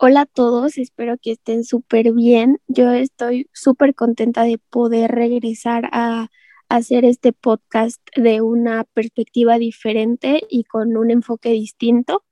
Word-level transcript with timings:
Hola 0.00 0.20
a 0.22 0.26
todos, 0.26 0.78
espero 0.78 1.18
que 1.18 1.32
estén 1.32 1.64
súper 1.64 2.12
bien. 2.12 2.60
Yo 2.68 2.92
estoy 2.92 3.50
súper 3.52 3.96
contenta 3.96 4.44
de 4.44 4.58
poder 4.58 5.10
regresar 5.10 5.88
a, 5.92 6.28
hacer 6.68 7.04
este 7.04 7.32
podcast 7.32 8.00
de 8.14 8.40
una 8.40 8.84
perspectiva 8.84 9.58
diferente 9.58 10.42
y 10.48 10.64
con 10.64 10.96
un 10.96 11.10
enfoque 11.10 11.50
distinto. 11.50 12.24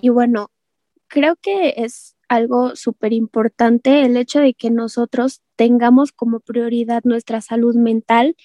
Y 0.00 0.10
bueno, 0.10 0.52
creo 1.08 1.34
que 1.36 1.74
es 1.78 2.16
algo 2.28 2.76
súper 2.76 3.12
importante 3.12 4.04
el 4.04 4.16
hecho 4.16 4.38
de 4.40 4.54
que 4.54 4.70
nosotros 4.70 5.42
tengamos 5.56 6.12
como 6.12 6.38
prioridad 6.38 7.02
nuestra 7.04 7.40
salud 7.40 7.74
mental, 7.74 8.36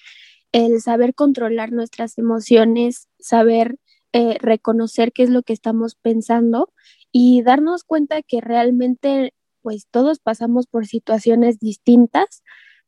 el 0.52 0.80
saber 0.82 1.14
controlar 1.14 1.70
nuestras 1.70 2.18
emociones, 2.18 3.08
saber 3.20 3.76
eh, 4.12 4.38
reconocer 4.40 5.12
qué 5.12 5.22
es 5.22 5.30
lo 5.30 5.42
que 5.42 5.52
estamos 5.52 5.94
pensando 5.94 6.72
y 7.12 7.42
darnos 7.42 7.84
cuenta 7.84 8.22
que 8.22 8.40
realmente 8.40 9.34
pues 9.62 9.86
todos 9.90 10.18
pasamos 10.18 10.66
por 10.66 10.86
situaciones 10.86 11.58
distintas, 11.58 12.42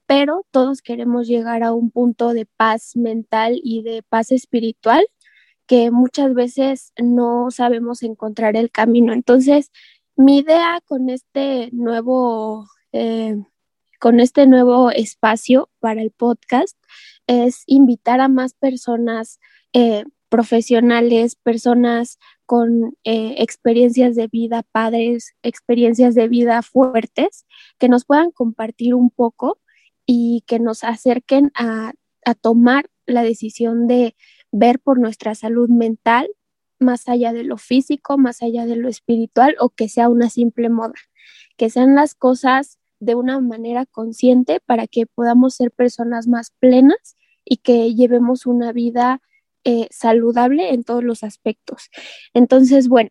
pero 0.07 0.47
todos 0.51 0.83
queremos 0.83 1.29
llegar 1.29 1.63
a 1.63 1.73
un 1.73 1.91
punto 1.91 2.33
de 2.33 2.47
paz 2.47 2.97
mental 2.97 3.61
y 3.63 3.83
de 3.83 4.03
paz 4.03 4.33
espiritual 4.33 5.07
que 5.67 5.91
muchas 5.93 6.35
veces 6.35 6.93
no 7.01 7.51
sabemos 7.51 8.03
encontrar 8.03 8.57
el 8.57 8.73
camino. 8.73 9.13
Entonces, 9.13 9.71
mi 10.17 10.39
idea 10.39 10.81
con 10.85 11.09
este 11.11 11.71
nuevo, 11.73 12.67
eh, 12.93 13.37
con 14.01 14.19
este 14.19 14.47
nuevo 14.47 14.91
espacio 14.91 15.71
para 15.79 16.03
el 16.03 16.11
podcast 16.11 16.77
es 17.29 17.63
invitar 17.67 18.21
a 18.21 18.29
más 18.29 18.55
personas 18.55 19.39
eh, 19.73 20.05
profesionales, 20.29 21.37
personas 21.37 22.19
con 22.51 22.97
eh, 23.05 23.37
experiencias 23.39 24.17
de 24.17 24.27
vida, 24.27 24.65
padres, 24.73 25.37
experiencias 25.45 26.17
de 26.17 26.27
vida 26.27 26.63
fuertes, 26.63 27.47
que 27.79 27.89
nos 27.89 28.05
puedan 28.05 28.33
compartir 28.33 28.97
un 28.97 29.11
poco 29.11 29.61
y 30.05 30.43
que 30.49 30.59
nos 30.59 30.83
acerquen 30.83 31.53
a, 31.55 31.93
a 32.25 32.35
tomar 32.35 32.91
la 33.07 33.23
decisión 33.23 33.87
de 33.87 34.17
ver 34.51 34.81
por 34.81 34.99
nuestra 34.99 35.37
salud 35.37 35.69
mental 35.69 36.29
más 36.81 37.09
allá 37.09 37.33
de 37.33 37.45
lo 37.45 37.57
físico, 37.57 38.19
más 38.19 38.43
allá 38.43 38.67
de 38.67 38.75
lo 38.75 38.89
espiritual 38.89 39.55
o 39.61 39.69
que 39.69 39.89
sea 39.89 40.09
una 40.09 40.29
simple 40.29 40.71
moda, 40.71 40.95
que 41.57 41.71
sean 41.71 41.95
las 41.95 42.17
cosas 42.17 42.81
de 42.99 43.15
una 43.15 43.39
manera 43.39 43.87
consciente 43.87 44.59
para 44.59 44.89
que 44.89 45.07
podamos 45.07 45.55
ser 45.55 45.71
personas 45.71 46.27
más 46.27 46.51
plenas 46.59 47.17
y 47.45 47.59
que 47.59 47.95
llevemos 47.95 48.45
una 48.45 48.73
vida 48.73 49.23
eh, 49.65 49.89
saludable 49.91 50.71
en 50.71 50.85
todos 50.85 51.05
los 51.05 51.23
aspectos. 51.23 51.91
Entonces, 52.35 52.89
bueno, 52.89 53.11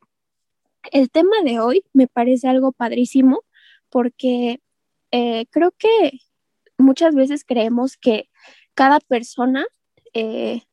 el 0.92 1.10
tema 1.10 1.36
de 1.44 1.60
hoy 1.60 1.84
me 1.94 2.08
parece 2.08 2.48
algo 2.48 2.72
padrísimo 2.72 3.44
porque 3.90 4.62
eh, 5.12 5.46
creo 5.52 5.72
que 5.78 6.20
muchas 6.78 7.16
veces 7.16 7.44
creemos 7.46 7.98
que 7.98 8.30
cada 8.74 9.00
persona 9.00 9.66
eh, 10.14 10.64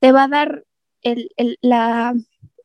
te 0.00 0.12
va 0.12 0.24
a 0.24 0.28
dar 0.28 0.64
la, 1.60 2.14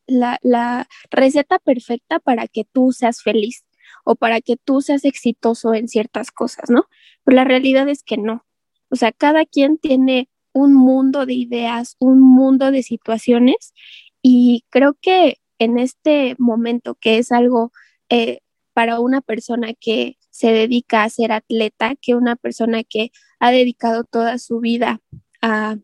la, 0.07 0.87
receta 1.09 1.59
perfecta 1.59 2.19
para 2.19 2.47
que 2.47 2.65
tú 2.65 2.91
seas 2.91 3.21
feliz 3.21 3.65
o 4.03 4.15
para 4.15 4.41
que 4.41 4.57
tú 4.57 4.81
seas 4.81 5.05
exitoso 5.05 5.73
en 5.73 5.87
ciertas 5.87 6.31
cosas, 6.31 6.69
¿no? 6.69 6.85
Pero 7.23 7.35
la 7.35 7.43
realidad 7.43 7.87
es 7.89 8.03
que 8.03 8.17
no. 8.17 8.45
O 8.89 8.95
sea, 8.95 9.11
cada 9.11 9.45
quien 9.45 9.77
tiene 9.77 10.29
un 10.53 10.73
mundo 10.73 11.25
de 11.25 11.33
ideas, 11.33 11.95
un 11.99 12.19
mundo 12.21 12.71
de 12.71 12.83
situaciones 12.83 13.73
y 14.21 14.65
creo 14.69 14.95
que 14.99 15.37
en 15.59 15.77
este 15.77 16.35
momento 16.39 16.95
que 16.95 17.17
es 17.17 17.31
algo 17.31 17.71
eh, 18.09 18.39
para 18.73 18.99
una 18.99 19.21
persona 19.21 19.73
que 19.73 20.17
se 20.29 20.51
dedica 20.51 21.03
a 21.03 21.09
ser 21.09 21.31
atleta, 21.31 21.95
que 22.01 22.15
una 22.15 22.35
persona 22.35 22.83
que 22.83 23.11
ha 23.39 23.51
dedicado 23.51 24.03
toda 24.03 24.37
su 24.37 24.59
vida 24.59 25.01
al, 25.41 25.83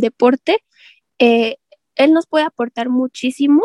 deporte, 0.00 0.58
eh, 1.18 1.56
él 1.94 2.12
nos 2.12 2.26
puede 2.26 2.44
aportar 2.44 2.90
muchísimo 2.90 3.62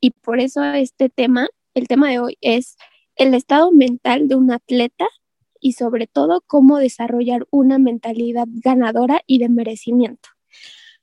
y 0.00 0.10
por 0.10 0.40
eso 0.40 0.62
este 0.64 1.08
tema, 1.08 1.48
el 1.74 1.88
tema 1.88 2.10
de 2.10 2.18
hoy 2.18 2.38
es 2.40 2.76
el 3.16 3.34
estado 3.34 3.72
mental 3.72 4.28
de 4.28 4.36
un 4.36 4.50
atleta 4.50 5.08
y 5.60 5.72
sobre 5.72 6.06
todo 6.06 6.42
cómo 6.46 6.78
desarrollar 6.78 7.46
una 7.50 7.78
mentalidad 7.78 8.46
ganadora 8.48 9.22
y 9.26 9.38
de 9.38 9.48
merecimiento. 9.48 10.30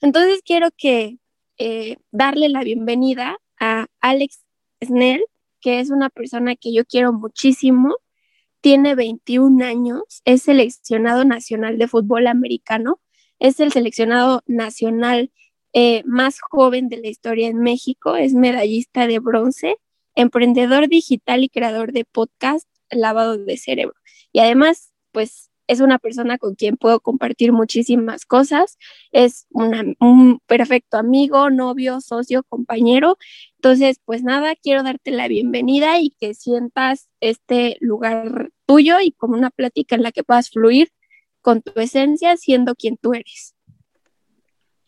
Entonces 0.01 0.41
quiero 0.43 0.69
que 0.75 1.17
eh, 1.57 1.97
darle 2.11 2.49
la 2.49 2.63
bienvenida 2.63 3.37
a 3.59 3.87
Alex 4.01 4.43
Snell, 4.83 5.23
que 5.61 5.79
es 5.79 5.89
una 5.89 6.09
persona 6.09 6.55
que 6.55 6.73
yo 6.73 6.85
quiero 6.85 7.13
muchísimo, 7.13 7.95
tiene 8.61 8.95
21 8.95 9.63
años, 9.63 10.01
es 10.25 10.43
seleccionado 10.43 11.23
nacional 11.23 11.77
de 11.77 11.87
fútbol 11.87 12.27
americano, 12.27 12.99
es 13.39 13.59
el 13.59 13.71
seleccionado 13.71 14.41
nacional 14.47 15.31
eh, 15.73 16.03
más 16.05 16.39
joven 16.39 16.89
de 16.89 16.97
la 16.97 17.07
historia 17.07 17.47
en 17.47 17.59
México, 17.59 18.15
es 18.15 18.33
medallista 18.33 19.07
de 19.07 19.19
bronce, 19.19 19.77
emprendedor 20.15 20.87
digital 20.87 21.43
y 21.43 21.49
creador 21.49 21.91
de 21.91 22.05
podcast 22.05 22.67
Lavado 22.89 23.37
de 23.37 23.57
Cerebro. 23.57 23.95
Y 24.35 24.41
además, 24.41 24.91
pues 25.13 25.49
es 25.65 25.79
una 25.79 25.97
persona 25.97 26.37
con 26.37 26.55
quien 26.55 26.75
puedo 26.75 26.99
compartir 26.99 27.53
muchísimas 27.53 28.25
cosas, 28.25 28.77
es 29.13 29.47
un 29.49 30.41
perfecto 30.45 30.97
amigo, 30.97 31.49
novio, 31.49 32.01
socio, 32.01 32.43
compañero. 32.43 33.17
Entonces, 33.55 34.01
pues 34.03 34.23
nada, 34.23 34.57
quiero 34.61 34.83
darte 34.83 35.11
la 35.11 35.29
bienvenida 35.29 35.99
y 35.99 36.09
que 36.19 36.33
sientas 36.33 37.07
este 37.21 37.77
lugar 37.79 38.49
tuyo 38.65 38.99
y 38.99 39.13
como 39.13 39.37
una 39.37 39.51
plática 39.51 39.95
en 39.95 40.03
la 40.03 40.11
que 40.11 40.25
puedas 40.25 40.49
fluir 40.49 40.91
con 41.39 41.61
tu 41.61 41.79
esencia 41.79 42.35
siendo 42.35 42.75
quien 42.75 42.97
tú 42.97 43.13
eres. 43.13 43.55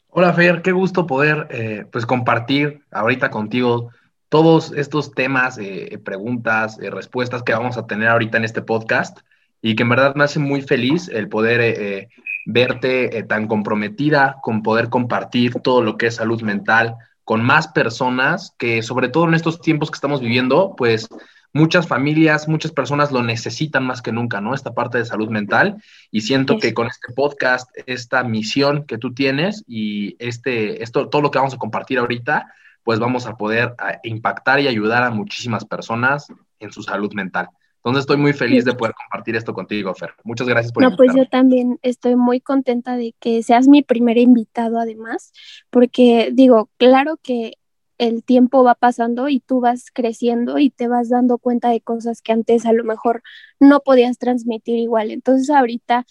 Hola 0.09 0.33
Fer, 0.33 0.61
qué 0.61 0.73
gusto 0.73 1.07
poder 1.07 1.47
eh, 1.51 1.85
pues 1.89 2.05
compartir 2.05 2.81
ahorita 2.91 3.31
contigo 3.31 3.91
todos 4.27 4.73
estos 4.73 5.13
temas, 5.13 5.57
eh, 5.57 5.97
preguntas, 6.03 6.77
eh, 6.81 6.89
respuestas 6.89 7.43
que 7.43 7.53
vamos 7.53 7.77
a 7.77 7.87
tener 7.87 8.09
ahorita 8.09 8.37
en 8.37 8.43
este 8.43 8.61
podcast 8.61 9.19
y 9.61 9.75
que 9.75 9.83
en 9.83 9.89
verdad 9.89 10.15
me 10.15 10.23
hace 10.23 10.39
muy 10.39 10.61
feliz 10.61 11.09
el 11.09 11.29
poder 11.29 11.61
eh, 11.61 11.97
eh, 11.97 12.07
verte 12.45 13.17
eh, 13.17 13.23
tan 13.23 13.47
comprometida 13.47 14.37
con 14.41 14.63
poder 14.63 14.89
compartir 14.89 15.55
todo 15.55 15.81
lo 15.81 15.97
que 15.97 16.07
es 16.07 16.15
salud 16.15 16.41
mental 16.41 16.95
con 17.23 17.43
más 17.43 17.67
personas 17.67 18.53
que 18.57 18.81
sobre 18.83 19.09
todo 19.09 19.27
en 19.27 19.33
estos 19.33 19.59
tiempos 19.59 19.91
que 19.91 19.95
estamos 19.95 20.21
viviendo, 20.21 20.75
pues 20.77 21.09
muchas 21.51 21.87
familias, 21.87 22.47
muchas 22.47 22.71
personas 22.71 23.11
lo 23.11 23.21
necesitan 23.21 23.85
más 23.85 24.01
que 24.01 24.13
nunca, 24.13 24.39
¿no? 24.39 24.53
Esta 24.53 24.73
parte 24.73 24.99
de 24.99 25.05
salud 25.05 25.29
mental 25.29 25.81
y 26.09 26.21
siento 26.21 26.57
que 26.57 26.73
con 26.73 26.87
este 26.87 27.11
podcast, 27.13 27.69
esta 27.85 28.23
misión 28.23 28.85
que 28.85 28.97
tú 28.97 29.13
tienes 29.13 29.65
y 29.67 30.15
este, 30.19 30.81
esto, 30.83 31.09
todo 31.09 31.21
lo 31.21 31.31
que 31.31 31.39
vamos 31.39 31.55
a 31.55 31.57
compartir 31.57 31.99
ahorita, 31.99 32.53
pues 32.83 32.99
vamos 32.99 33.25
a 33.25 33.35
poder 33.35 33.75
impactar 34.03 34.61
y 34.61 34.67
ayudar 34.69 35.03
a 35.03 35.11
muchísimas 35.11 35.65
personas 35.65 36.27
en 36.59 36.71
su 36.71 36.81
salud 36.83 37.13
mental. 37.13 37.49
Entonces 37.87 38.03
estoy 38.03 38.17
muy 38.17 38.33
feliz 38.33 38.65
de 38.65 38.73
poder 38.73 38.93
compartir 38.93 39.37
esto 39.37 39.53
contigo, 39.53 39.93
Fer. 39.95 40.11
Muchas 40.25 40.45
gracias 40.45 40.73
por 40.73 40.83
No, 40.83 40.97
pues 40.97 41.15
yo 41.15 41.25
también 41.25 41.79
estoy 41.83 42.17
muy 42.17 42.41
contenta 42.41 42.97
de 42.97 43.15
que 43.17 43.41
seas 43.43 43.69
mi 43.69 43.81
primer 43.81 44.17
invitado 44.17 44.77
además, 44.77 45.31
porque 45.69 46.31
digo, 46.33 46.69
claro 46.75 47.17
que 47.23 47.53
el 47.97 48.25
tiempo 48.25 48.65
va 48.65 48.75
pasando 48.75 49.29
y 49.29 49.39
tú 49.39 49.61
vas 49.61 49.85
creciendo 49.93 50.59
y 50.59 50.69
te 50.69 50.89
vas 50.89 51.07
dando 51.07 51.37
cuenta 51.37 51.69
de 51.69 51.79
cosas 51.79 52.21
que 52.21 52.33
antes 52.33 52.65
a 52.65 52.73
lo 52.73 52.83
mejor 52.83 53.23
no 53.57 53.79
podías 53.79 54.17
transmitir 54.17 54.77
igual. 54.79 55.09
Entonces 55.09 55.49
ahorita 55.49 56.05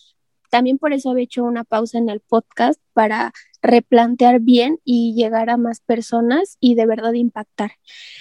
también 0.48 0.78
por 0.78 0.94
eso 0.94 1.14
he 1.14 1.22
hecho 1.22 1.44
una 1.44 1.64
pausa 1.64 1.98
en 1.98 2.08
el 2.08 2.20
podcast 2.20 2.80
para 2.94 3.34
replantear 3.60 4.40
bien 4.40 4.80
y 4.82 5.14
llegar 5.14 5.50
a 5.50 5.58
más 5.58 5.80
personas 5.80 6.56
y 6.58 6.74
de 6.74 6.86
verdad 6.86 7.12
impactar. 7.12 7.72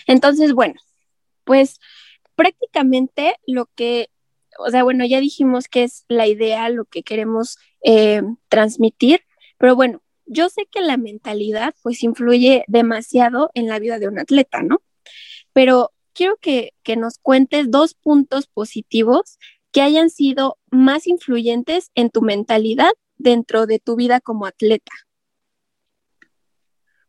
Entonces, 0.08 0.52
bueno, 0.52 0.76
pues 1.46 1.80
prácticamente 2.36 3.36
lo 3.48 3.66
que, 3.76 4.10
o 4.60 4.70
sea, 4.70 4.84
bueno, 4.84 5.06
ya 5.06 5.20
dijimos 5.20 5.68
que 5.68 5.84
es 5.84 6.06
la 6.08 6.28
idea, 6.28 6.70
lo 6.70 6.86
que 6.86 7.04
queremos 7.04 7.58
eh, 7.84 8.22
transmitir, 8.50 9.22
pero 9.58 9.76
bueno, 9.76 10.02
yo 10.26 10.50
sé 10.50 10.68
que 10.72 10.82
la 10.82 10.98
mentalidad 10.98 11.76
pues 11.84 12.04
influye 12.04 12.64
demasiado 12.68 13.52
en 13.54 13.68
la 13.68 13.80
vida 13.80 14.00
de 14.00 14.08
un 14.08 14.20
atleta, 14.20 14.62
¿no? 14.64 14.82
Pero 15.54 15.92
quiero 16.14 16.38
que, 16.38 16.74
que 16.84 16.96
nos 16.96 17.20
cuentes 17.20 17.70
dos 17.70 17.94
puntos 17.94 18.48
positivos 18.48 19.38
que 19.72 19.82
hayan 19.82 20.10
sido 20.10 20.58
más 20.72 21.06
influyentes 21.06 21.92
en 21.96 22.10
tu 22.10 22.22
mentalidad 22.22 22.92
dentro 23.18 23.66
de 23.66 23.80
tu 23.80 23.96
vida 23.96 24.20
como 24.20 24.46
atleta. 24.46 24.92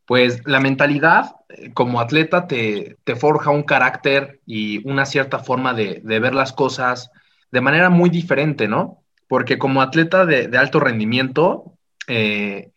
Pues 0.04 0.40
la 0.46 0.60
mentalidad 0.60 1.35
como 1.74 2.00
atleta 2.00 2.46
te, 2.46 2.96
forja 3.18 3.50
un 3.50 3.62
carácter 3.62 4.40
y 4.46 4.86
una 4.88 5.06
cierta 5.06 5.38
forma 5.38 5.74
de, 5.74 6.00
ver 6.04 6.34
las 6.34 6.52
cosas 6.52 7.10
de 7.50 7.60
manera 7.60 7.90
muy 7.90 8.10
diferente, 8.10 8.68
¿no? 8.68 9.02
Porque 9.28 9.58
como 9.58 9.82
atleta 9.82 10.26
de, 10.26 10.56
alto 10.56 10.80
rendimiento, 10.80 11.72
eh, 12.08 12.70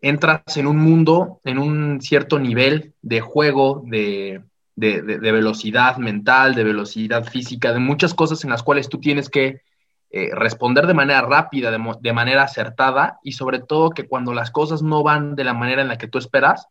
entras 0.00 0.56
en 0.56 0.66
un 0.66 0.78
mundo, 0.78 1.40
en 1.44 1.58
un 1.58 2.00
cierto 2.00 2.38
nivel 2.38 2.94
de 3.02 3.20
juego, 3.20 3.82
de, 3.86 4.42
de, 4.76 5.32
velocidad 5.32 5.96
mental, 5.96 6.54
de 6.54 6.64
velocidad 6.64 7.24
física, 7.24 7.72
de 7.72 7.80
muchas 7.80 8.14
cosas 8.14 8.44
en 8.44 8.50
las 8.50 8.62
cuales 8.62 8.88
tú 8.88 8.98
tienes 9.00 9.28
que 9.28 9.62
eh, 10.10 10.30
responder 10.32 10.86
de 10.86 10.94
manera 10.94 11.22
rápida, 11.22 11.70
de, 11.70 12.12
manera 12.12 12.42
acertada 12.42 13.18
y 13.22 13.32
sobre 13.32 13.58
todo 13.58 13.90
que 13.90 14.06
cuando 14.06 14.32
las 14.32 14.50
cosas 14.50 14.82
no 14.82 15.02
van 15.02 15.34
de 15.34 15.44
la 15.44 15.54
manera 15.54 15.82
en 15.82 15.88
la 15.88 15.98
que 15.98 16.08
tú 16.08 16.18
esperas, 16.18 16.68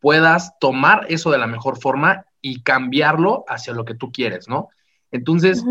puedas 0.00 0.58
tomar 0.58 1.06
eso 1.08 1.30
de 1.30 1.38
la 1.38 1.46
mejor 1.46 1.80
forma 1.80 2.24
y 2.40 2.62
cambiarlo 2.62 3.44
hacia 3.48 3.72
lo 3.72 3.84
que 3.84 3.94
tú 3.94 4.12
quieres, 4.12 4.48
¿no? 4.48 4.68
Entonces, 5.10 5.64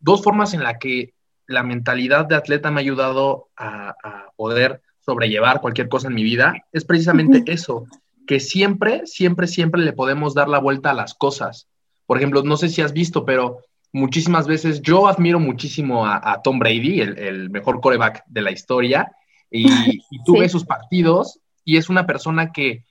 dos 0.00 0.22
formas 0.22 0.54
en 0.54 0.62
las 0.62 0.78
que 0.78 1.14
la 1.46 1.62
mentalidad 1.62 2.26
de 2.26 2.36
atleta 2.36 2.70
me 2.70 2.80
ha 2.80 2.82
ayudado 2.82 3.48
a, 3.56 3.94
poder 4.36 4.82
sobrellevar 5.00 5.60
cualquier 5.60 5.88
cosa 5.88 6.06
en 6.06 6.14
mi 6.14 6.22
vida 6.22 6.54
es 6.72 6.84
precisamente 6.84 7.42
eso, 7.50 7.86
que 8.26 8.38
siempre, 8.38 9.04
siempre, 9.04 9.48
siempre 9.48 9.82
le 9.82 9.92
podemos 9.92 10.32
dar 10.32 10.48
la 10.48 10.60
vuelta 10.60 10.90
a 10.90 10.94
las 10.94 11.14
cosas. 11.14 11.66
Por 12.06 12.18
ejemplo, 12.18 12.44
no 12.44 12.56
sé 12.56 12.68
si 12.68 12.82
has 12.82 12.92
visto, 12.92 13.24
pero 13.24 13.58
muchísimas 13.92 14.46
veces 14.46 14.80
yo 14.80 15.08
admiro 15.08 15.40
muchísimo 15.40 16.06
a, 16.06 16.40
Tom 16.44 16.60
Brady, 16.60 17.00
el, 17.00 17.50
mejor 17.50 17.80
coreback 17.80 18.22
de 18.26 18.42
la 18.42 18.52
historia, 18.52 19.10
y, 19.50 19.66
y 20.10 20.22
tú 20.24 20.38
ves 20.38 20.52
sus 20.52 20.64
partidos 20.64 21.40
y 21.64 21.78
es 21.78 21.88
una 21.88 22.06
persona 22.06 22.52
que 22.52 22.84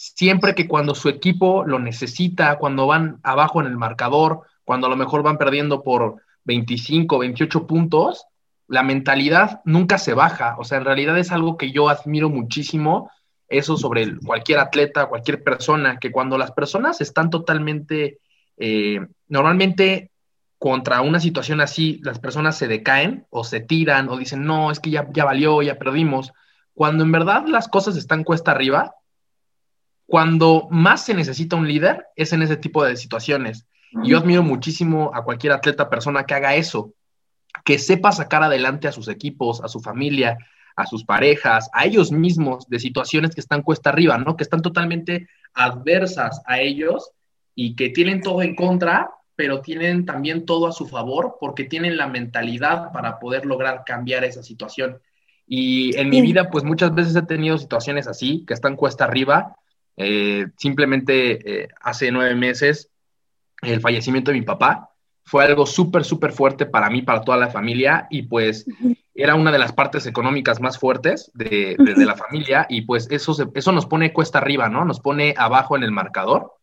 siempre 0.00 0.54
que 0.54 0.66
cuando 0.66 0.94
su 0.94 1.10
equipo 1.10 1.64
lo 1.66 1.78
necesita, 1.78 2.56
cuando 2.56 2.86
van 2.86 3.20
abajo 3.22 3.60
en 3.60 3.66
el 3.66 3.76
marcador, 3.76 4.40
cuando 4.64 4.86
a 4.86 4.90
lo 4.90 4.96
mejor 4.96 5.22
van 5.22 5.36
perdiendo 5.36 5.82
por 5.82 6.22
25, 6.44 7.18
28 7.18 7.66
puntos, 7.66 8.24
la 8.66 8.82
mentalidad 8.82 9.60
nunca 9.66 9.98
se 9.98 10.14
baja. 10.14 10.56
O 10.58 10.64
sea, 10.64 10.78
en 10.78 10.86
realidad 10.86 11.18
es 11.18 11.32
algo 11.32 11.58
que 11.58 11.70
yo 11.70 11.90
admiro 11.90 12.30
muchísimo 12.30 13.10
eso 13.46 13.76
sobre 13.76 14.16
cualquier 14.20 14.60
atleta, 14.60 15.06
cualquier 15.06 15.42
persona, 15.42 15.98
que 15.98 16.10
cuando 16.10 16.38
las 16.38 16.52
personas 16.52 17.02
están 17.02 17.28
totalmente, 17.28 18.20
eh, 18.56 19.00
normalmente 19.28 20.12
contra 20.56 21.02
una 21.02 21.20
situación 21.20 21.60
así, 21.60 22.00
las 22.02 22.20
personas 22.20 22.56
se 22.56 22.68
decaen 22.68 23.26
o 23.28 23.44
se 23.44 23.60
tiran 23.60 24.08
o 24.08 24.16
dicen, 24.16 24.44
no, 24.44 24.70
es 24.70 24.80
que 24.80 24.90
ya, 24.90 25.06
ya 25.12 25.26
valió, 25.26 25.60
ya 25.60 25.78
perdimos. 25.78 26.32
Cuando 26.72 27.04
en 27.04 27.12
verdad 27.12 27.44
las 27.46 27.68
cosas 27.68 27.96
están 27.96 28.24
cuesta 28.24 28.52
arriba, 28.52 28.94
cuando 30.10 30.66
más 30.72 31.04
se 31.04 31.14
necesita 31.14 31.54
un 31.54 31.68
líder 31.68 32.08
es 32.16 32.32
en 32.32 32.42
ese 32.42 32.56
tipo 32.56 32.84
de 32.84 32.96
situaciones. 32.96 33.68
Y 34.02 34.10
yo 34.10 34.18
admiro 34.18 34.42
muchísimo 34.42 35.12
a 35.14 35.22
cualquier 35.22 35.52
atleta, 35.52 35.88
persona 35.88 36.24
que 36.24 36.34
haga 36.34 36.56
eso, 36.56 36.94
que 37.64 37.78
sepa 37.78 38.10
sacar 38.10 38.42
adelante 38.42 38.88
a 38.88 38.92
sus 38.92 39.06
equipos, 39.06 39.62
a 39.62 39.68
su 39.68 39.78
familia, 39.78 40.36
a 40.74 40.86
sus 40.86 41.04
parejas, 41.04 41.70
a 41.72 41.84
ellos 41.84 42.10
mismos 42.10 42.68
de 42.68 42.80
situaciones 42.80 43.36
que 43.36 43.40
están 43.40 43.62
cuesta 43.62 43.90
arriba, 43.90 44.18
¿no? 44.18 44.36
Que 44.36 44.42
están 44.42 44.62
totalmente 44.62 45.28
adversas 45.54 46.42
a 46.44 46.58
ellos 46.58 47.12
y 47.54 47.76
que 47.76 47.90
tienen 47.90 48.20
todo 48.20 48.42
en 48.42 48.56
contra, 48.56 49.12
pero 49.36 49.60
tienen 49.60 50.06
también 50.06 50.44
todo 50.44 50.66
a 50.66 50.72
su 50.72 50.88
favor 50.88 51.36
porque 51.38 51.62
tienen 51.62 51.96
la 51.96 52.08
mentalidad 52.08 52.90
para 52.90 53.20
poder 53.20 53.46
lograr 53.46 53.84
cambiar 53.86 54.24
esa 54.24 54.42
situación. 54.42 54.98
Y 55.46 55.96
en 55.96 56.10
mi 56.10 56.20
vida, 56.20 56.50
pues 56.50 56.64
muchas 56.64 56.92
veces 56.92 57.14
he 57.14 57.22
tenido 57.22 57.58
situaciones 57.58 58.08
así, 58.08 58.44
que 58.44 58.54
están 58.54 58.74
cuesta 58.74 59.04
arriba. 59.04 59.56
Eh, 60.02 60.46
simplemente 60.56 61.64
eh, 61.64 61.68
hace 61.82 62.10
nueve 62.10 62.34
meses, 62.34 62.88
el 63.60 63.82
fallecimiento 63.82 64.30
de 64.30 64.38
mi 64.38 64.46
papá 64.46 64.88
fue 65.24 65.44
algo 65.44 65.66
súper, 65.66 66.04
súper 66.04 66.32
fuerte 66.32 66.64
para 66.64 66.88
mí, 66.88 67.02
para 67.02 67.20
toda 67.20 67.36
la 67.36 67.50
familia, 67.50 68.06
y 68.08 68.22
pues 68.22 68.64
era 69.14 69.34
una 69.34 69.52
de 69.52 69.58
las 69.58 69.74
partes 69.74 70.06
económicas 70.06 70.58
más 70.58 70.78
fuertes 70.78 71.30
de, 71.34 71.76
la 71.78 72.16
familia 72.16 72.66
y 72.70 72.82
pues 72.82 73.08
eso, 73.10 73.36
eso 73.52 73.72
nos 73.72 73.84
pone 73.84 74.14
cuesta 74.14 74.38
arriba, 74.38 74.70
¿no? 74.70 74.86
Nos 74.86 75.00
pone 75.00 75.34
abajo 75.36 75.76
en 75.76 75.82
el 75.82 75.90
marcador, 75.90 76.54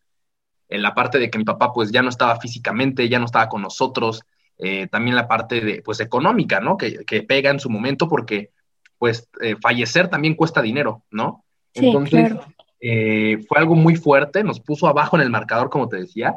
en 0.67 0.81
la 0.81 0.95
parte 0.95 1.19
de 1.19 1.29
que 1.29 1.37
mi 1.37 1.45
papá 1.45 1.71
pues 1.71 1.91
ya 1.91 2.01
no 2.01 2.09
estaba 2.09 2.39
físicamente, 2.39 3.07
ya 3.07 3.19
no 3.19 3.25
estaba 3.25 3.49
con 3.49 3.61
nosotros, 3.61 4.23
eh, 4.57 4.87
también 4.87 5.15
la 5.15 5.27
parte 5.27 5.61
de 5.61 5.83
pues 5.83 5.99
económica, 5.99 6.59
¿no? 6.59 6.75
Que, 6.75 7.05
pega 7.27 7.51
en 7.51 7.59
su 7.59 7.69
momento 7.69 8.09
porque 8.09 8.49
pues 8.97 9.29
eh, 9.41 9.55
fallecer 9.61 10.07
también 10.07 10.33
cuesta 10.33 10.63
dinero, 10.63 11.03
¿no? 11.11 11.45
Entonces 11.75 12.33
eh, 12.79 13.43
fue 13.47 13.59
algo 13.59 13.75
muy 13.75 13.95
fuerte, 13.95 14.43
nos 14.43 14.59
puso 14.59 14.87
abajo 14.87 15.15
en 15.15 15.23
el 15.23 15.29
marcador, 15.29 15.69
como 15.69 15.89
te 15.89 15.97
decía, 15.97 16.35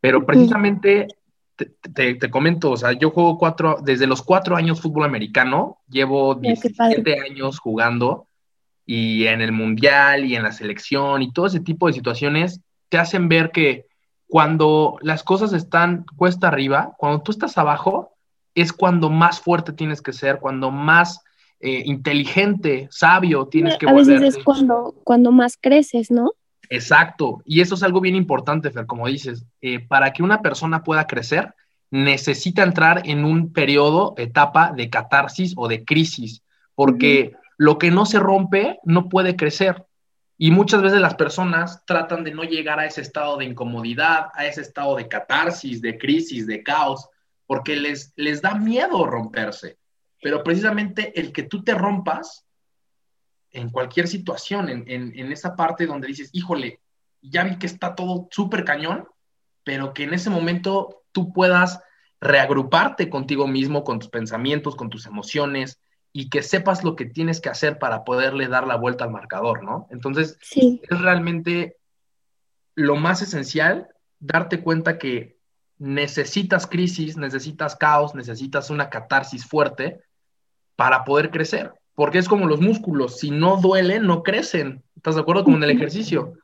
pero 0.00 0.24
precisamente 0.26 1.08
te, 1.56 2.30
comento, 2.30 2.70
o 2.70 2.76
sea, 2.76 2.92
yo 2.92 3.10
juego 3.10 3.38
cuatro, 3.38 3.78
desde 3.82 4.06
los 4.06 4.22
cuatro 4.22 4.56
años 4.56 4.80
fútbol 4.80 5.04
americano, 5.04 5.78
llevo 5.88 6.34
17 6.34 7.20
años 7.20 7.58
jugando 7.58 8.28
y 8.86 9.26
en 9.26 9.40
el 9.40 9.52
mundial 9.52 10.24
y 10.24 10.36
en 10.36 10.44
la 10.44 10.52
selección 10.52 11.22
y 11.22 11.32
todo 11.32 11.46
ese 11.46 11.60
tipo 11.60 11.86
de 11.86 11.92
situaciones 11.92 12.60
te 12.88 12.98
hacen 12.98 13.28
ver 13.28 13.50
que 13.50 13.86
cuando 14.28 14.98
las 15.02 15.22
cosas 15.22 15.52
están 15.52 16.04
cuesta 16.16 16.48
arriba, 16.48 16.94
cuando 16.96 17.22
tú 17.22 17.32
estás 17.32 17.58
abajo, 17.58 18.12
es 18.54 18.72
cuando 18.72 19.10
más 19.10 19.40
fuerte 19.40 19.72
tienes 19.72 20.00
que 20.02 20.12
ser, 20.12 20.38
cuando 20.38 20.70
más 20.70 21.22
eh, 21.60 21.82
inteligente, 21.86 22.88
sabio 22.90 23.46
tienes 23.46 23.76
que 23.78 23.88
A 23.88 23.92
veces 23.92 24.22
es 24.22 24.44
cuando, 24.44 24.94
cuando 25.04 25.32
más 25.32 25.58
creces, 25.60 26.10
¿no? 26.10 26.32
Exacto, 26.70 27.42
y 27.44 27.60
eso 27.60 27.74
es 27.74 27.82
algo 27.82 28.00
bien 28.00 28.14
importante, 28.14 28.70
Fer, 28.70 28.86
como 28.86 29.06
dices, 29.06 29.44
eh, 29.60 29.80
para 29.80 30.12
que 30.12 30.22
una 30.22 30.42
persona 30.42 30.82
pueda 30.82 31.06
crecer, 31.06 31.54
necesita 31.90 32.62
entrar 32.62 33.02
en 33.06 33.24
un 33.24 33.52
periodo, 33.52 34.14
etapa 34.18 34.72
de 34.72 34.90
catarsis 34.90 35.54
o 35.56 35.66
de 35.66 35.84
crisis, 35.84 36.42
porque 36.74 37.32
lo 37.56 37.78
que 37.78 37.90
no 37.90 38.06
se 38.06 38.18
rompe 38.18 38.78
no 38.84 39.08
puede 39.08 39.34
crecer. 39.34 39.84
Y 40.36 40.52
muchas 40.52 40.82
veces 40.82 41.00
las 41.00 41.16
personas 41.16 41.84
tratan 41.84 42.22
de 42.22 42.32
no 42.32 42.44
llegar 42.44 42.78
a 42.78 42.86
ese 42.86 43.00
estado 43.00 43.38
de 43.38 43.46
incomodidad, 43.46 44.26
a 44.34 44.46
ese 44.46 44.60
estado 44.60 44.94
de 44.94 45.08
catarsis, 45.08 45.82
de 45.82 45.98
crisis, 45.98 46.46
de 46.46 46.62
caos, 46.62 47.08
porque 47.46 47.74
les, 47.74 48.12
les 48.14 48.40
da 48.40 48.54
miedo 48.54 49.04
romperse. 49.06 49.78
Pero 50.20 50.42
precisamente 50.42 51.18
el 51.18 51.32
que 51.32 51.44
tú 51.44 51.62
te 51.62 51.74
rompas 51.74 52.44
en 53.50 53.70
cualquier 53.70 54.08
situación, 54.08 54.68
en, 54.68 55.32
esa 55.32 55.56
parte 55.56 55.86
donde 55.86 56.08
dices, 56.08 56.30
híjole, 56.32 56.80
ya 57.22 57.44
vi 57.44 57.56
que 57.58 57.66
está 57.66 57.94
todo 57.94 58.28
súper 58.30 58.64
cañón, 58.64 59.08
pero 59.64 59.92
que 59.94 60.04
en 60.04 60.14
ese 60.14 60.30
momento 60.30 61.02
tú 61.12 61.32
puedas 61.32 61.80
reagruparte 62.20 63.08
contigo 63.08 63.46
mismo, 63.46 63.84
con 63.84 63.98
tus 63.98 64.08
pensamientos, 64.08 64.76
con 64.76 64.90
tus 64.90 65.06
emociones, 65.06 65.80
y 66.12 66.30
que 66.30 66.42
sepas 66.42 66.84
lo 66.84 66.96
que 66.96 67.04
tienes 67.04 67.40
que 67.40 67.48
hacer 67.48 67.78
para 67.78 68.04
poderle 68.04 68.48
dar 68.48 68.66
la 68.66 68.76
vuelta 68.76 69.04
al 69.04 69.10
marcador, 69.10 69.62
¿no? 69.62 69.86
Entonces, 69.90 70.38
es 70.50 71.00
realmente 71.00 71.76
lo 72.74 72.96
más 72.96 73.22
esencial 73.22 73.88
darte 74.18 74.62
cuenta 74.62 74.98
que 74.98 75.38
necesitas 75.78 76.66
crisis, 76.66 77.16
necesitas 77.16 77.76
caos, 77.76 78.14
necesitas 78.14 78.70
una 78.70 78.90
catarsis 78.90 79.46
fuerte 79.46 80.02
para 80.78 81.04
poder 81.04 81.30
crecer 81.30 81.72
porque 81.98 82.18
es 82.18 82.28
como 82.28 82.46
los 82.46 82.60
músculos, 82.60 83.18
si 83.18 83.32
no 83.32 83.56
duelen, 83.56 84.06
no 84.06 84.22
crecen. 84.22 84.84
¿Estás 84.94 85.16
de 85.16 85.20
acuerdo? 85.22 85.42
Como 85.42 85.56
en 85.56 85.64
el 85.64 85.70
ejercicio. 85.70 86.34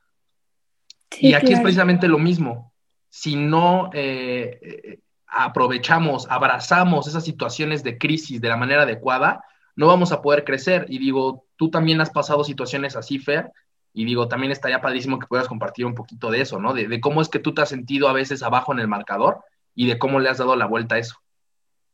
y 1.16 1.34
aquí 1.34 1.52
es 1.52 1.60
precisamente 1.60 2.08
lo 2.08 2.18
mismo. 2.18 2.72
Si 3.08 3.36
no 3.36 3.88
eh, 3.92 4.58
eh, 4.60 4.98
aprovechamos, 5.28 6.26
abrazamos 6.28 7.06
esas 7.06 7.24
situaciones 7.24 7.84
de 7.84 7.98
crisis 7.98 8.40
de 8.40 8.48
la 8.48 8.56
manera 8.56 8.82
adecuada, 8.82 9.44
no 9.76 9.86
vamos 9.86 10.10
a 10.10 10.22
poder 10.22 10.42
crecer. 10.42 10.86
Y 10.88 10.98
digo, 10.98 11.46
tú 11.54 11.70
también 11.70 12.00
has 12.00 12.10
pasado 12.10 12.42
situaciones 12.42 12.96
así, 12.96 13.20
Fer, 13.20 13.52
y 13.92 14.04
digo, 14.04 14.26
también 14.26 14.50
estaría 14.50 14.80
padrísimo 14.80 15.20
que 15.20 15.28
puedas 15.28 15.46
compartir 15.46 15.86
un 15.86 15.94
poquito 15.94 16.32
de 16.32 16.40
eso, 16.40 16.58
¿no? 16.58 16.74
De, 16.74 16.88
de, 16.88 17.00
cómo 17.00 17.22
es 17.22 17.28
que 17.28 17.38
tú 17.38 17.54
te 17.54 17.62
has 17.62 17.68
sentido 17.68 18.08
a 18.08 18.12
veces 18.12 18.42
abajo 18.42 18.72
en 18.72 18.80
el 18.80 18.88
marcador 18.88 19.44
y 19.72 19.86
de 19.86 20.00
cómo 20.00 20.18
le 20.18 20.30
has 20.30 20.38
dado 20.38 20.56
la 20.56 20.66
vuelta 20.66 20.96
a 20.96 20.98
eso. 20.98 21.14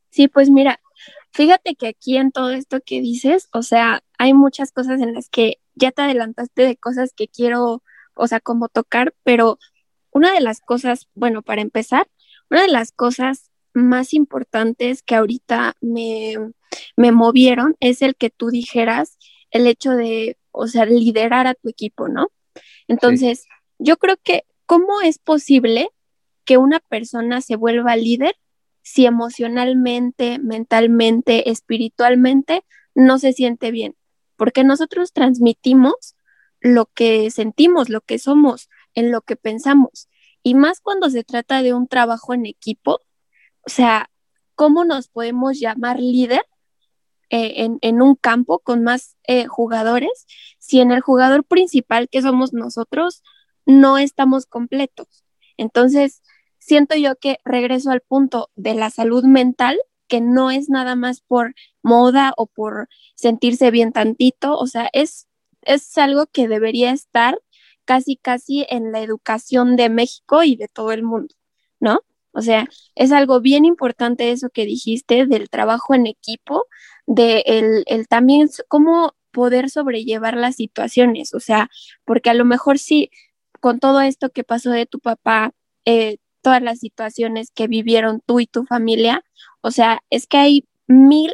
Sí, 0.09 0.29
pues 0.29 0.49
mira, 0.49 0.81
Fíjate 1.33 1.75
que 1.75 1.89
aquí 1.89 2.17
en 2.17 2.33
todo 2.33 2.51
esto 2.51 2.81
que 2.85 3.01
dices, 3.01 3.49
o 3.53 3.63
sea, 3.63 4.03
hay 4.19 4.35
muchas 4.35 4.73
cosas 4.73 5.01
en 5.01 5.15
las 5.15 5.29
que 5.29 5.59
ya 5.75 5.93
te 5.93 6.03
adelantaste 6.03 6.63
de 6.63 6.77
cosas 6.77 7.13
que 7.15 7.29
quiero, 7.29 7.83
o 8.15 8.27
sea, 8.27 8.41
como 8.41 8.69
tocar, 8.69 9.15
pero 9.23 9.59
una 10.11 10.33
de 10.33 10.41
las 10.41 10.61
cosas, 10.61 11.09
bueno, 11.15 11.43
para 11.43 11.63
empezar, 11.63 12.09
una 12.51 12.63
de 12.63 12.69
las 12.69 12.93
cosas 12.93 13.51
más 13.73 14.13
importantes 14.13 15.03
que 15.03 15.15
ahorita 15.15 15.77
me, 15.81 16.35
me 16.97 17.13
movieron 17.13 17.77
es 17.81 18.03
el 18.03 18.17
que 18.17 18.31
tú 18.31 18.51
dijeras 18.51 19.17
el 19.51 19.67
hecho 19.67 19.93
de, 19.93 20.37
o 20.51 20.67
sea, 20.67 20.85
liderar 20.85 21.47
a 21.47 21.55
tu 21.55 21.69
equipo, 21.69 22.09
¿no? 22.09 22.29
Entonces, 22.89 23.47
yo 23.79 23.97
creo 23.99 24.17
que, 24.23 24.45
¿cómo 24.67 25.01
es 25.01 25.19
posible 25.19 25.91
que 26.45 26.57
una 26.57 26.81
persona 26.81 27.41
se 27.41 27.57
vuelva 27.57 27.95
líder 27.97 28.35
si 28.91 29.07
emocionalmente, 29.07 30.41
mentalmente, 30.41 31.49
espiritualmente 31.49 32.65
no 32.93 33.21
se 33.21 33.33
siente 33.33 33.71
bien, 33.71 33.95
porque 34.35 34.65
nosotros 34.65 35.13
transmitimos 35.13 36.17
lo 36.59 36.87
que 36.87 37.31
sentimos, 37.31 37.89
lo 37.89 38.01
que 38.01 38.19
somos, 38.19 38.69
en 38.95 39.13
lo 39.13 39.21
que 39.21 39.37
pensamos, 39.37 40.09
y 40.43 40.57
más 40.57 40.81
cuando 40.81 41.09
se 41.09 41.23
trata 41.23 41.63
de 41.63 41.73
un 41.73 41.87
trabajo 41.87 42.35
en 42.35 42.47
equipo, 42.47 43.01
o 43.61 43.71
sea, 43.71 44.11
¿cómo 44.57 44.85
nos 44.85 45.07
podemos 45.07 45.61
llamar 45.61 46.01
líder 46.01 46.45
eh, 47.29 47.69
en, 47.81 48.03
un 48.03 48.17
campo 48.17 48.59
con 48.59 48.83
más 48.83 49.17
eh, 49.29 49.47
jugadores 49.47 50.27
si 50.59 50.81
en 50.81 50.91
el 50.91 51.01
jugador 51.01 51.45
principal 51.45 52.09
que 52.09 52.23
somos 52.23 52.53
nosotros 52.53 53.23
no 53.67 53.99
estamos 53.99 54.47
completos? 54.47 55.25
Entonces, 55.57 56.23
siento 56.61 56.95
yo 56.97 57.17
que 57.17 57.39
regreso 57.45 57.91
al 57.91 58.03
punto 58.03 58.51
de 58.55 58.75
la 58.75 58.91
salud 58.91 59.25
mental, 59.25 59.81
que 60.09 60.21
no 60.21 60.51
es 60.51 60.69
nada 60.69 60.97
más 60.97 61.21
por 61.23 61.55
moda 61.83 62.33
o 62.37 62.47
por 62.47 62.89
sentirse 63.15 63.71
bien 63.71 63.93
tantito, 63.93 64.57
o 64.57 64.67
sea, 64.67 64.89
es, 64.93 65.29
es 65.63 65.97
algo 65.99 66.27
que 66.27 66.49
debería 66.49 66.93
estar 66.93 67.41
casi, 67.85 68.17
casi 68.17 68.67
en 68.69 68.93
la 68.93 69.01
educación 69.01 69.77
de 69.77 69.89
México 69.89 70.43
y 70.45 70.57
de 70.57 70.69
todo 70.69 70.93
el 70.93 71.03
mundo, 71.03 71.35
¿no? 71.81 72.01
O 72.33 72.43
sea, 72.43 72.69
es 72.95 73.13
algo 73.13 73.41
bien 73.41 73.65
importante 73.65 74.31
eso 74.31 74.51
que 74.51 74.65
dijiste 74.67 75.27
del 75.27 75.51
trabajo 75.51 75.95
en 75.95 76.07
equipo, 76.07 76.67
de 77.07 77.43
el, 77.47 77.83
el 77.87 78.07
también 78.09 78.49
cómo 78.69 79.15
poder 79.33 79.71
sobrellevar 79.71 80.37
las 80.37 80.57
situaciones, 80.57 81.35
o 81.35 81.41
sea, 81.41 81.71
porque 82.05 82.31
a 82.31 82.35
lo 82.35 82.45
mejor 82.45 82.79
sí, 82.79 83.11
con 83.61 83.81
todo 83.81 84.01
esto 84.01 84.31
que 84.31 84.45
pasó 84.45 84.71
de 84.71 84.87
tu 84.87 85.01
papá, 85.01 85.53
eh, 85.85 86.19
todas 86.43 86.63
las 86.63 86.79
situaciones 86.81 87.51
que 87.55 87.67
vivieron 87.67 88.23
tú 88.25 88.41
y 88.41 88.47
tu 88.47 88.65
familia, 88.65 89.25
o 89.61 89.71
sea, 89.71 90.03
es 90.11 90.27
que 90.27 90.39
hay 90.39 90.69
mil 90.87 91.33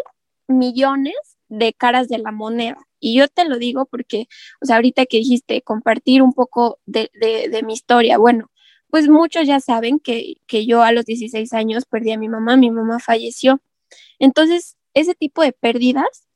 millones 0.49 1.15
de 1.49 1.73
caras 1.73 2.09
de 2.09 2.19
la 2.19 2.33
moneda. 2.33 2.79
Y 3.01 3.17
yo 3.17 3.29
te 3.29 3.45
lo 3.45 3.59
digo 3.59 3.87
porque, 3.87 4.27
o 4.61 4.67
sea, 4.67 4.77
ahorita 4.77 5.07
que 5.07 5.19
dijiste 5.19 5.63
compartir 5.63 6.23
un 6.23 6.33
poco 6.33 6.79
de, 6.87 7.11
mi 7.65 7.75
historia, 7.75 8.19
bueno, 8.19 8.51
pues 8.91 9.09
muchos 9.09 9.47
ya 9.47 9.61
saben 9.61 9.99
que, 10.01 10.37
que 10.47 10.67
yo 10.67 10.83
a 10.83 10.93
los 10.93 11.05
16 11.05 11.53
años 11.53 11.85
perdí 11.87 12.13
a 12.13 12.19
mi 12.19 12.29
mamá, 12.29 12.57
mi 12.57 12.71
mamá 12.71 12.99
falleció. 12.99 13.61
Entonces, 14.19 14.77
ese 14.95 15.15
tipo 15.15 15.43
de 15.43 15.53
pérdidas 15.53 16.27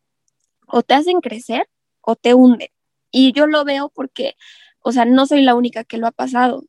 o 0.66 0.82
te 0.82 0.94
hacen 0.94 1.20
crecer 1.20 1.68
o 2.00 2.16
te 2.16 2.34
hunden. 2.34 2.68
Y 3.10 3.32
yo 3.32 3.46
lo 3.46 3.64
veo 3.64 3.88
porque, 3.88 4.36
o 4.82 4.92
sea, 4.92 5.04
no 5.04 5.26
soy 5.26 5.42
la 5.42 5.54
única 5.54 5.84
que 5.84 5.99
lo 5.99 6.06
ha 6.06 6.12
pasado. 6.12 6.64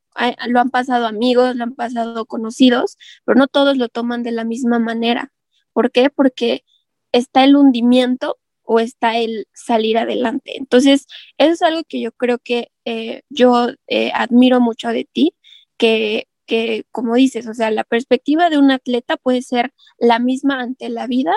Lo 0.48 0.60
han 0.60 0.70
pasado 0.70 1.08
amigos, 1.08 1.56
lo 1.56 1.64
han 1.64 1.76
pasado 1.76 2.26
conocidos, 2.26 2.98
pero 3.26 3.38
no 3.40 3.48
todos 3.48 3.78
lo 3.78 3.88
toman 3.90 4.24
de 4.24 4.32
la 4.32 4.44
misma 4.44 4.80
manera. 4.80 5.32
¿Por 5.74 5.92
qué? 5.92 6.10
Porque 6.10 6.64
está 7.12 7.44
el 7.44 7.56
hundimiento 7.56 8.38
o 8.64 8.80
está 8.80 9.18
el 9.18 9.48
salir 9.54 9.98
adelante. 9.98 10.58
Entonces, 10.58 11.08
eso 11.38 11.54
es 11.54 11.62
algo 11.62 11.84
que 11.88 12.02
yo 12.02 12.12
creo 12.12 12.40
que 12.40 12.72
eh, 12.86 13.22
yo 13.30 13.70
eh, 13.88 14.12
admiro 14.14 14.60
mucho 14.60 14.90
de 14.90 15.06
ti, 15.06 15.36
que, 15.78 16.28
que, 16.46 16.86
como 16.92 17.16
dices, 17.16 17.48
o 17.48 17.54
sea, 17.54 17.72
la 17.72 17.84
perspectiva 17.84 18.50
de 18.50 18.58
un 18.58 18.72
atleta 18.72 19.18
puede 19.18 19.42
ser 19.42 19.74
la 19.98 20.20
misma 20.20 20.62
ante 20.62 20.90
la 20.90 21.08
vida, 21.08 21.34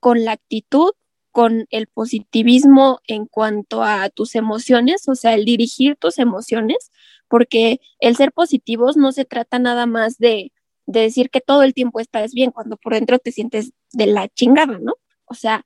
con 0.00 0.24
la 0.24 0.32
actitud, 0.32 0.92
con 1.32 1.66
el 1.70 1.86
positivismo 1.86 3.00
en 3.06 3.26
cuanto 3.26 3.82
a 3.82 4.08
tus 4.10 4.34
emociones, 4.34 5.08
o 5.08 5.14
sea, 5.14 5.34
el 5.34 5.44
dirigir 5.44 5.96
tus 5.96 6.18
emociones, 6.18 6.90
porque 7.28 7.80
el 8.00 8.16
ser 8.16 8.32
positivos 8.32 8.96
no 8.96 9.12
se 9.12 9.24
trata 9.24 9.58
nada 9.58 9.86
más 9.86 10.18
de, 10.18 10.52
de 10.86 11.00
decir 11.00 11.30
que 11.30 11.40
todo 11.40 11.62
el 11.62 11.74
tiempo 11.74 12.00
estás 12.00 12.32
bien 12.32 12.50
cuando 12.50 12.76
por 12.76 12.94
dentro 12.94 13.18
te 13.18 13.32
sientes 13.32 13.72
de 13.92 14.06
la 14.06 14.28
chingada, 14.28 14.78
¿no? 14.80 14.94
O 15.26 15.34
sea, 15.34 15.64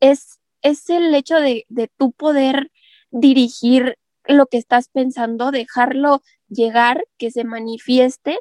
es 0.00 0.40
es 0.64 0.88
el 0.90 1.14
hecho 1.14 1.36
de, 1.36 1.66
de 1.68 1.88
tú 1.96 2.12
poder 2.12 2.72
dirigir 3.10 3.98
lo 4.26 4.46
que 4.46 4.56
estás 4.56 4.88
pensando, 4.88 5.52
dejarlo 5.52 6.22
llegar, 6.48 7.04
que 7.18 7.30
se 7.30 7.44
manifieste 7.44 8.38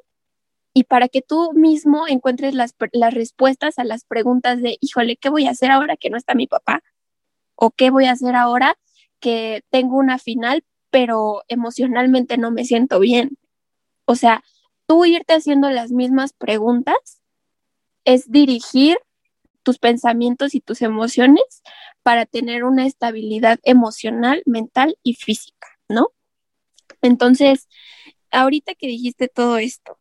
y 0.74 0.86
para 0.86 1.08
que 1.08 1.22
tú 1.22 1.54
mismo 1.54 2.08
encuentres 2.08 2.56
las, 2.56 2.76
las, 2.92 3.14
respuestas 3.14 3.78
a 3.78 3.84
las 3.84 4.06
preguntas 4.06 4.62
de, 4.62 4.78
híjole, 4.82 5.18
¿qué 5.18 5.30
voy 5.30 5.46
a 5.46 5.52
hacer 5.52 5.72
ahora 5.72 5.98
que 5.98 6.10
no 6.10 6.18
está 6.18 6.34
mi 6.34 6.48
papá? 6.48 6.84
¿O 7.56 7.72
qué 7.72 7.92
voy 7.92 8.06
a 8.06 8.12
hacer 8.12 8.36
ahora 8.36 8.78
que 9.20 9.64
tengo 9.70 9.98
una 9.98 10.18
final, 10.18 10.66
pero 10.90 11.44
emocionalmente 11.48 12.38
no 12.38 12.52
me 12.52 12.66
siento 12.66 13.00
bien? 13.00 13.38
O 14.06 14.16
sea, 14.16 14.44
tú 14.88 15.06
irte 15.06 15.34
haciendo 15.34 15.70
las 15.70 15.92
mismas 15.92 16.34
preguntas 16.34 17.22
es 18.06 18.30
dirigir 18.32 18.98
tus 19.62 19.80
pensamientos 19.80 20.56
y 20.56 20.60
tus 20.60 20.82
emociones 20.82 21.62
para 22.02 22.26
tener 22.26 22.64
una 22.64 22.86
estabilidad 22.86 23.60
emocional, 23.64 24.44
mental 24.46 24.98
y 25.04 25.14
física, 25.14 25.68
¿no? 25.88 26.10
Entonces, 27.02 27.70
ahorita 28.32 28.76
que 28.76 28.88
dijiste 28.88 29.30
todo 29.30 29.58
esto, 29.58 30.00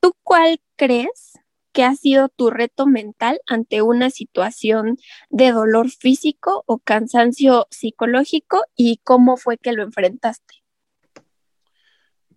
¿tú 0.00 0.14
cuál 0.22 0.60
crees 0.76 1.38
que 1.72 1.84
ha 1.84 1.94
sido 1.94 2.28
tu 2.28 2.50
reto 2.50 2.86
mental 2.86 3.40
ante 3.46 3.82
una 3.82 4.10
situación 4.10 4.96
de 5.28 5.52
dolor 5.52 5.90
físico 5.90 6.64
o 6.66 6.78
cansancio 6.78 7.66
psicológico 7.70 8.64
y 8.74 9.00
cómo 9.04 9.36
fue 9.36 9.56
que 9.56 9.72
lo 9.72 9.82
enfrentaste? 9.82 10.54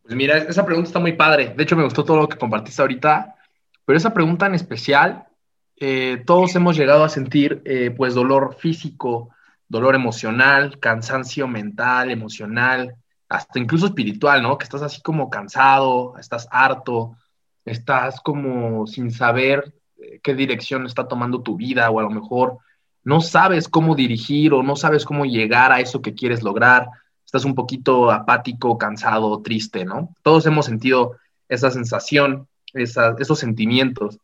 Pues 0.03 0.15
mira, 0.15 0.38
esa 0.38 0.65
pregunta 0.65 0.89
está 0.89 1.00
muy 1.00 1.13
padre. 1.13 1.53
De 1.55 1.63
hecho, 1.63 1.75
me 1.75 1.84
gustó 1.84 2.03
todo 2.03 2.17
lo 2.17 2.27
que 2.27 2.38
compartiste 2.38 2.82
ahorita, 2.82 3.36
pero 3.86 3.98
esa 3.98 4.13
pregunta 4.13 4.46
en 4.46 4.55
especial 4.55 5.27
eh, 5.77 6.24
todos 6.25 6.55
hemos 6.55 6.77
llegado 6.77 7.03
a 7.03 7.10
sentir 7.10 7.62
eh, 7.65 7.91
pues 7.91 8.13
dolor 8.13 8.55
físico, 8.60 9.29
dolor 9.67 9.96
emocional, 9.96 10.79
cansancio 10.79 11.48
mental, 11.48 12.12
emocional, 12.12 12.96
hasta 13.27 13.60
incluso 13.60 13.88
espiritual, 13.88 14.43
¿no? 14.43 14.58
Que 14.58 14.65
estás 14.65 14.82
así 14.84 15.01
como 15.01 15.29
cansado, 15.29 16.15
estás 16.20 16.48
harto, 16.51 17.17
estás 17.65 18.20
como 18.22 18.88
sin 18.88 19.12
saber 19.12 19.74
eh, 19.98 20.20
qué 20.22 20.36
dirección 20.36 20.86
está 20.86 21.08
tomando 21.08 21.41
tu 21.41 21.55
vida 21.55 21.89
o 21.89 22.00
a 22.00 22.03
lo 22.03 22.10
mejor 22.10 22.60
no 23.03 23.22
sabes 23.22 23.67
cómo 23.67 23.96
dirigir 23.96 24.53
o 24.53 24.63
no 24.63 24.75
sabes 24.75 25.05
cómo 25.05 25.25
llegar 25.25 25.72
a 25.72 25.79
eso 25.79 26.01
que 26.01 26.13
quieres 26.13 26.41
lograr, 26.41 26.88
estás 27.25 27.46
un 27.46 27.55
poquito 27.55 28.12
apático, 28.12 28.77
cansado, 28.77 29.41
triste, 29.41 29.86
¿no? 29.86 30.15
Todos 30.22 30.46
hemos 30.46 30.65
sentido 30.65 31.17
esa 31.50 31.70
sensación, 31.70 32.48
esos 32.74 33.39
sentimientos. 33.39 34.20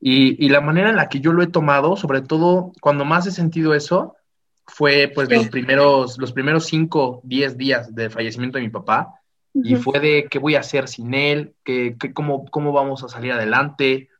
Y, 0.00 0.48
la 0.48 0.60
manera 0.60 0.90
en 0.90 0.96
la 0.96 1.08
que 1.08 1.20
yo 1.20 1.32
lo 1.32 1.42
he 1.42 1.46
tomado, 1.46 1.96
sobre 1.96 2.20
todo 2.20 2.72
cuando 2.80 3.04
más 3.04 3.26
he 3.26 3.30
sentido 3.30 3.74
eso, 3.74 4.14
fue 4.66 5.10
pues 5.14 5.30
los 5.30 5.48
primeros, 5.48 6.18
los 6.18 6.32
primeros 6.32 6.66
5, 6.66 7.20
10 7.22 7.56
días 7.56 7.94
del 7.94 8.10
fallecimiento 8.10 8.58
de 8.58 8.64
mi 8.64 8.70
papá. 8.70 9.20
Y 9.62 9.76
fue 9.76 10.00
de 10.00 10.28
qué 10.30 10.38
voy 10.38 10.54
a 10.54 10.60
hacer 10.60 10.88
sin 10.88 11.14
él, 11.14 11.54
que, 11.64 11.96
cómo, 12.12 12.44
cómo 12.46 12.72
vamos 12.72 13.02
a 13.02 13.08
salir 13.08 13.32
adelante, 13.32 14.10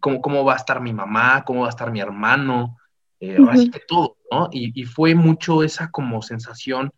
cómo, 0.00 0.20
cómo 0.20 0.44
va 0.44 0.54
a 0.54 0.56
estar 0.56 0.80
mi 0.80 0.92
mamá, 0.92 1.44
cómo 1.44 1.62
va 1.62 1.66
a 1.66 1.70
estar 1.70 1.90
mi 1.90 2.00
hermano, 2.00 2.76
eh, 3.20 3.38
así 3.50 3.70
que 3.70 3.80
todo, 3.86 4.16
¿no? 4.30 4.48
Y, 4.52 4.78
y, 4.80 4.84
fue 4.84 5.14
mucho 5.14 5.62
esa 5.62 5.90
como 5.90 6.22
sensación 6.22 6.92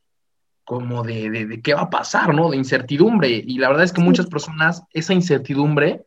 como 0.64 1.04
de, 1.04 1.30
de, 1.30 1.46
de, 1.46 1.62
qué 1.62 1.74
va 1.74 1.82
a 1.82 1.90
pasar, 1.90 2.34
¿no? 2.34 2.50
De 2.50 2.56
incertidumbre. 2.56 3.28
Y 3.28 3.58
la 3.58 3.68
verdad 3.68 3.84
es 3.84 3.92
que 3.92 4.00
muchas 4.00 4.26
personas, 4.26 4.82
esa 4.92 5.14
incertidumbre 5.14 6.04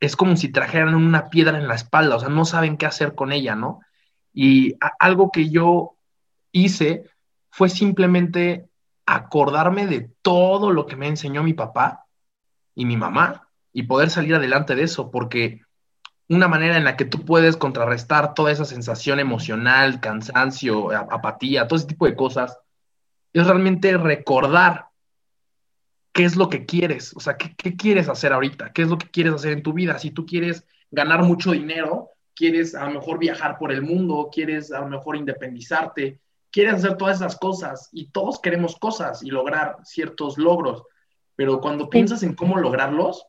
es 0.00 0.16
como 0.16 0.36
si 0.36 0.48
trajeran 0.48 0.94
una 0.94 1.30
piedra 1.30 1.58
en 1.58 1.68
la 1.68 1.74
espalda, 1.74 2.16
o 2.16 2.20
sea, 2.20 2.28
no 2.28 2.44
saben 2.44 2.76
qué 2.76 2.86
hacer 2.86 3.14
con 3.14 3.32
ella, 3.32 3.54
¿no? 3.54 3.80
Y 4.32 4.74
algo 4.98 5.30
que 5.30 5.48
yo 5.48 5.96
hice 6.50 7.04
fue 7.50 7.68
simplemente 7.68 8.66
acordarme 9.06 9.86
de 9.86 10.10
todo 10.22 10.70
lo 10.70 10.86
que 10.86 10.96
me 10.96 11.08
enseñó 11.08 11.42
mi 11.42 11.54
papá 11.54 12.06
y 12.74 12.84
mi 12.84 12.96
mamá 12.96 13.48
y 13.72 13.84
poder 13.84 14.10
salir 14.10 14.34
adelante 14.34 14.74
de 14.74 14.84
eso, 14.84 15.10
porque 15.10 15.62
una 16.28 16.48
manera 16.48 16.76
en 16.76 16.84
la 16.84 16.96
que 16.96 17.04
tú 17.04 17.24
puedes 17.24 17.56
contrarrestar 17.56 18.34
toda 18.34 18.50
esa 18.50 18.64
sensación 18.64 19.20
emocional, 19.20 20.00
cansancio, 20.00 20.90
apatía, 20.92 21.68
todo 21.68 21.78
ese 21.78 21.88
tipo 21.88 22.06
de 22.06 22.16
cosas, 22.16 22.58
es 23.32 23.46
realmente 23.46 23.96
recordar 23.98 24.86
qué 26.12 26.24
es 26.24 26.36
lo 26.36 26.48
que 26.48 26.64
quieres, 26.64 27.14
o 27.16 27.20
sea, 27.20 27.36
¿qué, 27.36 27.76
quieres 27.76 28.08
hacer 28.08 28.32
ahorita, 28.32 28.72
qué 28.72 28.82
es 28.82 28.88
lo 28.88 28.96
que 28.96 29.10
quieres 29.10 29.34
hacer 29.34 29.52
en 29.52 29.62
tu 29.62 29.72
vida. 29.72 29.98
Si 29.98 30.12
tú 30.12 30.24
quieres 30.24 30.64
ganar 30.90 31.24
mucho 31.24 31.50
dinero, 31.50 32.10
quieres 32.34 32.74
a 32.76 32.84
lo 32.86 32.92
mejor 32.92 33.18
viajar 33.18 33.58
por 33.58 33.72
el 33.72 33.82
mundo, 33.82 34.30
quieres 34.32 34.72
a 34.72 34.80
lo 34.80 34.88
mejor 34.88 35.16
independizarte, 35.16 36.20
quieres 36.54 36.74
hacer 36.74 36.96
todas 36.96 37.16
esas 37.16 37.36
cosas 37.36 37.88
y 37.90 38.10
todos 38.10 38.38
queremos 38.38 38.76
cosas 38.76 39.24
y 39.24 39.30
lograr 39.30 39.78
ciertos 39.82 40.38
logros, 40.38 40.84
pero 41.34 41.60
cuando 41.60 41.90
piensas 41.90 42.22
en 42.22 42.34
cómo 42.34 42.58
lograrlos, 42.58 43.26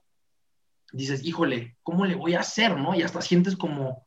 dices, 0.91 1.25
híjole, 1.25 1.75
¿cómo 1.81 2.05
le 2.05 2.13
voy 2.13 2.35
a 2.35 2.41
hacer, 2.41 2.77
no? 2.77 2.93
Y 2.93 3.01
hasta 3.01 3.23
sientes 3.23 3.55
como, 3.55 4.05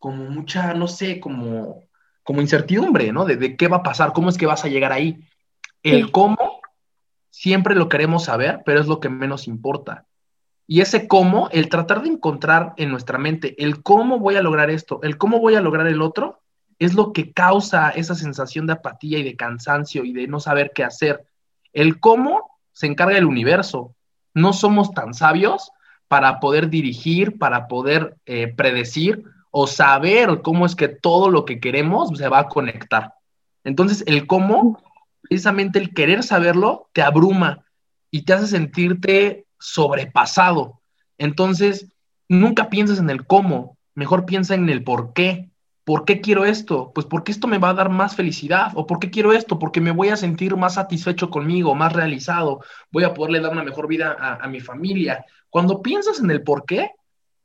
como 0.00 0.24
mucha, 0.24 0.74
no 0.74 0.88
sé, 0.88 1.20
como, 1.20 1.84
como 2.24 2.40
incertidumbre, 2.40 3.12
¿no? 3.12 3.24
De, 3.24 3.36
de 3.36 3.56
qué 3.56 3.68
va 3.68 3.76
a 3.76 3.82
pasar, 3.84 4.12
cómo 4.12 4.28
es 4.28 4.36
que 4.36 4.46
vas 4.46 4.64
a 4.64 4.68
llegar 4.68 4.90
ahí. 4.90 5.20
El 5.84 6.10
cómo 6.10 6.60
siempre 7.30 7.76
lo 7.76 7.88
queremos 7.88 8.24
saber, 8.24 8.62
pero 8.66 8.80
es 8.80 8.88
lo 8.88 8.98
que 8.98 9.08
menos 9.08 9.46
importa. 9.46 10.08
Y 10.66 10.80
ese 10.80 11.06
cómo, 11.06 11.48
el 11.52 11.68
tratar 11.68 12.02
de 12.02 12.08
encontrar 12.08 12.74
en 12.76 12.90
nuestra 12.90 13.18
mente 13.18 13.54
el 13.62 13.84
cómo 13.84 14.18
voy 14.18 14.34
a 14.34 14.42
lograr 14.42 14.68
esto, 14.68 14.98
el 15.04 15.16
cómo 15.16 15.38
voy 15.38 15.54
a 15.54 15.60
lograr 15.60 15.86
el 15.86 16.02
otro, 16.02 16.42
es 16.78 16.94
lo 16.94 17.12
que 17.12 17.32
causa 17.32 17.90
esa 17.90 18.14
sensación 18.14 18.66
de 18.66 18.74
apatía 18.74 19.18
y 19.18 19.22
de 19.22 19.36
cansancio 19.36 20.04
y 20.04 20.12
de 20.12 20.28
no 20.28 20.40
saber 20.40 20.72
qué 20.74 20.84
hacer. 20.84 21.26
El 21.72 22.00
cómo 22.00 22.50
se 22.72 22.86
encarga 22.86 23.18
el 23.18 23.24
universo. 23.24 23.94
No 24.34 24.52
somos 24.52 24.92
tan 24.92 25.14
sabios 25.14 25.72
para 26.06 26.40
poder 26.40 26.70
dirigir, 26.70 27.38
para 27.38 27.66
poder 27.68 28.16
eh, 28.26 28.52
predecir 28.56 29.24
o 29.50 29.66
saber 29.66 30.42
cómo 30.42 30.66
es 30.66 30.76
que 30.76 30.88
todo 30.88 31.30
lo 31.30 31.44
que 31.44 31.60
queremos 31.60 32.16
se 32.16 32.28
va 32.28 32.40
a 32.40 32.48
conectar. 32.48 33.14
Entonces, 33.64 34.04
el 34.06 34.26
cómo 34.26 34.80
precisamente 35.22 35.78
el 35.78 35.92
querer 35.92 36.22
saberlo 36.22 36.88
te 36.92 37.02
abruma 37.02 37.64
y 38.10 38.22
te 38.22 38.32
hace 38.32 38.46
sentirte 38.46 39.46
sobrepasado. 39.58 40.80
Entonces, 41.18 41.92
nunca 42.28 42.70
pienses 42.70 42.98
en 42.98 43.10
el 43.10 43.26
cómo, 43.26 43.76
mejor 43.94 44.24
piensa 44.24 44.54
en 44.54 44.68
el 44.68 44.84
por 44.84 45.12
qué. 45.12 45.50
¿Por 45.88 46.04
qué 46.04 46.20
quiero 46.20 46.44
esto? 46.44 46.92
Pues 46.94 47.06
porque 47.06 47.32
esto 47.32 47.46
me 47.48 47.56
va 47.56 47.70
a 47.70 47.72
dar 47.74 47.88
más 47.88 48.14
felicidad. 48.14 48.72
¿O 48.74 48.86
por 48.86 48.98
qué 48.98 49.08
quiero 49.08 49.32
esto? 49.32 49.58
Porque 49.58 49.80
me 49.80 49.90
voy 49.90 50.10
a 50.10 50.18
sentir 50.18 50.54
más 50.54 50.74
satisfecho 50.74 51.30
conmigo, 51.30 51.74
más 51.74 51.94
realizado. 51.94 52.60
Voy 52.92 53.04
a 53.04 53.14
poderle 53.14 53.40
dar 53.40 53.52
una 53.52 53.64
mejor 53.64 53.88
vida 53.88 54.14
a, 54.38 54.46
mi 54.48 54.60
familia. 54.60 55.24
Cuando 55.48 55.80
piensas 55.80 56.20
en 56.20 56.30
el 56.30 56.42
por 56.42 56.66
qué, 56.66 56.90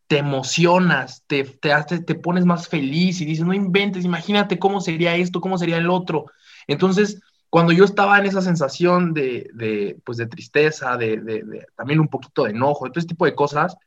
te 0.07 0.17
emocionas, 0.17 1.23
te, 1.25 1.45
te, 1.45 1.71
te 2.01 2.15
pones 2.15 2.43
más 2.43 2.67
feliz 2.67 3.21
y 3.21 3.25
dices, 3.25 3.45
no 3.45 3.53
inventes, 3.53 4.03
imagínate 4.03 4.59
cómo 4.59 4.81
sería 4.81 5.15
esto, 5.15 5.39
cómo 5.39 5.57
sería 5.57 5.77
el 5.77 5.89
otro. 5.89 6.25
Entonces, 6.67 7.21
cuando 7.49 7.71
yo 7.71 7.85
estaba 7.85 8.19
en 8.19 8.25
esa 8.25 8.41
sensación 8.41 9.13
de, 9.13 9.49
de 9.53 10.01
pues 10.03 10.17
de 10.17 10.27
tristeza, 10.27 10.97
de, 10.97 11.15
de, 11.21 11.65
también 11.77 12.01
un 12.01 12.09
poquito 12.09 12.43
de 12.43 12.51
enojo, 12.51 12.87
todo 12.87 12.99
ese 12.99 13.07
tipo 13.07 13.23
de 13.23 13.35
cosas, 13.35 13.77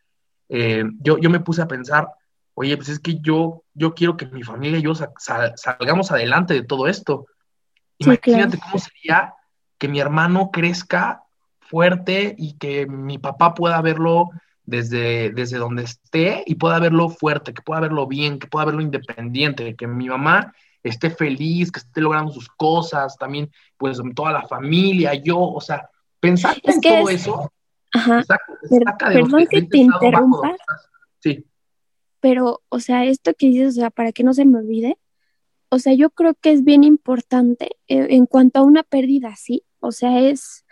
eh, 0.49 0.83
yo, 1.01 1.19
yo 1.19 1.29
me 1.29 1.41
puse 1.41 1.61
a 1.61 1.69
pensar, 1.69 2.09
oye, 2.59 2.77
pues 2.77 2.89
es 2.89 2.99
que 2.99 3.21
yo, 3.21 3.63
yo 3.75 3.95
quiero 3.95 4.17
que 4.17 4.27
mi 4.27 4.43
familia 4.43 4.79
y 4.79 4.83
yo 4.83 4.95
salgamos 4.95 6.11
adelante 6.11 6.55
de 6.55 6.63
todo 6.63 6.89
esto. 6.89 7.27
Imagínate 7.99 8.59
cómo 8.59 8.79
sería 8.79 9.35
que 9.79 9.89
mi 9.89 10.01
hermano 10.01 10.51
crezca 10.51 11.23
fuerte 11.61 12.35
y 12.39 12.57
que 12.57 12.87
mi 12.87 13.19
papá 13.19 13.55
pueda 13.55 13.81
verlo 13.83 14.31
desde, 14.65 15.31
desde 15.31 15.59
donde 15.59 15.83
esté 15.83 16.45
y 16.47 16.55
pueda 16.55 16.79
verlo 16.79 17.11
fuerte, 17.11 17.53
que 17.53 17.61
pueda 17.61 17.83
verlo 17.83 18.07
bien, 18.07 18.39
que 18.39 18.47
pueda 18.47 18.65
verlo 18.65 18.81
independiente, 18.81 19.77
que 19.77 19.87
mi 19.87 20.09
mamá 20.09 20.55
esté 20.83 21.11
feliz, 21.11 21.71
que 21.71 21.81
esté 21.81 22.01
logrando 22.01 22.33
sus 22.33 22.49
cosas, 22.49 23.19
también 23.19 23.51
pues 23.77 24.01
toda 24.15 24.33
la 24.33 24.49
familia, 24.49 25.13
yo, 25.13 25.39
o 25.39 25.61
sea, 25.61 25.91
pensar 26.21 26.57
en 26.63 26.81
todo 26.81 27.11
eso. 27.11 27.53
Ajá. 27.93 28.23
perdón 28.99 29.47
que 29.51 29.63
te 29.63 29.79
interrumpa. 29.79 30.57
Sí. 31.19 31.45
Pero, 32.21 32.63
o 32.69 32.81
sea, 32.81 33.05
esto 33.05 33.35
que 33.35 33.47
dices, 33.49 33.77
o 33.77 33.81
sea, 33.81 33.91
para 33.91 34.13
que 34.13 34.25
no 34.25 34.35
se 34.35 34.45
me 34.45 34.59
olvide, 34.59 34.99
o 35.71 35.79
sea, 35.79 35.95
yo 35.95 36.11
creo 36.11 36.35
que 36.35 36.53
es 36.53 36.65
bien 36.65 36.85
importante 36.85 37.71
eh, 37.89 38.09
en 38.11 38.27
cuanto 38.27 38.61
a 38.61 38.63
una 38.63 38.83
pérdida 38.83 39.29
así, 39.31 39.65
o 39.81 39.93
sea, 39.93 40.21
es, 40.21 40.65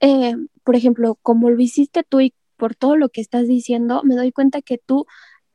eh, 0.00 0.34
por 0.64 0.76
ejemplo, 0.76 1.16
como 1.22 1.50
lo 1.50 1.60
hiciste 1.60 2.04
tú 2.04 2.20
y 2.20 2.34
por 2.56 2.74
todo 2.74 2.96
lo 2.96 3.08
que 3.10 3.20
estás 3.20 3.48
diciendo, 3.48 4.02
me 4.04 4.16
doy 4.16 4.32
cuenta 4.32 4.62
que 4.62 4.78
tú 4.78 5.06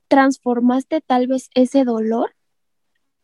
transformaste 0.08 1.02
tal 1.02 1.28
vez 1.28 1.50
ese 1.56 1.84
dolor 1.86 2.36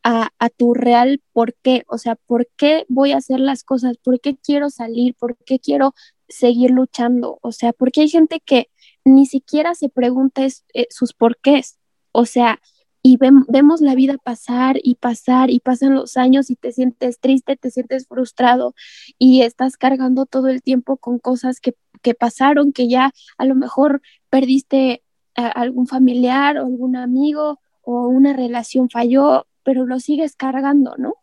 a, 0.04 0.50
tu 0.58 0.74
real 0.74 1.22
por 1.34 1.56
qué, 1.56 1.84
o 1.88 1.98
sea, 1.98 2.16
por 2.16 2.48
qué 2.58 2.86
voy 2.89 3.12
a 3.12 3.18
hacer 3.18 3.39
las 3.39 3.63
cosas, 3.63 3.98
por 3.98 4.20
qué 4.20 4.38
quiero 4.38 4.70
salir, 4.70 5.16
por 5.16 5.38
qué 5.46 5.60
quiero 5.60 5.94
seguir 6.28 6.72
luchando, 6.72 7.39
o 7.42 7.51
sea, 7.51 7.74
porque 7.74 8.01
hay 8.01 8.10
gente 8.10 8.39
que 8.39 8.70
ni 9.06 9.25
siquiera 9.25 9.75
se 9.75 9.89
pregunta 9.89 10.46
eh, 10.46 10.88
sus 10.89 11.13
porqués, 11.13 11.78
o 12.19 12.25
sea, 12.25 12.59
y 13.01 13.17
vemos 13.17 13.79
la 13.79 13.95
vida 13.95 14.17
pasar 14.17 14.77
y 14.83 14.95
pasar 14.95 15.49
y 15.49 15.61
pasan 15.61 15.95
los 15.95 16.17
años 16.17 16.49
y 16.49 16.57
te 16.57 16.73
sientes 16.73 17.21
triste, 17.21 17.55
te 17.55 17.71
sientes 17.71 18.07
frustrado 18.07 18.75
y 19.17 19.43
estás 19.43 19.77
cargando 19.77 20.25
todo 20.25 20.49
el 20.49 20.61
tiempo 20.61 20.97
con 20.97 21.17
cosas 21.17 21.61
que, 21.61 21.75
que 22.01 22.15
pasaron, 22.15 22.73
que 22.73 22.89
ya 22.89 23.13
a 23.38 23.45
lo 23.45 23.55
mejor 23.55 24.01
perdiste 24.29 25.01
a 25.35 25.47
algún 25.47 25.88
familiar 25.88 26.57
o 26.57 26.65
algún 26.65 26.97
amigo 26.97 27.61
o 27.83 28.09
una 28.09 28.33
relación 28.33 28.89
falló, 28.89 29.47
pero 29.63 29.85
lo 29.85 30.01
sigues 30.01 30.35
cargando, 30.35 30.95
¿no? 30.97 31.13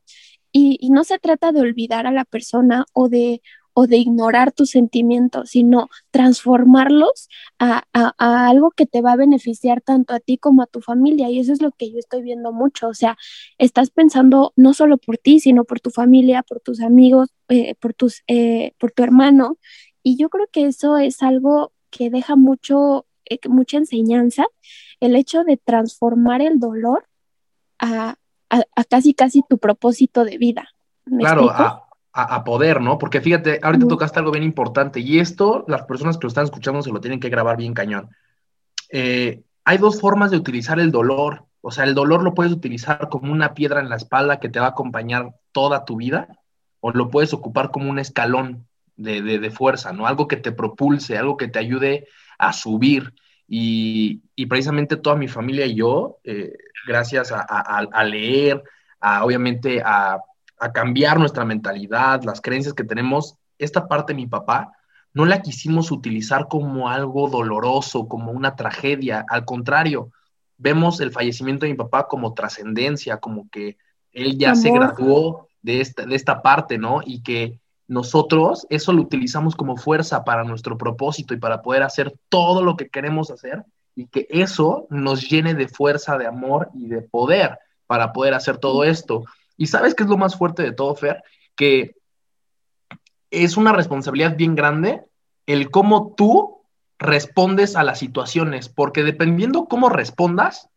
Y, 0.53 0.79
y 0.81 0.89
no 0.89 1.05
se 1.05 1.19
trata 1.19 1.53
de 1.53 1.61
olvidar 1.61 2.07
a 2.07 2.11
la 2.11 2.25
persona 2.25 2.87
o 2.95 3.11
de, 3.11 3.43
o 3.79 3.87
de 3.87 3.99
ignorar 3.99 4.53
tus 4.53 4.71
sentimientos, 4.71 5.51
sino 5.51 5.91
transformarlos 6.11 7.29
a, 7.59 7.85
algo 8.17 8.71
que 8.71 8.87
te 8.87 9.03
va 9.03 9.13
a 9.13 9.17
beneficiar 9.17 9.83
tanto 9.83 10.15
a 10.15 10.19
ti 10.19 10.39
como 10.39 10.63
a 10.63 10.67
tu 10.67 10.81
familia. 10.81 11.29
Y 11.29 11.41
eso 11.41 11.53
es 11.53 11.61
lo 11.61 11.73
que 11.73 11.93
yo 11.93 11.99
estoy 11.99 12.23
viendo 12.23 12.53
mucho. 12.53 12.89
O 12.89 12.95
sea, 12.95 13.19
estás 13.59 13.91
pensando 13.91 14.55
no 14.57 14.73
solo 14.73 14.97
por 14.97 15.19
ti, 15.19 15.41
sino 15.41 15.65
por 15.65 15.81
tu 15.81 15.91
familia, 15.91 16.43
por 16.43 16.61
tus 16.61 16.81
amigos, 16.81 17.29
eh, 17.51 17.75
por, 17.75 17.93
tus, 17.93 18.23
eh, 18.29 18.73
por 18.79 18.93
tu 18.93 19.03
hermano. 19.03 19.59
Y 20.03 20.17
yo 20.17 20.31
creo 20.31 20.47
que 20.51 20.65
eso 20.65 20.97
es 20.97 21.23
algo 21.23 21.73
que 21.91 22.09
deja 22.09 22.35
mucho, 22.35 23.05
eh, 23.27 23.39
mucha 23.47 23.77
enseñanza, 23.77 24.47
el 25.01 25.15
hecho 25.17 25.45
de 25.45 25.59
transformar 25.59 26.41
el 26.41 26.59
dolor 26.61 27.07
a, 27.79 28.17
casi, 28.89 29.13
casi 29.13 29.43
tu 29.47 29.59
propósito 29.59 30.25
de 30.25 30.39
vida. 30.39 30.71
claro, 31.05 31.86
a, 32.19 32.45
poder, 32.45 32.81
¿no? 32.81 32.97
Porque 32.97 33.21
fíjate, 33.21 33.61
ahorita 33.63 33.89
tocaste 33.89 34.19
algo 34.19 34.31
bien 34.31 34.43
importante 34.43 35.01
y 35.01 35.19
esto 35.19 35.67
las 35.69 35.83
personas 35.83 36.17
que 36.17 36.25
lo 36.25 36.29
están 36.29 36.45
escuchando 36.45 36.81
se 36.81 36.91
lo 36.91 37.01
tienen 37.01 37.21
que 37.21 37.29
grabar 37.29 37.59
bien 37.59 37.75
cañón. 37.75 38.09
Eh, 38.91 39.43
hay 39.65 39.79
dos 39.79 40.01
formas 40.01 40.31
de 40.31 40.39
utilizar 40.39 40.81
el 40.81 40.91
dolor. 40.91 41.45
O 41.61 41.71
sea, 41.71 41.85
el 41.85 41.95
dolor 41.95 42.23
lo 42.23 42.33
puedes 42.33 42.53
utilizar 42.53 43.11
como 43.11 43.33
una 43.33 43.53
piedra 43.53 43.81
en 43.81 43.91
la 43.91 43.97
espalda 43.97 44.41
que 44.41 44.49
te 44.49 44.59
va 44.59 44.67
a 44.67 44.71
acompañar 44.71 45.35
toda 45.53 45.85
tu 45.85 45.97
vida 45.97 46.29
o 46.81 46.91
lo 46.91 47.11
puedes 47.11 47.35
ocupar 47.35 47.71
como 47.71 47.91
un 47.91 47.99
escalón 47.99 48.67
de, 48.97 49.51
fuerza, 49.51 49.93
¿no? 49.93 50.07
Algo 50.07 50.27
que 50.27 50.39
te 50.39 50.53
propulse, 50.53 51.19
algo 51.19 51.37
que 51.37 51.49
te 51.49 51.59
ayude 51.59 52.07
a 52.39 52.55
subir. 52.55 53.13
Y, 53.47 54.23
precisamente 54.49 54.97
toda 54.97 55.17
mi 55.17 55.29
familia 55.29 55.67
y 55.67 55.75
yo, 55.75 56.19
eh, 56.25 56.57
gracias 56.87 57.31
a, 57.31 57.41
a, 57.43 58.05
leer, 58.05 58.63
a, 59.01 59.25
obviamente 59.25 59.83
a 59.85 60.19
a 60.59 60.73
cambiar 60.73 61.19
nuestra 61.19 61.45
mentalidad, 61.45 62.23
las 62.25 62.41
creencias 62.41 62.75
que 62.75 62.85
tenemos, 62.85 63.37
esta 63.59 63.89
parte 63.89 64.13
de 64.13 64.19
mi 64.19 64.27
papá 64.27 64.73
no 65.13 65.25
la 65.25 65.41
quisimos 65.41 65.91
utilizar 65.91 66.47
como 66.49 66.91
algo 66.91 67.29
doloroso, 67.31 68.07
como 68.07 68.33
una 68.33 68.55
tragedia. 68.55 69.25
Al 69.31 69.47
contrario, 69.47 70.11
vemos 70.59 71.01
el 71.01 71.11
fallecimiento 71.11 71.65
de 71.65 71.73
mi 71.73 71.79
papá 71.79 72.07
como 72.07 72.35
trascendencia, 72.35 73.17
como 73.17 73.49
que 73.49 73.79
él 74.13 74.37
ya 74.39 74.55
se 74.55 74.71
graduó 74.71 75.49
de 75.63 75.81
esta, 75.81 76.05
de 76.05 76.15
esta 76.15 76.43
parte, 76.43 76.77
¿no? 76.77 77.01
Y 77.05 77.23
que 77.23 77.61
nosotros 77.89 78.67
eso 78.69 78.93
lo 78.93 79.03
utilizamos 79.03 79.55
como 79.57 79.77
fuerza 79.77 80.25
para 80.25 80.45
nuestro 80.45 80.77
propósito 80.77 81.35
y 81.35 81.39
para 81.39 81.63
poder 81.63 81.83
hacer 81.83 82.15
todo 82.29 82.63
lo 82.63 82.77
que 82.77 82.89
queremos 82.89 83.31
hacer 83.31 83.65
y 83.95 84.09
que 84.09 84.27
eso 84.29 84.87
nos 84.91 85.29
llene 85.29 85.55
de 85.55 85.69
fuerza, 85.69 86.19
de 86.19 86.27
amor 86.27 86.69
y 86.75 86.89
de 86.89 87.01
poder 87.01 87.59
para 87.87 88.13
poder 88.13 88.35
hacer 88.35 88.59
todo 88.59 88.85
esto. 88.85 89.25
Y 89.57 89.67
sabes 89.67 89.95
qué 89.95 90.03
es 90.03 90.09
lo 90.09 90.17
más 90.17 90.37
fuerte 90.37 90.63
de 90.63 90.73
todo, 90.73 90.95
Fer? 90.95 91.23
Que 91.55 91.97
es 93.31 93.57
una 93.57 93.73
responsabilidad 93.73 94.37
bien 94.37 94.55
grande 94.55 95.05
el 95.47 95.71
cómo 95.71 96.15
tú 96.17 96.63
respondes 96.99 97.77
a 97.77 97.85
las 97.85 97.99
situaciones, 97.99 98.69
porque 98.69 99.03
dependiendo 99.03 99.67
cómo 99.67 99.89
respondas, 99.89 100.69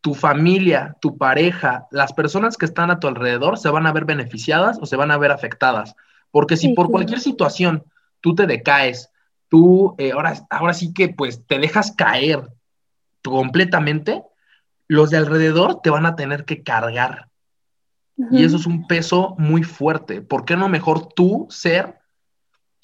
tu 0.00 0.14
familia, 0.14 0.96
tu 1.00 1.18
pareja, 1.18 1.86
las 1.90 2.12
personas 2.12 2.56
que 2.56 2.66
están 2.66 2.90
a 2.90 3.00
tu 3.00 3.08
alrededor 3.08 3.58
se 3.58 3.70
van 3.70 3.86
a 3.86 3.92
ver 3.92 4.04
beneficiadas 4.04 4.78
o 4.80 4.86
se 4.86 4.96
van 4.96 5.10
a 5.10 5.18
ver 5.18 5.32
afectadas. 5.32 5.94
Porque 6.30 6.56
si 6.56 6.74
por 6.74 6.90
cualquier 6.90 7.20
situación 7.20 7.84
tú 8.20 8.34
te 8.34 8.46
decaes, 8.46 9.10
tú 9.48 9.94
eh, 9.98 10.12
ahora, 10.12 10.34
ahora 10.50 10.74
sí 10.74 10.92
que 10.92 11.08
pues 11.08 11.44
te 11.46 11.58
dejas 11.58 11.92
caer 11.92 12.48
completamente, 13.22 14.22
los 14.86 15.10
de 15.10 15.16
alrededor 15.16 15.80
te 15.82 15.90
van 15.90 16.06
a 16.06 16.14
tener 16.14 16.44
que 16.44 16.62
cargar 16.62 17.28
y 18.16 18.44
eso 18.44 18.56
es 18.56 18.66
un 18.66 18.86
peso 18.86 19.34
muy 19.38 19.62
fuerte. 19.62 20.22
¿Por 20.22 20.44
qué 20.44 20.56
no 20.56 20.68
mejor 20.68 21.12
tú 21.12 21.46
ser 21.50 21.98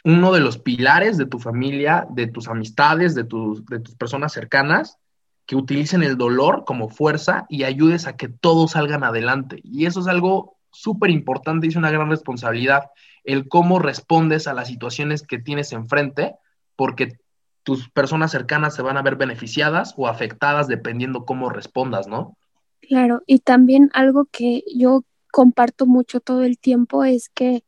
uno 0.04 0.32
de 0.32 0.40
los 0.40 0.58
pilares 0.58 1.16
de 1.16 1.26
tu 1.26 1.38
familia, 1.38 2.06
de 2.10 2.26
tus 2.26 2.48
amistades, 2.48 3.14
de 3.14 3.24
tus, 3.24 3.64
de 3.66 3.80
tus 3.80 3.94
personas 3.94 4.32
cercanas, 4.32 4.98
que 5.46 5.56
utilicen 5.56 6.02
el 6.02 6.16
dolor 6.16 6.64
como 6.66 6.88
fuerza 6.88 7.46
y 7.48 7.64
ayudes 7.64 8.06
a 8.06 8.16
que 8.16 8.28
todos 8.28 8.72
salgan 8.72 9.04
adelante? 9.04 9.60
Y 9.64 9.86
eso 9.86 10.00
es 10.00 10.06
algo 10.06 10.56
súper 10.70 11.10
importante 11.10 11.66
y 11.66 11.70
es 11.70 11.76
una 11.76 11.90
gran 11.90 12.10
responsabilidad, 12.10 12.90
el 13.24 13.48
cómo 13.48 13.78
respondes 13.78 14.46
a 14.46 14.54
las 14.54 14.68
situaciones 14.68 15.22
que 15.22 15.38
tienes 15.38 15.72
enfrente, 15.72 16.34
porque 16.76 17.18
tus 17.62 17.88
personas 17.90 18.32
cercanas 18.32 18.74
se 18.74 18.82
van 18.82 18.96
a 18.96 19.02
ver 19.02 19.16
beneficiadas 19.16 19.94
o 19.96 20.08
afectadas 20.08 20.66
dependiendo 20.68 21.24
cómo 21.24 21.48
respondas, 21.48 22.08
¿no? 22.08 22.36
Claro, 22.80 23.22
y 23.26 23.38
también 23.38 23.90
algo 23.92 24.26
que 24.30 24.64
yo 24.74 25.04
comparto 25.32 25.86
mucho 25.86 26.20
todo 26.20 26.42
el 26.42 26.58
tiempo 26.58 27.02
es 27.02 27.28
que 27.28 27.64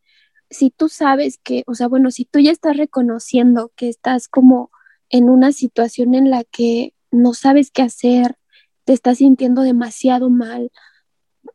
si 0.50 0.70
tú 0.70 0.88
sabes 0.88 1.38
que, 1.42 1.64
o 1.66 1.74
sea, 1.74 1.88
bueno, 1.88 2.12
si 2.12 2.24
tú 2.24 2.38
ya 2.38 2.52
estás 2.52 2.76
reconociendo 2.76 3.72
que 3.74 3.88
estás 3.88 4.28
como 4.28 4.70
en 5.10 5.28
una 5.28 5.50
situación 5.50 6.14
en 6.14 6.30
la 6.30 6.44
que 6.44 6.94
no 7.10 7.34
sabes 7.34 7.70
qué 7.72 7.82
hacer, 7.82 8.36
te 8.84 8.92
estás 8.92 9.18
sintiendo 9.18 9.62
demasiado 9.62 10.30
mal, 10.30 10.70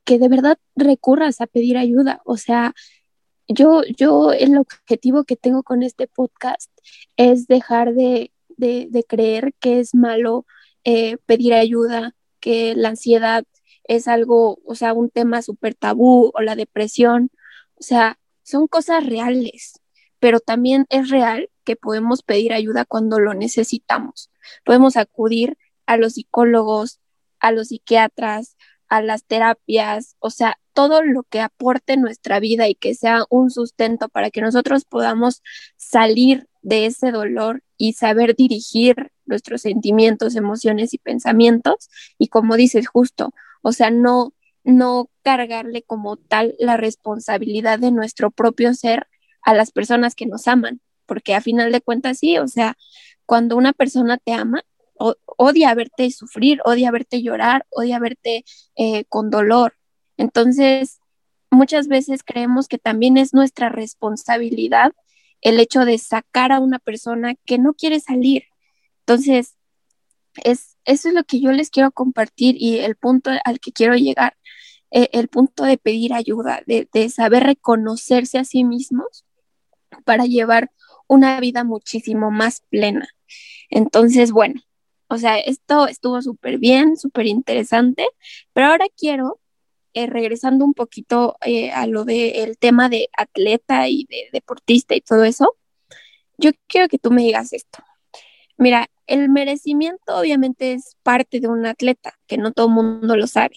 que 0.04 0.19
de 0.19 0.28
verdad 0.28 0.58
recurras 0.76 1.41
a 1.41 1.48
pedir 1.48 1.78
ayuda. 1.78 2.22
O 2.26 2.38
sea, 2.38 2.74
yo, 3.48 3.84
yo 3.98 4.34
el 4.34 4.58
objetivo 4.58 5.24
que 5.24 5.36
tengo 5.36 5.63
con 5.63 5.84
este 5.84 6.08
podcast 6.08 6.72
es 7.17 7.48
dejar 7.48 7.93
de, 7.93 8.32
creer 9.08 9.54
que 9.60 9.80
es 9.80 9.95
malo 9.95 10.45
eh, 10.84 11.17
pedir 11.26 11.54
ayuda, 11.54 12.15
que 12.39 12.76
la 12.76 12.89
ansiedad 12.89 13.45
es 13.89 14.08
algo, 14.08 14.60
o 14.65 14.75
sea, 14.75 14.93
un 14.93 15.10
tema 15.10 15.41
súper 15.41 15.73
tabú 15.73 16.32
o 16.36 16.41
la 16.41 16.56
depresión, 16.56 17.32
o 17.73 17.82
sea, 17.82 18.19
son 18.43 18.67
cosas 18.67 19.04
reales, 19.06 19.82
pero 20.19 20.39
también 20.39 20.86
es 20.89 21.10
real 21.10 21.49
que 21.63 21.75
podemos 21.75 22.21
pedir 22.21 22.54
ayuda 22.54 22.86
cuando 22.86 23.19
lo 23.19 23.34
necesitamos. 23.34 24.30
Podemos 24.63 24.95
acudir 24.95 25.58
a 25.88 25.97
los 25.97 26.13
psicólogos, 26.13 26.99
a 27.39 27.52
los 27.52 27.69
psiquiatras, 27.69 28.58
a 28.89 29.02
las 29.02 29.23
terapias, 29.23 30.15
o 30.19 30.30
sea, 30.30 30.60
todo 30.73 31.02
lo 31.02 31.23
que 31.23 31.41
aporte 31.41 31.97
nuestra 31.97 32.39
vida 32.39 32.67
y 32.67 32.75
que 32.75 32.93
sea 32.93 33.25
un 33.30 33.49
sustento 33.49 34.08
para 34.08 34.30
que 34.30 34.41
nosotros 34.41 34.86
podamos 34.86 35.41
salir 35.78 36.47
de 36.62 36.86
ese 36.86 37.12
dolor 37.12 37.63
y 37.75 37.93
saber 37.93 38.36
dirigir 38.36 39.12
nuestros 39.25 39.62
sentimientos, 39.63 40.36
emociones 40.36 40.93
y 40.93 40.99
pensamientos. 40.99 41.89
Y 42.19 42.28
como 42.28 42.56
dices, 42.56 42.88
justo, 42.88 43.34
o 43.62 43.72
sea, 43.72 43.89
no, 43.91 44.34
no 44.63 45.10
cargarle 45.22 45.84
como 45.84 46.17
tal 46.17 46.56
la 46.60 46.78
responsabilidad 46.78 47.80
de 47.80 47.91
nuestro 47.91 48.32
propio 48.32 48.74
ser 48.74 49.08
a 49.41 49.54
las 49.54 49.72
personas 49.72 50.15
que 50.15 50.26
nos 50.26 50.48
aman, 50.48 50.82
porque 51.06 51.36
a 51.36 51.41
final 51.41 51.72
de 51.72 51.82
cuentas 51.82 52.19
sí, 52.19 52.38
o 52.38 52.48
sea, 52.48 52.78
cuando 53.26 53.58
una 53.58 53.74
persona 53.74 54.17
te 54.17 54.34
ama, 54.34 54.63
odia 55.38 55.74
verte 55.74 56.12
sufrir, 56.12 56.60
odia 56.65 56.91
verte 56.91 57.22
llorar, 57.22 57.65
odia 57.69 58.00
verte 58.00 58.43
eh, 58.76 59.06
con 59.06 59.30
dolor. 59.30 59.76
Entonces, 60.17 61.00
muchas 61.50 61.88
veces 61.88 62.22
creemos 62.24 62.67
que 62.67 62.78
también 62.78 63.17
es 63.17 63.34
nuestra 63.34 63.69
responsabilidad 63.69 64.91
el 65.41 65.60
hecho 65.60 65.86
de 65.86 65.98
sacar 65.98 66.52
a 66.52 66.60
una 66.60 66.80
persona 66.80 67.36
que 67.45 67.58
no 67.58 67.74
quiere 67.74 68.00
salir. 68.00 68.43
Entonces, 69.02 69.56
es, 70.43 70.78
eso 70.86 71.10
es 71.10 71.13
lo 71.13 71.23
que 71.23 71.39
yo 71.41 71.52
les 71.52 71.69
quiero 71.69 71.91
compartir 71.91 72.56
y 72.58 72.80
el 72.80 72.95
punto 72.95 73.32
al 73.45 73.60
que 73.60 73.71
quiero 73.71 73.95
llegar, 73.95 74.38
eh, 74.91 75.10
el 75.13 75.28
punto 75.28 75.63
de 75.63 75.78
pedir 75.78 76.13
ayuda, 76.13 76.62
de, 76.65 76.88
de 76.93 77.10
saber 77.10 77.43
reconocerse 77.43 78.39
a 78.39 78.45
sí 78.45 78.63
mismos 78.63 79.25
para 80.06 80.25
llevar 80.25 80.71
una 81.08 81.39
vida 81.39 81.63
muchísimo 81.63 82.32
más 82.32 82.62
plena. 82.69 83.08
Entonces, 83.69 84.32
bueno, 84.32 84.62
o 85.08 85.17
sea, 85.17 85.39
esto 85.39 85.88
estuvo 85.88 86.21
súper 86.21 86.60
bien, 86.60 86.95
súper 86.97 87.25
interesante, 87.25 88.08
pero 88.54 88.67
ahora 88.67 88.86
quiero, 88.95 89.39
eh, 89.93 90.08
regresando 90.08 90.65
un 90.65 90.75
poquito 90.75 91.36
eh, 91.41 91.71
a 91.71 91.88
lo 91.88 92.06
del 92.06 92.58
tema 92.60 92.89
de 92.89 93.10
atleta 93.17 93.88
y 93.89 94.06
de 94.06 94.30
deportista 94.32 94.95
y 94.95 95.02
todo 95.02 95.23
eso, 95.23 95.58
yo 96.38 96.52
quiero 96.67 96.88
que 96.88 96.99
tú 96.99 97.12
me 97.12 97.23
digas 97.23 97.54
esto. 97.54 97.80
Mira, 98.60 98.89
el 99.08 99.30
merecimiento 99.30 100.17
obviamente 100.17 100.74
es 100.74 100.98
parte 101.02 101.39
de 101.39 101.48
un 101.48 101.65
atleta, 101.65 102.19
que 102.28 102.38
no 102.38 102.52
todo 102.52 102.67
el 102.67 102.74
mundo 102.74 103.15
lo 103.15 103.26
sabe, 103.26 103.56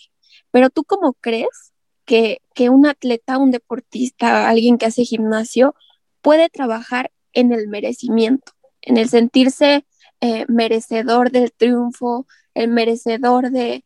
pero 0.53 0.71
tú 0.71 0.85
cómo 0.85 1.15
crees 1.15 1.73
que, 2.05 2.39
que 2.55 2.71
un 2.71 2.87
atleta, 2.87 3.37
un 3.39 3.51
deportista, 3.51 4.49
alguien 4.49 4.79
que 4.79 4.87
hace 4.87 5.05
gimnasio, 5.05 5.75
puede 6.21 6.49
trabajar 6.51 7.11
en 7.33 7.53
el 7.53 7.67
merecimiento, 7.67 8.53
en 8.81 8.97
el 8.97 9.09
sentirse 9.09 9.85
eh, 10.21 10.47
merecedor 10.47 11.33
del 11.33 11.53
triunfo, 11.53 12.29
el 12.55 12.69
merecedor 12.69 13.51
de, 13.51 13.85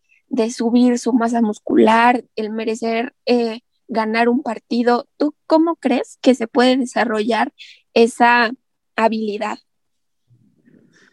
subir 0.55 0.99
su 0.99 1.15
masa 1.15 1.41
muscular, 1.41 2.27
el 2.37 2.51
merecer 2.51 3.15
eh, 3.25 3.61
ganar 3.89 4.29
un 4.29 4.43
partido. 4.43 5.09
¿Tú 5.17 5.35
cómo 5.47 5.77
crees 5.77 6.19
que 6.21 6.35
se 6.35 6.47
puede 6.47 6.77
desarrollar 6.77 7.55
esa 7.95 8.51
habilidad? 8.97 9.59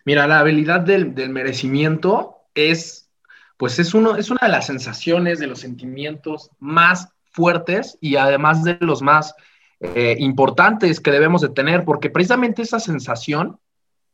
Mira, 0.05 0.27
la 0.27 0.39
habilidad 0.39 0.81
del, 0.81 1.13
merecimiento 1.29 2.37
es, 2.55 3.09
pues 3.57 3.79
es, 3.79 3.93
uno, 3.93 4.15
es 4.17 4.29
una 4.29 4.41
de 4.43 4.49
las 4.49 4.67
sensaciones, 4.67 5.39
de 5.39 5.47
los 5.47 5.59
sentimientos 5.59 6.49
más 6.59 7.09
fuertes 7.31 7.97
y 8.01 8.17
además 8.17 8.63
de 8.63 8.77
los 8.81 9.01
más 9.01 9.33
eh, 9.79 10.15
importantes 10.19 10.99
que 10.99 11.11
debemos 11.11 11.41
de 11.41 11.49
tener, 11.49 11.85
porque 11.85 12.09
precisamente 12.09 12.61
esa 12.61 12.79
sensación 12.79 13.57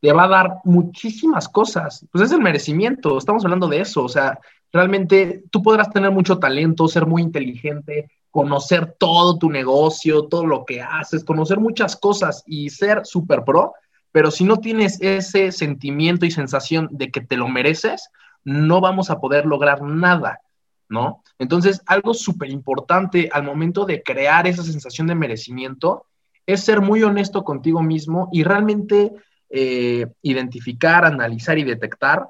te 0.00 0.12
va 0.12 0.24
a 0.24 0.28
dar 0.28 0.54
muchísimas 0.64 1.48
cosas. 1.48 2.06
Pues 2.10 2.24
es 2.24 2.32
el 2.32 2.40
merecimiento, 2.40 3.18
estamos 3.18 3.44
hablando 3.44 3.68
de 3.68 3.80
eso, 3.80 4.04
o 4.04 4.08
sea, 4.08 4.38
realmente 4.72 5.44
tú 5.50 5.62
podrás 5.62 5.90
tener 5.90 6.10
mucho 6.10 6.38
talento, 6.38 6.88
ser 6.88 7.06
muy 7.06 7.22
inteligente, 7.22 8.10
conocer 8.30 8.94
todo 8.98 9.38
tu 9.38 9.50
negocio, 9.50 10.26
todo 10.26 10.46
lo 10.46 10.64
que 10.64 10.80
haces, 10.80 11.24
conocer 11.24 11.58
muchas 11.58 11.96
cosas 11.96 12.42
y 12.46 12.70
ser 12.70 13.04
súper 13.04 13.44
pro, 13.44 13.74
pero 14.12 14.30
si 14.30 14.44
no 14.44 14.58
tienes 14.58 15.00
ese 15.00 15.52
sentimiento 15.52 16.26
y 16.26 16.30
sensación 16.30 16.88
de 16.90 17.10
que 17.10 17.20
te 17.20 17.36
lo 17.36 17.48
mereces, 17.48 18.10
no 18.44 18.80
vamos 18.80 19.10
a 19.10 19.20
poder 19.20 19.46
lograr 19.46 19.82
nada, 19.82 20.40
¿no? 20.88 21.22
Entonces, 21.38 21.82
algo 21.86 22.14
súper 22.14 22.50
importante 22.50 23.28
al 23.32 23.44
momento 23.44 23.84
de 23.84 24.02
crear 24.02 24.46
esa 24.46 24.62
sensación 24.62 25.06
de 25.06 25.14
merecimiento 25.14 26.06
es 26.46 26.64
ser 26.64 26.80
muy 26.80 27.02
honesto 27.02 27.44
contigo 27.44 27.82
mismo 27.82 28.28
y 28.32 28.42
realmente 28.42 29.12
eh, 29.48 30.06
identificar, 30.22 31.04
analizar 31.04 31.58
y 31.58 31.64
detectar 31.64 32.26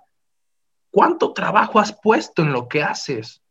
cuánto 0.90 1.32
trabajo 1.32 1.78
has 1.78 1.92
puesto 1.92 2.42
en 2.42 2.52
lo 2.52 2.68
que 2.68 2.82
haces. 2.82 3.42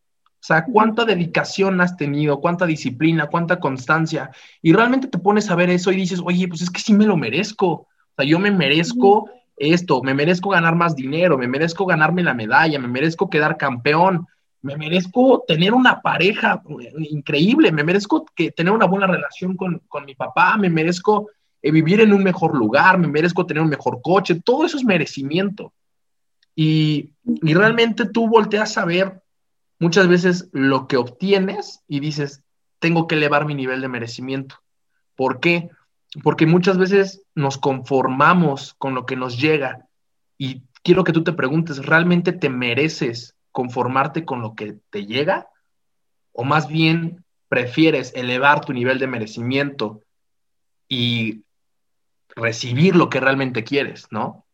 O 0.42 0.46
sea, 0.50 0.64
cuánta 0.66 1.04
dedicación 1.04 1.82
has 1.82 1.98
tenido, 1.98 2.40
cuánta 2.40 2.66
disciplina, 2.66 3.28
cuánta 3.28 3.60
constancia. 3.60 4.32
Y 4.62 4.72
realmente 4.72 5.08
te 5.08 5.18
pones 5.18 5.50
a 5.50 5.56
ver 5.56 5.70
eso 5.70 5.92
y 5.92 5.98
dices, 5.98 6.22
oye, 6.24 6.48
pues 6.48 6.62
es 6.62 6.70
que 6.70 6.80
sí 6.80 6.94
me 6.94 7.06
lo 7.06 7.18
merezco. 7.18 7.89
Sea, 8.20 8.30
yo 8.30 8.40
me 8.40 8.52
merezco 8.52 9.30
esto, 9.56 10.02
me 10.04 10.14
merezco 10.14 10.50
ganar 10.50 10.76
más 10.76 10.96
dinero, 10.96 11.38
me 11.38 11.48
merezco 11.48 11.86
ganarme 11.86 12.24
la 12.24 12.34
medalla, 12.34 12.80
me 12.80 12.88
merezco 12.88 13.30
quedar 13.30 13.58
campeón, 13.58 14.28
me 14.62 14.76
merezco 14.76 15.44
tener 15.48 15.74
una 15.74 16.02
pareja 16.02 16.62
eh, 16.82 16.92
increíble, 17.10 17.72
me 17.72 17.84
merezco 17.84 18.26
que, 18.36 18.52
tener 18.52 18.74
una 18.74 18.86
buena 18.86 19.08
relación 19.08 19.56
con, 19.56 19.82
con 19.88 20.06
mi 20.06 20.16
papá, 20.16 20.58
me 20.58 20.70
merezco 20.70 21.30
eh, 21.62 21.72
vivir 21.72 22.02
en 22.02 22.14
un 22.14 22.24
mejor 22.24 22.56
lugar, 22.58 22.98
me 22.98 23.08
merezco 23.08 23.46
tener 23.46 23.64
un 23.64 23.70
mejor 23.70 24.02
coche, 24.02 24.42
todo 24.44 24.66
eso 24.66 24.78
es 24.78 24.84
merecimiento. 24.84 25.74
Y, 26.56 27.14
y 27.24 27.54
realmente 27.54 28.06
tú 28.06 28.28
volteas 28.28 28.78
a 28.78 28.86
ver 28.86 29.22
muchas 29.80 30.08
veces 30.10 30.50
lo 30.52 30.88
que 30.88 30.98
obtienes 30.98 31.84
y 31.88 32.02
dices, 32.02 32.44
tengo 32.80 33.08
que 33.08 33.16
elevar 33.16 33.46
mi 33.46 33.56
nivel 33.56 33.82
de 33.82 33.88
merecimiento. 33.88 34.56
¿Por 35.16 35.40
qué? 35.40 35.70
Porque 36.24 36.46
muchas 36.46 36.78
veces 36.78 37.24
nos 37.36 37.58
conformamos 37.58 38.74
con 38.78 38.96
lo 38.96 39.06
que 39.06 39.16
nos 39.16 39.40
llega 39.40 39.88
y 40.38 40.64
quiero 40.84 41.04
que 41.04 41.14
tú 41.14 41.24
te 41.24 41.34
preguntes, 41.34 41.86
¿realmente 41.86 42.32
te 42.34 42.50
mereces 42.50 43.36
conformarte 43.52 44.26
con 44.26 44.42
lo 44.42 44.56
que 44.56 44.78
te 44.90 45.06
llega? 45.06 45.50
¿O 46.32 46.44
más 46.44 46.68
bien 46.68 47.24
prefieres 47.48 48.14
elevar 48.16 48.66
tu 48.66 48.74
nivel 48.74 49.00
de 49.00 49.08
merecimiento 49.08 50.02
y 50.88 51.44
recibir 52.36 52.96
lo 52.96 53.10
que 53.10 53.20
realmente 53.20 53.64
quieres, 53.64 54.08
¿no? 54.12 54.46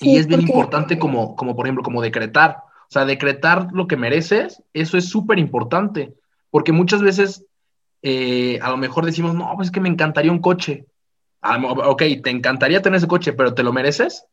y 0.00 0.16
es 0.16 0.26
bien 0.26 0.40
importante 0.40 0.98
como, 0.98 1.36
como, 1.36 1.54
por 1.54 1.66
ejemplo, 1.66 1.82
como 1.82 2.02
decretar. 2.02 2.58
O 2.88 2.92
sea, 2.94 3.04
decretar 3.04 3.68
lo 3.72 3.86
que 3.86 3.96
mereces, 3.96 4.62
eso 4.72 4.96
es 4.98 5.08
súper 5.08 5.38
importante, 5.38 6.14
porque 6.50 6.72
muchas 6.72 7.02
veces 7.02 7.46
eh, 8.06 8.58
a 8.60 8.68
lo 8.68 8.76
mejor 8.76 9.06
decimos, 9.06 9.34
no, 9.34 9.50
pues 9.56 9.68
es 9.68 9.72
que 9.72 9.80
me 9.80 9.88
encantaría 9.88 10.30
un 10.30 10.40
coche. 10.40 10.84
Ok, 11.40 12.02
te 12.22 12.28
encantaría 12.28 12.82
tener 12.82 12.98
ese 12.98 13.08
coche, 13.08 13.32
pero 13.32 13.54
¿te 13.54 13.62
lo 13.62 13.72
mereces? 13.72 14.26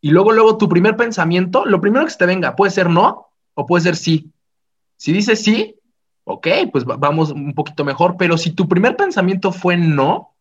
Y 0.00 0.10
luego, 0.10 0.32
luego, 0.32 0.58
tu 0.58 0.68
primer 0.68 0.96
pensamiento, 0.96 1.64
lo 1.64 1.80
primero 1.80 2.04
que 2.04 2.10
se 2.10 2.18
te 2.18 2.26
venga, 2.26 2.56
puede 2.56 2.72
ser 2.72 2.90
no 2.90 3.28
o 3.54 3.66
puede 3.66 3.84
ser 3.84 3.94
sí. 3.94 4.32
Si 4.96 5.12
dices 5.12 5.40
sí, 5.40 5.76
ok, 6.24 6.48
pues 6.72 6.84
vamos 6.84 7.30
un 7.30 7.54
poquito 7.54 7.84
mejor, 7.84 8.16
pero 8.18 8.36
si 8.36 8.50
tu 8.50 8.66
primer 8.66 8.96
pensamiento 8.96 9.52
fue 9.52 9.76
no, 9.76 10.34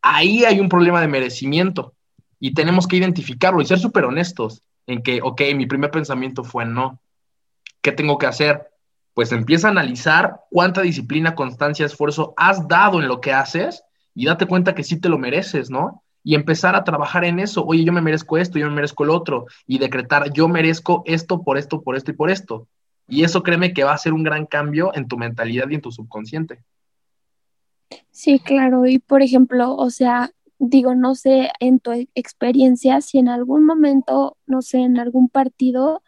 ahí 0.00 0.44
hay 0.44 0.60
un 0.60 0.68
problema 0.68 1.00
de 1.00 1.08
merecimiento 1.08 1.92
y 2.38 2.54
tenemos 2.54 2.86
que 2.86 2.98
identificarlo 2.98 3.60
y 3.60 3.66
ser 3.66 3.80
súper 3.80 4.04
honestos 4.04 4.62
en 4.86 5.02
que, 5.02 5.20
ok, 5.22 5.42
mi 5.56 5.66
primer 5.66 5.90
pensamiento 5.90 6.44
fue 6.44 6.64
no. 6.66 7.00
¿Qué 7.82 7.90
tengo 7.90 8.16
que 8.16 8.26
hacer? 8.26 8.70
Pues 9.16 9.32
empieza 9.32 9.68
a 9.68 9.70
analizar 9.70 10.42
cuánta 10.50 10.82
disciplina, 10.82 11.34
constancia, 11.34 11.86
esfuerzo 11.86 12.34
has 12.36 12.68
dado 12.68 13.00
en 13.00 13.08
lo 13.08 13.22
que 13.22 13.32
haces 13.32 13.82
y 14.14 14.26
date 14.26 14.44
cuenta 14.44 14.74
que 14.74 14.84
sí 14.84 15.00
te 15.00 15.08
lo 15.08 15.16
mereces, 15.16 15.70
¿no? 15.70 16.02
Y 16.22 16.34
empezar 16.34 16.76
a 16.76 16.84
trabajar 16.84 17.24
en 17.24 17.38
eso. 17.38 17.64
Oye, 17.64 17.82
yo 17.82 17.94
me 17.94 18.02
merezco 18.02 18.36
esto, 18.36 18.58
yo 18.58 18.68
me 18.68 18.74
merezco 18.74 19.04
el 19.04 19.10
otro. 19.10 19.46
Y 19.66 19.78
decretar, 19.78 20.34
yo 20.34 20.48
merezco 20.48 21.02
esto 21.06 21.42
por 21.42 21.56
esto, 21.56 21.80
por 21.80 21.96
esto 21.96 22.10
y 22.10 22.14
por 22.14 22.30
esto. 22.30 22.68
Y 23.08 23.24
eso 23.24 23.42
créeme 23.42 23.72
que 23.72 23.84
va 23.84 23.94
a 23.94 23.98
ser 23.98 24.12
un 24.12 24.22
gran 24.22 24.44
cambio 24.44 24.94
en 24.94 25.08
tu 25.08 25.16
mentalidad 25.16 25.70
y 25.70 25.76
en 25.76 25.80
tu 25.80 25.90
subconsciente. 25.90 26.62
Sí, 28.10 28.38
claro. 28.38 28.84
Y 28.84 28.98
por 28.98 29.22
ejemplo, 29.22 29.76
o 29.76 29.88
sea, 29.88 30.30
digo, 30.58 30.94
no 30.94 31.14
sé, 31.14 31.52
en 31.60 31.80
tu 31.80 31.90
experiencia, 32.14 33.00
si 33.00 33.16
en 33.16 33.30
algún 33.30 33.64
momento, 33.64 34.36
no 34.46 34.60
sé, 34.60 34.80
en 34.80 34.98
algún 34.98 35.30
partido, 35.30 36.02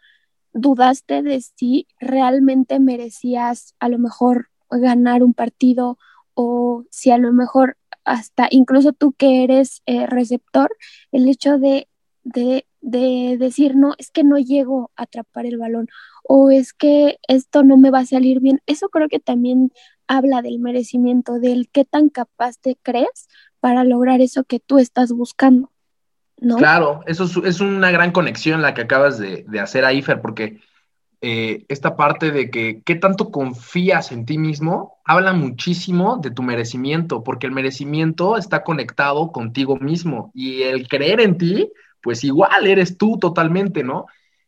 dudaste 0.53 1.21
de 1.21 1.41
si 1.41 1.87
realmente 1.99 2.79
merecías 2.79 3.75
a 3.79 3.89
lo 3.89 3.99
mejor 3.99 4.49
ganar 4.69 5.23
un 5.23 5.33
partido 5.33 5.97
o 6.33 6.85
si 6.89 7.11
a 7.11 7.17
lo 7.17 7.33
mejor 7.33 7.77
hasta 8.03 8.47
incluso 8.49 8.93
tú 8.93 9.13
que 9.13 9.43
eres 9.43 9.81
eh, 9.85 10.07
receptor, 10.07 10.71
el 11.11 11.27
hecho 11.27 11.57
de, 11.57 11.87
de, 12.23 12.65
de 12.81 13.37
decir, 13.37 13.75
no, 13.75 13.93
es 13.97 14.09
que 14.11 14.23
no 14.23 14.37
llego 14.37 14.91
a 14.95 15.03
atrapar 15.03 15.45
el 15.45 15.57
balón 15.57 15.87
o 16.23 16.49
es 16.49 16.73
que 16.73 17.19
esto 17.27 17.63
no 17.63 17.77
me 17.77 17.91
va 17.91 17.99
a 17.99 18.05
salir 18.05 18.39
bien, 18.39 18.61
eso 18.65 18.89
creo 18.89 19.09
que 19.09 19.19
también 19.19 19.71
habla 20.07 20.41
del 20.41 20.59
merecimiento, 20.59 21.39
del 21.39 21.69
qué 21.69 21.85
tan 21.85 22.09
capaz 22.09 22.57
te 22.59 22.77
crees 22.81 23.27
para 23.59 23.83
lograr 23.83 24.21
eso 24.21 24.43
que 24.43 24.59
tú 24.59 24.79
estás 24.79 25.11
buscando. 25.11 25.71
¿No? 26.41 26.57
Claro, 26.57 27.01
eso 27.05 27.25
es, 27.43 27.59
una 27.59 27.91
gran 27.91 28.11
conexión 28.11 28.61
la 28.61 28.73
que 28.73 28.81
acabas 28.81 29.19
de, 29.19 29.45
hacer 29.59 29.85
ahí, 29.85 30.01
Fer, 30.01 30.21
porque 30.21 30.59
eh, 31.21 31.65
esta 31.67 31.95
parte 31.95 32.31
de 32.31 32.49
que 32.49 32.81
qué 32.85 32.95
tanto 32.95 33.29
confías 33.29 34.11
en 34.11 34.25
ti 34.25 34.37
mismo 34.37 34.99
habla 35.03 35.33
muchísimo 35.33 36.17
de 36.17 36.31
tu 36.31 36.41
merecimiento, 36.41 37.23
porque 37.23 37.47
el 37.47 37.51
merecimiento 37.51 38.37
está 38.37 38.63
conectado 38.63 39.31
contigo 39.31 39.75
mismo 39.77 40.31
y 40.33 40.63
el 40.63 40.87
creer 40.87 41.19
en 41.19 41.37
ti, 41.37 41.71
pues 42.01 42.23
igual 42.23 42.67
eres 42.67 42.97
tú 42.97 43.17
totalmente, 43.19 43.83
¿no? 43.83 44.05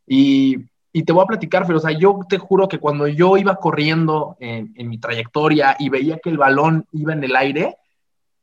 Y, 0.08 0.70
te 1.06 1.14
voy 1.14 1.24
a 1.24 1.28
platicar, 1.28 1.66
pero 1.66 1.78
o 1.78 1.82
sea, 1.82 1.98
yo 1.98 2.20
te 2.28 2.38
juro 2.38 2.68
que 2.68 2.78
cuando 2.78 3.08
yo 3.08 3.38
iba 3.38 3.56
corriendo 3.56 4.36
en, 4.42 4.74
en 4.76 4.90
mi 4.90 4.98
trayectoria 4.98 5.78
y 5.80 5.88
veía 5.88 6.20
que 6.22 6.30
el 6.30 6.38
balón 6.38 6.86
iba 6.92 7.14
en 7.14 7.24
el 7.24 7.36
aire, 7.36 7.78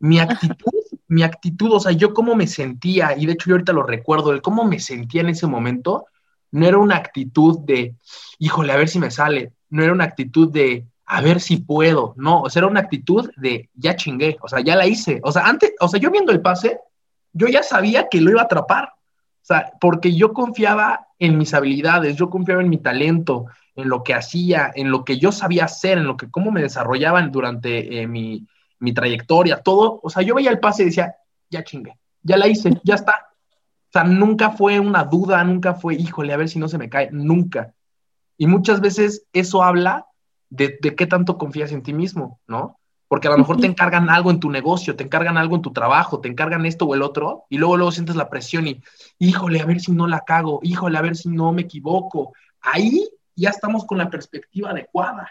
mi 0.00 0.18
actitud 0.20 0.77
mi 1.08 1.22
actitud, 1.22 1.72
o 1.72 1.80
sea, 1.80 1.92
yo 1.92 2.12
cómo 2.12 2.34
me 2.34 2.46
sentía, 2.46 3.16
y 3.16 3.26
de 3.26 3.32
hecho 3.32 3.48
yo 3.48 3.54
ahorita 3.54 3.72
lo 3.72 3.82
recuerdo, 3.82 4.32
el 4.32 4.42
cómo 4.42 4.64
me 4.64 4.78
sentía 4.78 5.22
en 5.22 5.30
ese 5.30 5.46
momento, 5.46 6.06
no 6.50 6.66
era 6.66 6.78
una 6.78 6.96
actitud 6.96 7.58
de, 7.60 7.94
híjole, 8.38 8.72
a 8.72 8.76
ver 8.76 8.88
si 8.88 8.98
me 8.98 9.10
sale, 9.10 9.52
no 9.70 9.82
era 9.82 9.92
una 9.92 10.04
actitud 10.04 10.50
de, 10.52 10.86
a 11.06 11.20
ver 11.22 11.40
si 11.40 11.56
puedo, 11.56 12.14
no, 12.16 12.42
o 12.42 12.50
sea, 12.50 12.60
era 12.60 12.68
una 12.68 12.80
actitud 12.80 13.30
de, 13.36 13.70
ya 13.74 13.96
chingué, 13.96 14.36
o 14.40 14.48
sea, 14.48 14.60
ya 14.60 14.76
la 14.76 14.86
hice, 14.86 15.20
o 15.24 15.32
sea, 15.32 15.46
antes, 15.46 15.72
o 15.80 15.88
sea, 15.88 15.98
yo 15.98 16.10
viendo 16.10 16.30
el 16.30 16.42
pase, 16.42 16.78
yo 17.32 17.48
ya 17.48 17.62
sabía 17.62 18.08
que 18.10 18.20
lo 18.20 18.30
iba 18.30 18.42
a 18.42 18.44
atrapar, 18.44 18.92
o 18.94 19.44
sea, 19.48 19.72
porque 19.80 20.14
yo 20.14 20.34
confiaba 20.34 21.06
en 21.18 21.38
mis 21.38 21.54
habilidades, 21.54 22.16
yo 22.16 22.28
confiaba 22.28 22.62
en 22.62 22.68
mi 22.68 22.78
talento, 22.78 23.46
en 23.74 23.88
lo 23.88 24.02
que 24.02 24.12
hacía, 24.12 24.70
en 24.74 24.90
lo 24.90 25.04
que 25.04 25.18
yo 25.18 25.32
sabía 25.32 25.64
hacer, 25.64 25.96
en 25.96 26.04
lo 26.04 26.16
que, 26.16 26.30
cómo 26.30 26.50
me 26.50 26.60
desarrollaban 26.60 27.30
durante 27.30 28.02
eh, 28.02 28.06
mi, 28.06 28.46
mi 28.80 28.92
trayectoria, 28.92 29.62
todo, 29.62 30.00
o 30.02 30.10
sea, 30.10 30.22
yo 30.22 30.34
veía 30.34 30.50
el 30.50 30.60
pase 30.60 30.82
y 30.82 30.86
decía, 30.86 31.16
ya 31.50 31.64
chingue, 31.64 31.98
ya 32.22 32.36
la 32.36 32.46
hice, 32.46 32.80
ya 32.84 32.94
está. 32.94 33.28
O 33.88 33.92
sea, 33.92 34.04
nunca 34.04 34.50
fue 34.50 34.78
una 34.80 35.04
duda, 35.04 35.42
nunca 35.44 35.74
fue, 35.74 35.94
híjole, 35.94 36.32
a 36.32 36.36
ver 36.36 36.48
si 36.48 36.58
no 36.58 36.68
se 36.68 36.78
me 36.78 36.90
cae, 36.90 37.08
nunca. 37.10 37.72
Y 38.36 38.46
muchas 38.46 38.80
veces 38.80 39.26
eso 39.32 39.62
habla 39.62 40.06
de, 40.50 40.78
qué 40.78 41.06
tanto 41.06 41.38
confías 41.38 41.72
en 41.72 41.82
ti 41.82 41.92
mismo, 41.92 42.40
¿no? 42.46 42.78
Porque 43.08 43.28
a 43.28 43.30
lo 43.30 43.38
mejor 43.38 43.58
te 43.58 43.66
encargan 43.66 44.10
algo 44.10 44.30
en 44.30 44.38
tu 44.38 44.50
negocio, 44.50 44.94
te 44.94 45.04
encargan 45.04 45.38
algo 45.38 45.56
en 45.56 45.62
tu 45.62 45.72
trabajo, 45.72 46.20
te 46.20 46.28
encargan 46.28 46.66
esto 46.66 46.84
o 46.84 46.94
el 46.94 47.00
otro, 47.02 47.46
y 47.48 47.56
luego 47.56 47.78
luego 47.78 47.90
sientes 47.90 48.16
la 48.16 48.28
presión 48.28 48.66
y, 48.66 48.82
híjole, 49.18 49.60
a 49.60 49.64
ver 49.64 49.80
si 49.80 49.92
no 49.92 50.06
la 50.06 50.20
cago, 50.20 50.60
híjole, 50.62 50.98
a 50.98 51.02
ver 51.02 51.16
si 51.16 51.30
no 51.30 51.52
me 51.52 51.62
equivoco. 51.62 52.34
Ahí 52.60 53.08
ya 53.34 53.50
estamos 53.50 53.86
con 53.86 53.96
la 53.96 54.10
perspectiva 54.10 54.70
adecuada. 54.70 55.30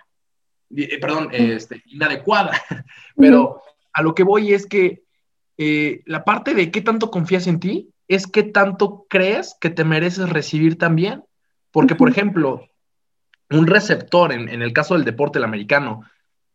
Eh, 0.76 1.00
perdón, 1.00 1.30
este, 1.32 1.84
inadecuada. 1.88 2.52
Pero 3.16 3.62
a 3.94 4.02
lo 4.02 4.14
que 4.14 4.24
voy 4.24 4.54
es 4.54 4.66
que 4.66 5.04
eh, 5.58 6.02
la 6.06 6.24
parte 6.24 6.54
de 6.54 6.72
qué 6.72 6.82
tanto 6.82 7.10
confías 7.10 7.48
en 7.48 7.60
ti 7.60 7.90
es 8.08 8.28
qué 8.28 8.44
tanto 8.44 9.06
crees 9.10 9.56
que 9.60 9.70
te 9.70 9.84
mereces 9.84 10.30
recibir 10.30 10.78
también. 10.78 11.24
Porque, 11.72 11.96
por 11.96 12.10
ejemplo, 12.10 12.68
un 13.50 13.68
receptor, 13.68 14.32
en, 14.32 14.50
en 14.50 14.62
el 14.62 14.74
caso 14.74 14.94
del 14.94 15.06
deporte 15.06 15.40
el 15.40 15.46
americano, 15.46 16.04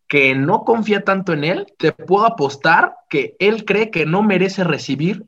que 0.08 0.34
no 0.34 0.64
confía 0.64 1.04
tanto 1.04 1.32
en 1.32 1.44
él, 1.44 1.66
te 1.78 1.92
puedo 1.92 2.26
apostar 2.26 2.96
que 3.08 3.34
él 3.38 3.64
cree 3.64 3.90
que 3.90 4.04
no 4.04 4.22
merece 4.22 4.62
recibir 4.64 5.24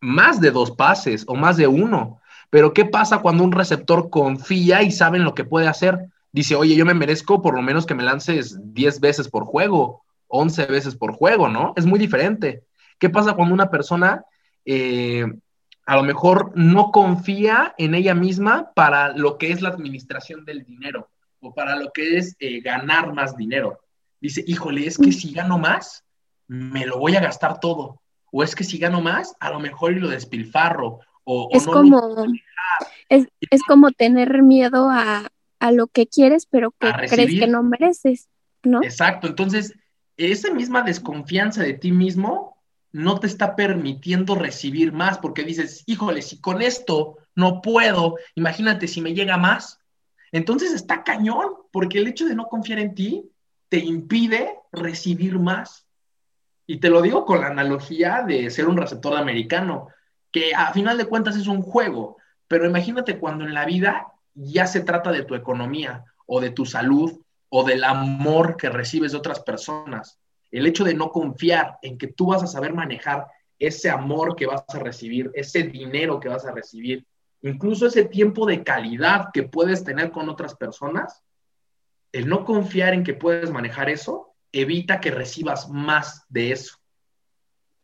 más 0.00 0.40
de 0.40 0.50
dos 0.50 0.72
pases 0.72 1.24
o 1.28 1.34
más 1.36 1.56
de 1.56 1.66
uno. 1.66 2.20
Pero 2.50 2.72
¿qué 2.72 2.84
pasa 2.84 3.18
cuando 3.18 3.44
un 3.44 3.52
receptor 3.52 4.10
confía 4.10 4.82
y 4.82 4.90
sabe 4.90 5.18
en 5.18 5.24
lo 5.24 5.34
que 5.34 5.44
puede 5.44 5.68
hacer? 5.68 6.10
Dice, 6.36 6.54
oye, 6.54 6.76
yo 6.76 6.84
me 6.84 6.92
merezco 6.92 7.40
por 7.40 7.54
lo 7.54 7.62
menos 7.62 7.86
que 7.86 7.94
me 7.94 8.02
lances 8.02 8.58
10 8.74 9.00
veces 9.00 9.28
por 9.30 9.46
juego, 9.46 10.04
11 10.28 10.66
veces 10.66 10.94
por 10.94 11.14
juego, 11.14 11.48
¿no? 11.48 11.72
Es 11.76 11.86
muy 11.86 11.98
diferente. 11.98 12.64
¿Qué 12.98 13.08
pasa 13.08 13.32
cuando 13.32 13.54
una 13.54 13.70
persona 13.70 14.22
eh, 14.66 15.24
a 15.86 15.96
lo 15.96 16.02
mejor 16.02 16.52
no 16.54 16.90
confía 16.92 17.74
en 17.78 17.94
ella 17.94 18.14
misma 18.14 18.70
para 18.74 19.16
lo 19.16 19.38
que 19.38 19.50
es 19.50 19.62
la 19.62 19.70
administración 19.70 20.44
del 20.44 20.62
dinero 20.62 21.08
o 21.40 21.54
para 21.54 21.74
lo 21.74 21.90
que 21.90 22.18
es 22.18 22.36
eh, 22.38 22.60
ganar 22.60 23.14
más 23.14 23.34
dinero? 23.34 23.80
Dice, 24.20 24.44
híjole, 24.46 24.86
es 24.86 24.98
que 24.98 25.12
si 25.12 25.32
gano 25.32 25.58
más, 25.58 26.04
me 26.48 26.84
lo 26.84 26.98
voy 26.98 27.16
a 27.16 27.20
gastar 27.20 27.60
todo. 27.60 28.02
O 28.30 28.42
es 28.42 28.54
que 28.54 28.64
si 28.64 28.76
gano 28.76 29.00
más, 29.00 29.34
a 29.40 29.48
lo 29.48 29.58
mejor 29.58 29.94
lo 29.94 30.08
despilfarro. 30.08 31.00
O, 31.24 31.48
es, 31.50 31.64
como, 31.64 32.26
es 33.08 33.62
como 33.66 33.90
tener 33.92 34.42
miedo 34.42 34.90
a, 34.90 35.30
a 35.58 35.72
lo 35.72 35.86
que 35.86 36.06
quieres, 36.06 36.46
pero 36.46 36.72
que 36.72 36.90
crees 37.08 37.38
que 37.38 37.46
no 37.46 37.62
mereces, 37.62 38.28
¿no? 38.62 38.82
Exacto, 38.82 39.26
entonces 39.26 39.74
esa 40.16 40.52
misma 40.52 40.82
desconfianza 40.82 41.62
de 41.62 41.74
ti 41.74 41.92
mismo 41.92 42.56
no 42.92 43.20
te 43.20 43.26
está 43.26 43.56
permitiendo 43.56 44.34
recibir 44.34 44.92
más, 44.92 45.18
porque 45.18 45.44
dices, 45.44 45.82
híjole, 45.86 46.22
si 46.22 46.40
con 46.40 46.62
esto 46.62 47.18
no 47.34 47.60
puedo, 47.60 48.16
imagínate 48.34 48.88
si 48.88 49.02
me 49.02 49.12
llega 49.12 49.36
más. 49.36 49.78
Entonces 50.32 50.72
está 50.72 51.04
cañón, 51.04 51.48
porque 51.72 51.98
el 51.98 52.08
hecho 52.08 52.24
de 52.24 52.34
no 52.34 52.46
confiar 52.46 52.78
en 52.78 52.94
ti 52.94 53.30
te 53.68 53.78
impide 53.78 54.54
recibir 54.72 55.38
más. 55.38 55.86
Y 56.66 56.78
te 56.78 56.88
lo 56.88 57.02
digo 57.02 57.26
con 57.26 57.42
la 57.42 57.48
analogía 57.48 58.24
de 58.26 58.50
ser 58.50 58.66
un 58.66 58.76
receptor 58.76 59.16
americano, 59.16 59.88
que 60.32 60.54
a 60.54 60.72
final 60.72 60.96
de 60.96 61.06
cuentas 61.06 61.36
es 61.36 61.46
un 61.46 61.62
juego, 61.62 62.16
pero 62.48 62.66
imagínate 62.66 63.18
cuando 63.18 63.44
en 63.44 63.54
la 63.54 63.66
vida 63.66 64.06
ya 64.36 64.66
se 64.66 64.80
trata 64.80 65.10
de 65.10 65.24
tu 65.24 65.34
economía 65.34 66.04
o 66.26 66.40
de 66.40 66.50
tu 66.50 66.64
salud 66.64 67.20
o 67.48 67.64
del 67.64 67.82
amor 67.84 68.56
que 68.56 68.68
recibes 68.68 69.12
de 69.12 69.18
otras 69.18 69.40
personas. 69.40 70.18
El 70.50 70.66
hecho 70.66 70.84
de 70.84 70.94
no 70.94 71.10
confiar 71.10 71.78
en 71.82 71.98
que 71.98 72.08
tú 72.08 72.26
vas 72.26 72.42
a 72.42 72.46
saber 72.46 72.72
manejar 72.72 73.26
ese 73.58 73.90
amor 73.90 74.36
que 74.36 74.46
vas 74.46 74.64
a 74.68 74.78
recibir, 74.78 75.30
ese 75.34 75.62
dinero 75.64 76.20
que 76.20 76.28
vas 76.28 76.44
a 76.44 76.52
recibir, 76.52 77.06
incluso 77.42 77.86
ese 77.86 78.04
tiempo 78.04 78.46
de 78.46 78.62
calidad 78.62 79.30
que 79.32 79.44
puedes 79.44 79.82
tener 79.82 80.10
con 80.10 80.28
otras 80.28 80.54
personas, 80.54 81.22
el 82.12 82.28
no 82.28 82.44
confiar 82.44 82.94
en 82.94 83.04
que 83.04 83.14
puedes 83.14 83.50
manejar 83.50 83.88
eso 83.88 84.34
evita 84.52 85.00
que 85.00 85.10
recibas 85.10 85.68
más 85.68 86.24
de 86.28 86.52
eso. 86.52 86.78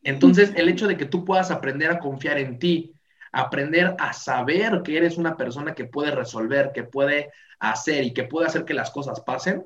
Entonces, 0.02 0.52
el 0.56 0.68
hecho 0.68 0.88
de 0.88 0.96
que 0.96 1.06
tú 1.06 1.24
puedas 1.24 1.50
aprender 1.50 1.90
a 1.90 1.98
confiar 1.98 2.38
en 2.38 2.58
ti, 2.58 2.91
aprender 3.32 3.96
a 3.98 4.12
saber 4.12 4.82
que 4.82 4.96
eres 4.96 5.16
una 5.16 5.36
persona 5.36 5.74
que 5.74 5.86
puede 5.86 6.10
resolver, 6.10 6.70
que 6.72 6.84
puede 6.84 7.32
hacer 7.58 8.04
y 8.04 8.12
que 8.12 8.24
puede 8.24 8.46
hacer 8.46 8.64
que 8.64 8.74
las 8.74 8.90
cosas 8.90 9.20
pasen, 9.20 9.64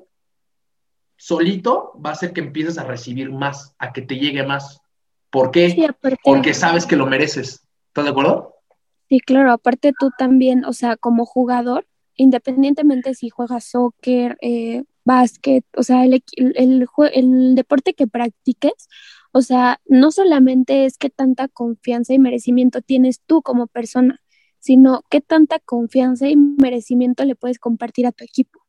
solito 1.17 1.93
va 2.03 2.11
a 2.11 2.13
hacer 2.13 2.31
que 2.31 2.41
empieces 2.41 2.77
a 2.77 2.85
recibir 2.85 3.31
más, 3.31 3.75
a 3.77 3.91
que 3.91 4.01
te 4.01 4.15
llegue 4.15 4.43
más. 4.43 4.81
¿Por 5.29 5.51
qué? 5.51 5.93
Porque 6.23 6.53
sabes 6.53 6.85
que 6.85 6.95
lo 6.95 7.05
mereces. 7.05 7.67
¿Estás 7.87 8.05
de 8.05 8.11
acuerdo? 8.11 8.55
Sí, 9.09 9.19
claro. 9.19 9.51
Aparte 9.51 9.93
tú 9.99 10.11
también, 10.17 10.63
o 10.63 10.73
sea, 10.73 10.95
como 10.95 11.25
jugador, 11.25 11.87
independientemente 12.15 13.13
si 13.13 13.29
juegas 13.29 13.65
soccer, 13.65 14.37
eh, 14.41 14.83
básquet, 15.03 15.65
o 15.75 15.83
sea, 15.83 16.05
el, 16.05 16.23
el, 16.35 16.87
el 17.13 17.55
deporte 17.55 17.93
que 17.93 18.07
practiques, 18.07 18.89
o 19.37 19.41
sea, 19.43 19.79
no 19.85 20.09
solamente 20.09 20.85
es 20.85 20.97
qué 20.97 21.11
tanta 21.11 21.47
confianza 21.47 22.11
y 22.11 22.17
merecimiento 22.17 22.81
tienes 22.81 23.21
tú 23.21 23.43
como 23.43 23.67
persona, 23.67 24.19
sino 24.57 25.03
qué 25.11 25.21
tanta 25.21 25.59
confianza 25.59 26.27
y 26.27 26.35
merecimiento 26.35 27.23
le 27.23 27.35
puedes 27.35 27.59
compartir 27.59 28.07
a 28.07 28.11
tu 28.11 28.23
equipo. 28.23 28.65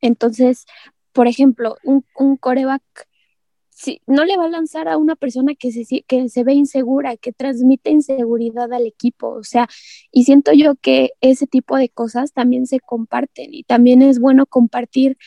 Entonces, 0.00 0.64
por 1.12 1.26
ejemplo, 1.28 1.76
un, 1.84 2.06
un 2.16 2.38
coreback 2.38 2.82
si, 3.68 4.00
no 4.06 4.24
le 4.24 4.38
va 4.38 4.46
a 4.46 4.48
lanzar 4.48 4.88
a 4.88 4.96
una 4.96 5.16
persona 5.16 5.54
que 5.54 5.70
se, 5.70 6.02
que 6.02 6.28
se 6.30 6.44
ve 6.44 6.54
insegura, 6.54 7.18
que 7.18 7.32
transmite 7.32 7.90
inseguridad 7.90 8.72
al 8.72 8.86
equipo, 8.86 9.28
o 9.28 9.44
sea, 9.44 9.68
y 10.10 10.24
siento 10.24 10.52
yo 10.52 10.76
que 10.76 11.10
ese 11.20 11.46
tipo 11.46 11.76
de 11.76 11.90
cosas 11.90 12.32
también 12.32 12.66
se 12.66 12.80
comparten 12.80 13.52
y 13.52 13.64
también 13.64 14.00
es 14.00 14.18
bueno 14.18 14.46
compartir 14.46 15.18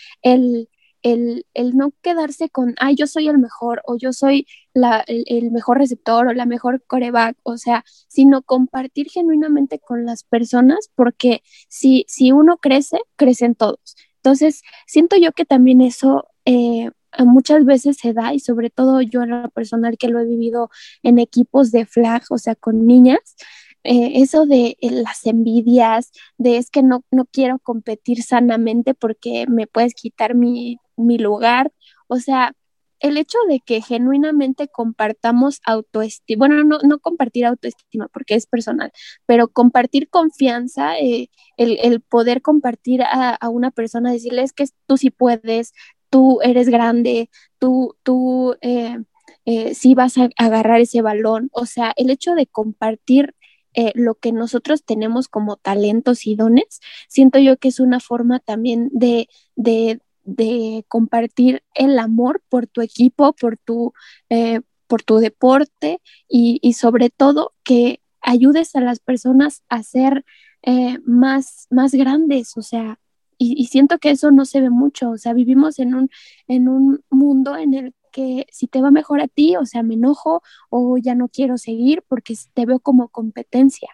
el, 1.03 1.45
el, 1.53 1.75
no 1.77 1.93
quedarse 2.01 2.49
con, 2.49 2.75
ay, 2.79 2.95
yo 2.95 3.07
soy 3.07 3.27
el 3.27 3.37
mejor 3.37 3.81
o 3.85 3.97
yo 3.97 4.13
soy 4.13 4.47
el, 4.73 5.51
mejor 5.51 5.77
receptor 5.77 6.27
o 6.27 6.33
la 6.33 6.45
mejor 6.45 6.83
coreback, 6.87 7.37
o 7.43 7.57
sea, 7.57 7.83
sino 8.07 8.41
compartir 8.41 9.09
genuinamente 9.09 9.79
con 9.79 10.05
las 10.05 10.23
personas 10.23 10.89
porque 10.95 11.43
si, 11.69 12.05
si 12.07 12.31
uno 12.31 12.57
crece, 12.57 12.99
crecen 13.15 13.55
todos. 13.55 13.95
Entonces, 14.17 14.61
siento 14.87 15.17
yo 15.17 15.33
que 15.33 15.45
también 15.45 15.81
eso 15.81 16.27
eh, 16.45 16.89
muchas 17.19 17.65
veces 17.65 17.97
se 17.97 18.13
da 18.13 18.33
y 18.33 18.39
sobre 18.39 18.69
todo 18.69 19.01
yo 19.01 19.23
en 19.23 19.29
lo 19.29 19.49
personal 19.49 19.97
que 19.97 20.07
lo 20.07 20.19
he 20.19 20.25
vivido 20.25 20.69
en 21.03 21.19
equipos 21.19 21.71
de 21.71 21.85
flag, 21.85 22.23
o 22.29 22.37
sea, 22.37 22.55
con 22.55 22.87
niñas, 22.87 23.35
eh, 23.83 24.21
eso 24.21 24.45
de 24.45 24.77
eh, 24.81 24.91
las 24.91 25.25
envidias, 25.25 26.11
de 26.37 26.57
es 26.57 26.69
que 26.69 26.83
no, 26.83 27.03
no 27.11 27.25
quiero 27.25 27.59
competir 27.59 28.23
sanamente 28.23 28.93
porque 28.93 29.45
me 29.49 29.67
puedes 29.67 29.93
quitar 29.93 30.35
mi, 30.35 30.79
mi 30.97 31.17
lugar. 31.17 31.71
O 32.07 32.19
sea, 32.19 32.53
el 32.99 33.17
hecho 33.17 33.37
de 33.49 33.59
que 33.59 33.81
genuinamente 33.81 34.69
compartamos 34.69 35.59
autoestima, 35.65 36.39
bueno, 36.47 36.63
no, 36.63 36.79
no 36.83 36.99
compartir 36.99 37.45
autoestima 37.45 38.07
porque 38.07 38.35
es 38.35 38.47
personal, 38.47 38.91
pero 39.25 39.49
compartir 39.49 40.09
confianza, 40.09 40.97
eh, 40.97 41.29
el, 41.57 42.01
poder 42.01 42.41
compartir 42.41 43.01
a, 43.03 43.37
una 43.49 43.71
persona, 43.71 44.11
decirles 44.11 44.53
que 44.53 44.65
tú 44.87 44.97
sí 44.97 45.09
puedes, 45.09 45.73
tú 46.09 46.39
eres 46.43 46.69
grande, 46.69 47.29
tú, 47.59 47.97
tú 48.03 48.55
eh, 48.61 48.99
eh, 49.45 49.75
sí 49.75 49.95
vas 49.95 50.17
a 50.17 50.29
agarrar 50.37 50.79
ese 50.79 51.01
balón. 51.01 51.49
O 51.53 51.65
sea, 51.65 51.93
el 51.97 52.09
hecho 52.09 52.35
de 52.35 52.47
compartir 52.47 53.35
eh, 53.73 53.91
lo 53.95 54.15
que 54.15 54.31
nosotros 54.31 54.85
tenemos 54.85 55.27
como 55.27 55.57
talentos 55.57 56.27
y 56.27 56.35
dones, 56.35 56.79
siento 57.09 57.39
yo 57.39 57.57
que 57.57 57.69
es 57.69 57.79
una 57.79 57.99
forma 57.99 58.39
también 58.39 58.89
de, 58.93 59.27
de, 59.55 59.99
de 60.23 60.85
compartir 60.87 61.63
el 61.75 61.99
amor 61.99 62.41
por 62.49 62.67
tu 62.67 62.81
equipo, 62.81 63.33
por 63.33 63.57
tu, 63.57 63.93
eh, 64.29 64.61
por 64.87 65.03
tu 65.03 65.17
deporte 65.17 66.01
y, 66.27 66.59
y, 66.61 66.73
sobre 66.73 67.09
todo 67.09 67.53
que 67.63 68.01
ayudes 68.21 68.75
a 68.75 68.81
las 68.81 68.99
personas 68.99 69.63
a 69.69 69.83
ser 69.83 70.25
eh, 70.61 70.99
más, 71.05 71.67
más 71.69 71.93
grandes, 71.93 72.55
o 72.57 72.61
sea, 72.61 72.99
y, 73.37 73.55
y, 73.61 73.65
siento 73.65 73.97
que 73.97 74.11
eso 74.11 74.31
no 74.31 74.45
se 74.45 74.61
ve 74.61 74.69
mucho, 74.69 75.11
o 75.11 75.17
sea, 75.17 75.33
vivimos 75.33 75.79
en 75.79 75.95
un, 75.95 76.09
en 76.47 76.69
un 76.69 77.03
mundo 77.09 77.57
en 77.57 77.73
el 77.73 77.93
que 78.13 78.45
si 78.51 78.67
te 78.67 78.81
va 78.81 78.91
mejor 78.91 79.19
a 79.19 79.27
ti, 79.27 79.57
o 79.57 79.65
sea, 79.65 79.83
me 79.83 79.95
enojo 79.95 80.41
o 80.69 80.97
ya 80.97 81.15
no 81.15 81.27
quiero 81.27 81.57
seguir 81.57 82.03
porque 82.07 82.35
te 82.53 82.65
veo 82.65 82.79
como 82.79 83.09
competencia. 83.09 83.89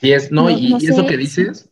Sí, 0.00 0.12
es, 0.12 0.30
no, 0.30 0.48
y, 0.48 0.72
eso 0.74 1.04
que 1.04 1.16
dices 1.16 1.68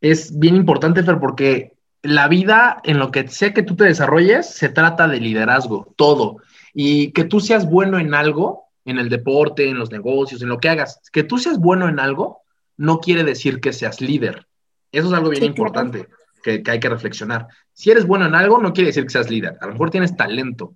es 0.00 0.38
bien 0.38 0.56
importante, 0.56 1.02
Fer, 1.02 1.18
porque 1.18 1.76
la 2.02 2.28
vida, 2.28 2.80
en 2.84 2.98
lo 2.98 3.10
que 3.10 3.28
sea 3.28 3.52
que 3.52 3.62
tú 3.62 3.76
te 3.76 3.84
desarrolles, 3.84 4.48
se 4.54 4.68
trata 4.68 5.08
de 5.08 5.20
liderazgo, 5.20 5.92
todo. 5.96 6.38
Y 6.72 7.12
que 7.12 7.24
tú 7.24 7.40
seas 7.40 7.68
bueno 7.68 7.98
en 7.98 8.14
algo, 8.14 8.64
en 8.84 8.98
el 8.98 9.08
deporte, 9.08 9.68
en 9.68 9.78
los 9.78 9.90
negocios, 9.90 10.42
en 10.42 10.48
lo 10.48 10.58
que 10.58 10.68
hagas, 10.68 11.00
que 11.12 11.22
tú 11.22 11.38
seas 11.38 11.58
bueno 11.58 11.88
en 11.88 12.00
algo, 12.00 12.40
no 12.76 13.00
quiere 13.00 13.24
decir 13.24 13.60
que 13.60 13.72
seas 13.72 14.00
líder. 14.00 14.46
Eso 14.92 15.08
es 15.08 15.12
algo 15.12 15.30
bien 15.30 15.44
importante 15.44 16.08
que, 16.42 16.62
hay 16.66 16.80
que 16.80 16.88
reflexionar. 16.88 17.46
Si 17.72 17.90
eres 17.90 18.06
bueno 18.06 18.26
en 18.26 18.34
algo, 18.34 18.58
no 18.60 18.72
quiere 18.72 18.88
decir 18.88 19.04
que 19.04 19.10
seas 19.10 19.30
líder. 19.30 19.56
A 19.60 19.66
lo 19.66 19.72
mejor 19.72 19.90
tienes 19.90 20.16
talento, 20.16 20.74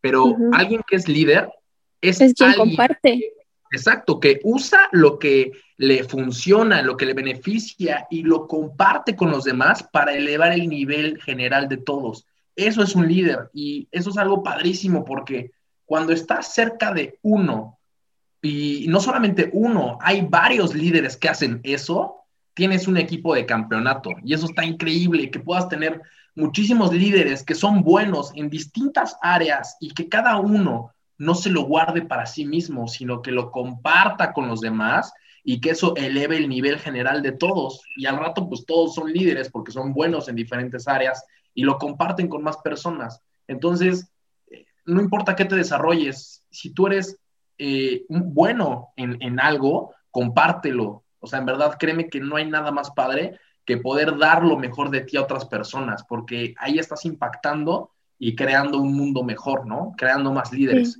pero 0.00 0.36
alguien 0.52 0.82
que 0.86 0.96
es 0.96 1.08
líder 1.08 1.50
es, 2.00 2.20
es 2.20 2.34
quien 2.34 2.54
comparte. 2.54 3.32
Exacto, 3.72 4.18
que 4.18 4.40
usa 4.42 4.88
lo 4.90 5.18
que 5.18 5.52
le 5.76 6.02
funciona, 6.02 6.82
lo 6.82 6.96
que 6.96 7.06
le 7.06 7.14
beneficia 7.14 8.06
y 8.10 8.22
lo 8.22 8.48
comparte 8.48 9.14
con 9.14 9.30
los 9.30 9.44
demás 9.44 9.84
para 9.84 10.12
elevar 10.12 10.52
el 10.52 10.68
nivel 10.68 11.20
general 11.22 11.68
de 11.68 11.76
todos. 11.76 12.26
Eso 12.56 12.82
es 12.82 12.96
un 12.96 13.06
líder 13.06 13.48
y 13.54 13.88
eso 13.92 14.10
es 14.10 14.18
algo 14.18 14.42
padrísimo 14.42 15.04
porque 15.04 15.52
cuando 15.84 16.12
estás 16.12 16.52
cerca 16.52 16.92
de 16.92 17.18
uno 17.22 17.78
y 18.42 18.86
no 18.88 19.00
solamente 19.00 19.50
uno, 19.52 19.98
hay 20.00 20.22
varios 20.22 20.74
líderes 20.74 21.16
que 21.16 21.28
hacen 21.28 21.60
eso, 21.62 22.16
tienes 22.54 22.88
un 22.88 22.96
equipo 22.96 23.34
de 23.34 23.46
campeonato 23.46 24.10
y 24.24 24.34
eso 24.34 24.46
está 24.46 24.64
increíble, 24.64 25.30
que 25.30 25.38
puedas 25.38 25.68
tener 25.68 26.02
muchísimos 26.34 26.92
líderes 26.92 27.44
que 27.44 27.54
son 27.54 27.82
buenos 27.82 28.32
en 28.34 28.50
distintas 28.50 29.16
áreas 29.22 29.76
y 29.80 29.92
que 29.94 30.08
cada 30.08 30.38
uno 30.38 30.92
no 31.20 31.34
se 31.34 31.50
lo 31.50 31.64
guarde 31.64 32.00
para 32.00 32.24
sí 32.24 32.46
mismo, 32.46 32.88
sino 32.88 33.20
que 33.20 33.30
lo 33.30 33.50
comparta 33.50 34.32
con 34.32 34.48
los 34.48 34.62
demás 34.62 35.12
y 35.44 35.60
que 35.60 35.70
eso 35.70 35.94
eleve 35.94 36.38
el 36.38 36.48
nivel 36.48 36.78
general 36.78 37.20
de 37.20 37.32
todos. 37.32 37.82
Y 37.98 38.06
al 38.06 38.16
rato, 38.16 38.48
pues 38.48 38.64
todos 38.64 38.94
son 38.94 39.12
líderes 39.12 39.50
porque 39.50 39.70
son 39.70 39.92
buenos 39.92 40.28
en 40.28 40.34
diferentes 40.36 40.88
áreas 40.88 41.22
y 41.52 41.64
lo 41.64 41.76
comparten 41.76 42.26
con 42.26 42.42
más 42.42 42.56
personas. 42.56 43.20
Entonces, 43.46 44.10
eh, 44.50 44.64
no 44.86 45.02
importa 45.02 45.36
qué 45.36 45.44
te 45.44 45.56
desarrolles, 45.56 46.42
si 46.50 46.72
tú 46.72 46.86
eres 46.86 47.18
eh, 47.58 48.06
bueno 48.08 48.88
en, 48.96 49.20
en 49.20 49.38
algo, 49.40 49.92
compártelo. 50.10 51.04
O 51.18 51.26
sea, 51.26 51.40
en 51.40 51.44
verdad, 51.44 51.76
créeme 51.78 52.08
que 52.08 52.20
no 52.20 52.36
hay 52.36 52.48
nada 52.48 52.70
más 52.70 52.92
padre 52.92 53.38
que 53.66 53.76
poder 53.76 54.16
dar 54.16 54.42
lo 54.42 54.56
mejor 54.56 54.88
de 54.88 55.02
ti 55.02 55.18
a 55.18 55.22
otras 55.22 55.44
personas, 55.44 56.02
porque 56.08 56.54
ahí 56.56 56.78
estás 56.78 57.04
impactando 57.04 57.90
y 58.18 58.34
creando 58.34 58.78
un 58.78 58.94
mundo 58.94 59.22
mejor, 59.22 59.66
¿no? 59.66 59.92
Creando 59.98 60.32
más 60.32 60.50
líderes. 60.50 60.98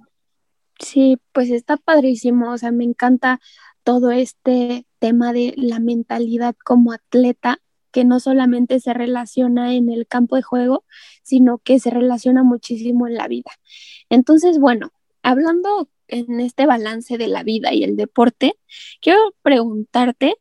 Pues 1.33 1.51
está 1.51 1.77
padrísimo, 1.77 2.53
o 2.53 2.59
sea, 2.59 2.73
me 2.73 2.85
encanta 2.85 3.41
todo 3.83 4.11
este 4.11 4.87
tema 4.99 5.33
de 5.33 5.55
la 5.57 5.81
mentalidad 5.81 6.55
como 6.65 6.93
atleta, 6.93 7.59
que 7.93 8.05
no 8.05 8.21
solamente 8.21 8.79
se 8.79 8.95
relaciona 8.95 9.75
en 9.75 9.91
el 9.91 10.07
campo 10.07 10.37
de 10.37 10.43
juego, 10.43 10.85
sino 11.23 11.59
que 11.59 11.81
se 11.81 11.91
relaciona 11.91 12.45
muchísimo 12.45 13.09
en 13.09 13.15
la 13.15 13.27
vida. 13.27 13.51
Entonces, 14.11 14.59
bueno, 14.61 14.93
hablando 15.23 15.89
en 16.07 16.41
este 16.41 16.67
balance 16.67 17.19
de 17.19 17.29
la 17.29 17.43
vida 17.43 17.73
y 17.73 17.83
el 17.83 17.97
deporte, 17.97 18.55
quiero 19.01 19.19
preguntarte, 19.43 20.37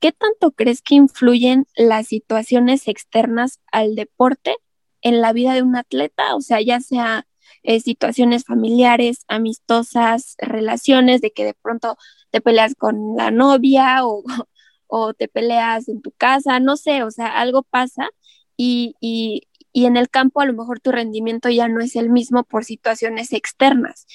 ¿qué 0.00 0.12
tanto 0.12 0.52
crees 0.52 0.80
que 0.82 0.94
influyen 0.94 1.66
las 1.76 2.08
situaciones 2.08 2.88
externas 2.88 3.60
al 3.72 3.94
deporte 3.94 4.56
en 5.02 5.20
la 5.20 5.32
vida 5.32 5.54
de 5.54 5.62
un 5.62 5.76
atleta? 5.76 6.34
O 6.34 6.40
sea, 6.40 6.60
ya 6.60 6.80
sea 6.80 7.25
eh, 7.66 7.80
situaciones 7.80 8.44
familiares, 8.44 9.24
amistosas, 9.26 10.36
relaciones 10.38 11.20
de 11.20 11.32
que 11.32 11.44
de 11.44 11.54
pronto 11.54 11.98
te 12.30 12.40
peleas 12.40 12.76
con 12.76 13.16
la 13.16 13.32
novia 13.32 14.06
o, 14.06 14.22
o 14.86 15.14
te 15.14 15.26
peleas 15.26 15.88
en 15.88 16.00
tu 16.00 16.12
casa, 16.12 16.60
no 16.60 16.76
sé, 16.76 17.02
o 17.02 17.10
sea, 17.10 17.26
algo 17.26 17.64
pasa 17.64 18.08
y, 18.56 18.94
y, 19.00 19.48
y 19.72 19.86
en 19.86 19.96
el 19.96 20.08
campo 20.10 20.40
a 20.40 20.46
lo 20.46 20.52
mejor 20.52 20.78
tu 20.78 20.92
rendimiento 20.92 21.48
ya 21.48 21.66
no 21.66 21.80
es 21.80 21.96
el 21.96 22.08
mismo 22.08 22.44
por 22.44 22.64
situaciones 22.64 23.32
externas. 23.32 24.06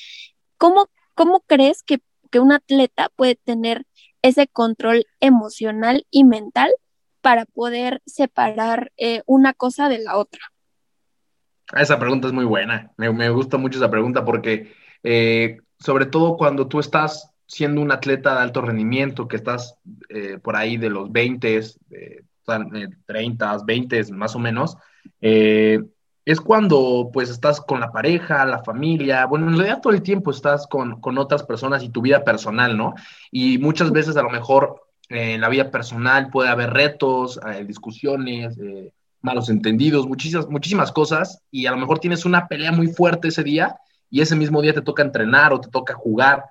¿Cómo, 0.57 0.89
cómo 1.13 1.41
crees 1.41 1.83
que, 1.83 2.01
que 2.31 2.39
un 2.39 2.53
atleta 2.53 3.09
puede 3.17 3.35
tener 3.35 3.85
ese 4.21 4.47
control 4.47 5.05
emocional 5.19 6.07
y 6.09 6.23
mental 6.23 6.71
para 7.19 7.45
poder 7.45 8.01
separar 8.05 8.93
eh, 8.95 9.23
una 9.25 9.53
cosa 9.53 9.89
de 9.89 9.99
la 9.99 10.17
otra? 10.17 10.50
Esa 11.75 11.99
pregunta 11.99 12.27
es 12.27 12.33
muy 12.33 12.45
buena. 12.45 12.91
Me, 12.97 13.29
gusta 13.29 13.57
mucho 13.57 13.77
esa 13.77 13.89
pregunta 13.89 14.25
porque, 14.25 14.73
eh, 15.03 15.57
sobre 15.79 16.05
todo 16.05 16.37
cuando 16.37 16.67
tú 16.67 16.79
estás 16.79 17.31
siendo 17.51 17.81
un 17.81 17.91
atleta 17.91 18.33
de 18.33 18.39
alto 18.39 18.61
rendimiento, 18.61 19.27
que 19.27 19.35
estás 19.35 19.75
eh, 20.07 20.37
por 20.41 20.55
ahí 20.55 20.77
de 20.77 20.89
los 20.89 21.11
20, 21.11 21.61
eh, 21.91 22.23
30, 23.05 23.57
20 23.65 24.13
más 24.13 24.37
o 24.37 24.39
menos, 24.39 24.77
eh, 25.19 25.83
es 26.23 26.39
cuando 26.39 27.09
pues 27.11 27.29
estás 27.29 27.59
con 27.59 27.81
la 27.81 27.91
pareja, 27.91 28.45
la 28.45 28.63
familia, 28.63 29.25
bueno, 29.25 29.49
en 29.49 29.57
realidad 29.57 29.81
todo 29.81 29.91
el 29.91 30.01
tiempo 30.01 30.31
estás 30.31 30.65
con, 30.65 31.01
con 31.01 31.17
otras 31.17 31.43
personas 31.43 31.83
y 31.83 31.89
tu 31.89 32.01
vida 32.01 32.23
personal, 32.23 32.77
¿no? 32.77 32.93
Y 33.31 33.57
muchas 33.57 33.91
veces 33.91 34.15
a 34.15 34.23
lo 34.23 34.29
mejor 34.29 34.83
en 35.09 35.41
la 35.41 35.49
vida 35.49 35.71
personal 35.71 36.29
puede 36.29 36.47
haber 36.47 36.71
retos, 36.71 37.37
discusiones, 37.65 38.57
malos 39.21 39.49
entendidos, 39.49 40.07
muchísimas, 40.07 40.47
muchísimas 40.47 40.91
cosas, 40.91 41.41
y 41.51 41.65
a 41.65 41.71
lo 41.71 41.77
mejor 41.77 41.99
tienes 41.99 42.25
una 42.25 42.47
pelea 42.47 42.71
muy 42.71 42.87
fuerte 42.87 43.29
ese 43.29 43.43
día, 43.43 43.75
y 44.09 44.21
ese 44.21 44.35
mismo 44.35 44.61
día 44.61 44.73
te 44.73 44.81
toca 44.81 45.03
entrenar 45.03 45.53
o 45.53 45.61
te 45.61 45.69
toca 45.69 45.93
jugar, 45.93 46.45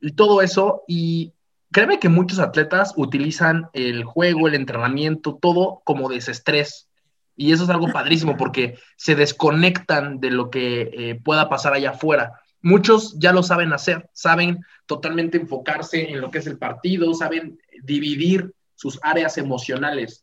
y 0.00 0.12
todo 0.12 0.42
eso, 0.42 0.82
y 0.86 1.32
créeme 1.70 1.98
que 1.98 2.08
muchos 2.08 2.38
atletas 2.38 2.92
utilizan 2.96 3.68
el 3.72 4.04
juego, 4.04 4.48
el 4.48 4.54
entrenamiento, 4.54 5.38
todo 5.40 5.82
como 5.84 6.08
desestrés, 6.08 6.88
y 7.36 7.52
eso 7.52 7.64
es 7.64 7.70
algo 7.70 7.88
padrísimo 7.90 8.36
porque 8.36 8.78
se 8.96 9.14
desconectan 9.14 10.20
de 10.20 10.30
lo 10.30 10.50
que 10.50 10.90
eh, 10.92 11.20
pueda 11.22 11.48
pasar 11.48 11.72
allá 11.72 11.90
afuera. 11.90 12.40
Muchos 12.60 13.18
ya 13.18 13.32
lo 13.32 13.42
saben 13.42 13.72
hacer, 13.72 14.08
saben 14.12 14.64
totalmente 14.86 15.38
enfocarse 15.38 16.10
en 16.10 16.20
lo 16.20 16.30
que 16.30 16.38
es 16.38 16.46
el 16.46 16.58
partido, 16.58 17.12
saben 17.14 17.58
dividir 17.82 18.52
sus 18.74 19.00
áreas 19.02 19.38
emocionales. 19.38 20.21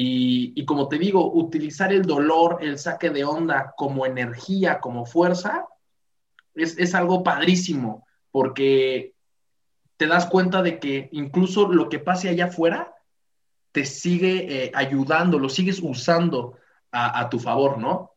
Y, 0.00 0.64
como 0.64 0.86
te 0.86 0.96
digo, 0.96 1.32
utilizar 1.32 1.92
el 1.92 2.02
dolor, 2.02 2.58
el 2.60 2.78
saque 2.78 3.10
de 3.10 3.24
onda 3.24 3.74
como 3.76 4.06
energía, 4.06 4.78
como 4.78 5.04
fuerza, 5.04 5.66
es, 6.54 6.94
algo 6.94 7.24
padrísimo, 7.24 8.06
porque 8.30 9.14
te 9.96 10.06
das 10.06 10.26
cuenta 10.26 10.62
de 10.62 10.78
que 10.78 11.08
incluso 11.10 11.66
lo 11.66 11.88
que 11.88 11.98
pase 11.98 12.28
allá 12.28 12.44
afuera 12.44 12.94
te 13.72 13.84
sigue 13.84 14.66
eh, 14.66 14.72
ayudando, 14.72 15.40
lo 15.40 15.48
sigues 15.48 15.80
usando 15.82 16.56
a, 16.92 17.28
tu 17.28 17.40
favor, 17.40 17.78
¿no? 17.78 18.12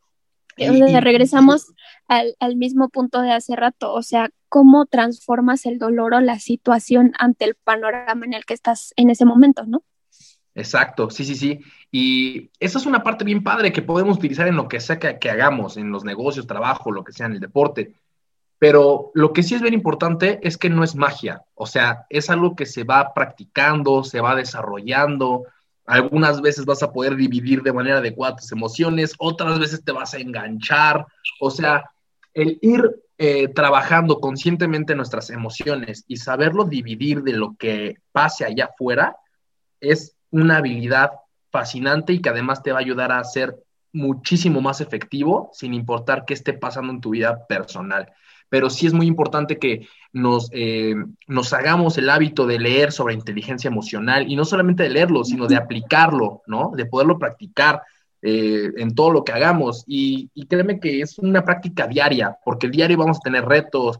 regresamos 1.00 1.72
al, 2.06 2.36
al, 2.38 2.54
mismo 2.54 2.90
punto 2.90 3.22
de 3.22 3.32
hace 3.32 3.56
rato, 3.56 3.92
o 3.92 4.02
sea, 4.02 4.30
cómo 4.48 4.86
transformas 4.86 5.66
el 5.66 5.80
dolor 5.80 6.14
o 6.14 6.20
la 6.20 6.38
situación 6.38 7.12
ante 7.18 7.44
el 7.44 7.56
panorama 7.56 8.24
en 8.24 8.34
el 8.34 8.44
que 8.44 8.54
estás 8.54 8.92
en 8.94 9.10
ese 9.10 9.24
momento, 9.24 9.66
¿no? 9.66 9.82
Exacto, 10.54 11.08
sí, 11.10 11.24
sí, 11.24 11.34
sí. 11.34 11.60
Y 11.90 12.50
esa 12.60 12.78
es 12.78 12.86
una 12.86 13.02
parte 13.02 13.24
bien 13.24 13.42
padre 13.42 13.72
que 13.72 13.82
podemos 13.82 14.18
utilizar 14.18 14.48
en 14.48 14.56
lo 14.56 14.68
que 14.68 14.80
sea 14.80 14.98
que, 14.98 15.30
hagamos, 15.30 15.76
en 15.76 15.90
los 15.90 16.04
negocios, 16.04 16.46
trabajo, 16.46 16.90
lo 16.90 17.04
que 17.04 17.12
sea, 17.12 17.26
en 17.26 17.32
el 17.32 17.40
deporte. 17.40 17.94
Pero 18.58 19.10
lo 19.14 19.32
que 19.32 19.42
sí 19.42 19.54
es 19.54 19.62
bien 19.62 19.74
importante 19.74 20.38
es 20.42 20.56
que 20.56 20.70
no 20.70 20.84
es 20.84 20.94
magia, 20.94 21.42
o 21.54 21.66
sea, 21.66 22.06
es 22.10 22.30
algo 22.30 22.54
que 22.54 22.66
se 22.66 22.84
va 22.84 23.12
practicando, 23.12 24.04
se 24.04 24.20
va 24.20 24.36
desarrollando. 24.36 25.44
Algunas 25.84 26.40
veces 26.40 26.64
vas 26.64 26.82
a 26.82 26.92
poder 26.92 27.16
dividir 27.16 27.62
de 27.62 27.72
manera 27.72 27.98
adecuada 27.98 28.36
tus 28.36 28.52
emociones, 28.52 29.14
otras 29.18 29.58
veces 29.58 29.82
te 29.84 29.90
vas 29.90 30.14
a 30.14 30.18
enganchar. 30.18 31.06
O 31.40 31.50
sea, 31.50 31.90
el 32.34 32.58
ir 32.62 33.02
eh, 33.18 33.48
trabajando 33.48 34.20
conscientemente 34.20 34.94
nuestras 34.94 35.30
emociones 35.30 36.04
y 36.06 36.18
saberlo 36.18 36.64
dividir 36.64 37.22
de 37.22 37.32
lo 37.32 37.56
que 37.58 37.96
pase 38.12 38.44
allá 38.44 38.66
afuera 38.66 39.16
es 39.80 40.16
una 40.32 40.56
habilidad 40.56 41.12
fascinante 41.50 42.12
y 42.12 42.20
que 42.20 42.30
además 42.30 42.62
te 42.62 42.72
va 42.72 42.78
a 42.78 42.80
ayudar 42.80 43.12
a 43.12 43.22
ser 43.22 43.56
muchísimo 43.92 44.60
más 44.60 44.80
efectivo 44.80 45.50
sin 45.52 45.74
importar 45.74 46.24
qué 46.24 46.34
esté 46.34 46.54
pasando 46.54 46.92
en 46.92 47.00
tu 47.00 47.10
vida 47.10 47.46
personal. 47.46 48.12
pero 48.48 48.68
sí 48.68 48.86
es 48.86 48.92
muy 48.92 49.06
importante 49.06 49.58
que 49.58 49.88
nos, 50.12 50.50
eh, 50.52 50.94
nos 51.26 51.54
hagamos 51.54 51.96
el 51.96 52.10
hábito 52.10 52.46
de 52.46 52.58
leer 52.58 52.92
sobre 52.92 53.14
inteligencia 53.14 53.68
emocional 53.68 54.30
y 54.30 54.36
no 54.36 54.44
solamente 54.44 54.82
de 54.82 54.90
leerlo, 54.90 55.24
sino 55.24 55.46
de 55.46 55.56
aplicarlo, 55.56 56.42
¿no? 56.46 56.70
De 56.76 56.84
poderlo 56.84 57.18
practicar 57.18 57.80
eh, 58.20 58.70
en 58.76 58.94
todo 58.94 59.10
lo 59.10 59.24
que 59.24 59.32
hagamos. 59.32 59.84
Y, 59.86 60.30
y 60.34 60.46
créeme 60.46 60.80
que 60.80 61.00
es 61.00 61.18
una 61.18 61.46
práctica 61.46 61.86
diaria, 61.86 62.36
porque 62.44 62.66
el 62.66 62.72
diario 62.72 62.98
vamos 62.98 63.16
a 63.18 63.20
tener 63.20 63.46
retos, 63.46 63.98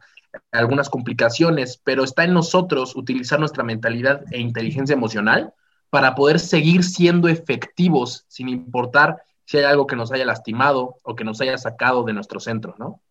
algunas 0.51 0.91
complicaciones, 0.91 1.81
pero 1.83 2.05
está 2.05 2.25
en 2.25 2.35
nosotros 2.35 2.95
utilizar 2.95 3.41
nuestra 3.41 3.65
mentalidad 3.65 4.23
e 4.33 4.39
inteligencia 4.39 4.93
emocional 4.93 5.55
para 5.93 6.15
poder 6.15 6.41
seguir 6.41 6.85
siendo 6.85 7.29
efectivos 7.29 8.25
sin 8.27 8.49
importar 8.49 9.23
si 9.45 9.59
hay 9.59 9.65
algo 9.65 9.87
que 9.87 9.95
nos 9.95 10.11
haya 10.11 10.25
lastimado 10.25 10.97
o 11.03 11.15
que 11.15 11.23
nos 11.23 11.39
haya 11.43 11.59
sacado 11.59 12.03
de 12.03 12.15
nuestro 12.15 12.41
centro, 12.41 12.75
¿no? 12.79 13.03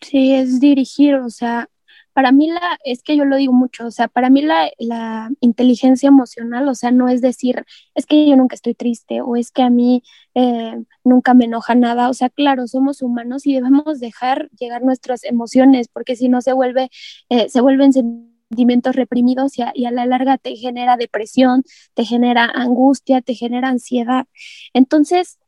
Sí, 0.00 0.32
es 0.32 0.58
dirigir, 0.58 1.16
o 1.16 1.28
sea, 1.28 1.68
para 2.14 2.32
mí 2.32 2.50
la, 2.50 2.78
es 2.86 3.02
que 3.02 3.18
yo 3.18 3.26
lo 3.26 3.36
digo 3.36 3.52
mucho, 3.52 3.84
o 3.84 3.90
sea, 3.90 4.08
para 4.08 4.30
mí 4.30 4.40
la, 4.40 4.70
la, 4.78 5.28
inteligencia 5.40 6.08
emocional, 6.08 6.66
o 6.70 6.74
sea, 6.74 6.90
no 6.90 7.10
es 7.10 7.20
decir, 7.20 7.66
es 7.94 8.06
que 8.06 8.26
yo 8.26 8.34
nunca 8.34 8.54
estoy 8.54 8.72
triste 8.72 9.20
o 9.20 9.36
es 9.36 9.50
que 9.50 9.60
a 9.60 9.68
mí 9.68 10.02
eh, 10.34 10.82
nunca 11.04 11.34
me 11.34 11.44
enoja 11.44 11.74
nada, 11.74 12.08
o 12.08 12.14
sea, 12.14 12.30
claro, 12.30 12.66
somos 12.66 13.02
humanos 13.02 13.46
y 13.46 13.52
debemos 13.52 14.00
dejar 14.00 14.48
llegar 14.58 14.82
nuestras 14.82 15.22
emociones, 15.22 15.88
porque 15.88 16.16
si 16.16 16.30
no 16.30 16.40
se 16.40 16.54
vuelve, 16.54 16.88
eh, 17.28 17.50
se 17.50 17.60
vuelven 17.60 17.92
sentimientos 17.92 18.35
reprimidos 18.50 19.58
y 19.58 19.62
a, 19.62 19.72
y 19.74 19.86
a 19.86 19.90
la 19.90 20.06
larga 20.06 20.38
te 20.38 20.56
genera 20.56 20.96
depresión, 20.96 21.64
te 21.94 22.04
genera 22.04 22.44
angustia, 22.44 23.20
te 23.20 23.34
genera 23.34 23.68
ansiedad. 23.68 24.26
Entonces, 24.72 25.38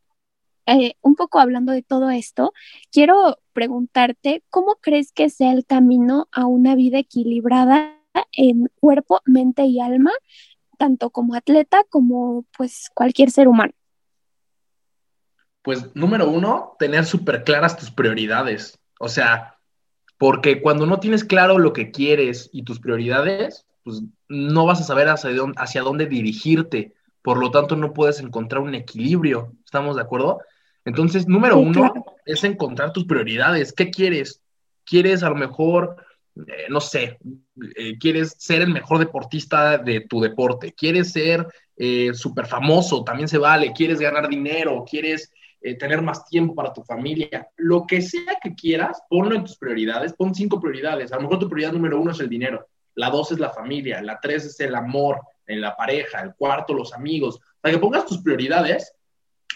eh, 0.67 0.97
un 1.01 1.15
poco 1.15 1.39
hablando 1.39 1.73
de 1.73 1.83
todo 1.83 2.11
esto, 2.11 2.53
quiero 2.93 3.39
preguntarte, 3.55 4.45
¿cómo 4.51 4.77
crees 4.81 5.13
que 5.13 5.31
sea 5.31 5.53
el 5.53 5.65
camino 5.65 6.29
a 6.31 6.47
una 6.47 6.75
vida 6.75 6.99
equilibrada 6.99 7.95
en 8.33 8.71
cuerpo, 8.81 9.21
mente 9.25 9.65
y 9.65 9.81
alma, 9.81 10.13
tanto 10.77 11.11
como 11.11 11.35
atleta 11.35 11.85
como 11.89 12.45
pues 12.57 12.91
cualquier 12.95 13.31
ser 13.31 13.49
humano? 13.49 13.73
Pues 15.63 15.95
número 15.95 16.29
uno, 16.31 16.77
tener 16.79 17.05
súper 17.05 17.45
claras 17.45 17.77
tus 17.77 17.91
prioridades. 17.91 18.79
O 19.01 19.09
sea, 19.09 19.58
porque 20.19 20.61
cuando 20.61 20.85
no 20.85 20.99
tienes 20.99 21.25
claro 21.25 21.59
lo 21.59 21.73
que 21.73 21.91
quieres 21.91 22.51
y 22.53 22.65
tus 22.65 22.81
prioridades, 22.81 23.67
pues 23.85 24.03
no 24.29 24.67
vas 24.67 24.81
a 24.81 24.85
saber 24.85 25.09
hacia 25.09 25.31
dónde, 25.31 25.55
hacia 25.59 25.83
dónde 25.83 26.07
dirigirte. 26.07 26.93
Por 27.23 27.39
lo 27.39 27.51
tanto, 27.51 27.77
no 27.77 27.95
puedes 27.95 28.21
encontrar 28.21 28.63
un 28.63 28.75
equilibrio. 28.75 29.53
¿Estamos 29.65 29.97
de 29.97 30.03
acuerdo? 30.03 30.41
Entonces, 30.85 31.29
número 31.29 31.59
uno 31.59 31.93
es 32.25 32.43
encontrar 32.45 32.93
tus 32.93 33.05
prioridades. 33.05 33.73
¿Qué 33.73 33.91
quieres? 33.91 34.43
¿Quieres 34.85 35.23
a 35.23 35.29
lo 35.29 35.37
mejor, 35.37 35.97
eh, 36.37 36.67
no 36.69 36.81
sé, 36.81 37.19
eh, 37.77 37.97
quieres 37.99 38.35
ser 38.39 38.63
el 38.63 38.73
mejor 38.73 38.99
deportista 38.99 39.79
de 39.79 40.01
tu 40.01 40.21
deporte? 40.21 40.73
¿Quieres 40.73 41.13
ser 41.13 41.47
eh, 41.77 42.13
súper 42.13 42.47
famoso? 42.47 43.05
También 43.05 43.29
se 43.29 43.39
vale. 43.39 43.73
¿Quieres 43.73 44.01
ganar 44.01 44.29
dinero? 44.29 44.85
¿Quieres 44.89 45.31
tener 45.79 46.03
más 46.03 46.25
tiempo 46.25 46.55
para 46.55 46.73
tu 46.73 46.83
familia? 46.83 47.49
Lo 47.57 47.87
que 47.87 48.03
sea 48.03 48.39
que 48.43 48.55
quieras, 48.55 49.03
ponlo 49.09 49.35
en 49.35 49.45
tus 49.45 49.57
prioridades. 49.57 50.13
Pon 50.13 50.35
cinco 50.35 50.61
prioridades. 50.61 51.13
A 51.13 51.17
lo 51.17 51.23
mejor 51.23 51.39
tu 51.39 51.49
prioridad 51.49 51.73
número 51.73 52.01
uno 52.01 52.13
es 52.13 52.21
el 52.21 52.29
dinero. 52.29 52.69
La 52.95 53.11
dos 53.11 53.33
es 53.33 53.39
la 53.39 53.51
familia. 53.51 54.03
La 54.03 54.19
tres 54.21 54.45
es 54.45 54.61
el 54.61 54.75
amor 54.75 55.21
en 55.47 55.61
la 55.61 55.77
pareja. 55.77 56.21
El 56.21 56.35
cuarto, 56.35 56.75
los 56.75 56.93
amigos. 56.93 57.41
Para 57.61 57.75
que 57.75 57.81
pongas 57.81 58.07
tus 58.07 58.23
prioridades. 58.23 58.93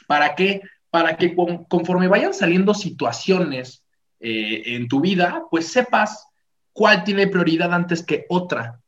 ¿Para 0.06 0.34
qué? 0.34 0.62
para 0.92 1.16
que 1.16 1.34
conforme 1.68 2.06
vayan 2.06 2.34
saliendo 2.34 2.74
situaciones 2.74 3.82
eh, 4.20 4.62
en 4.76 4.88
tu 4.88 5.00
vida, 5.00 5.44
pues 5.50 5.68
sepas 5.68 6.28
cuál 6.74 7.02
tiene 7.02 7.28
prioridad 7.28 7.72
antes 7.72 8.02
que 8.02 8.26
otra. 8.28 8.78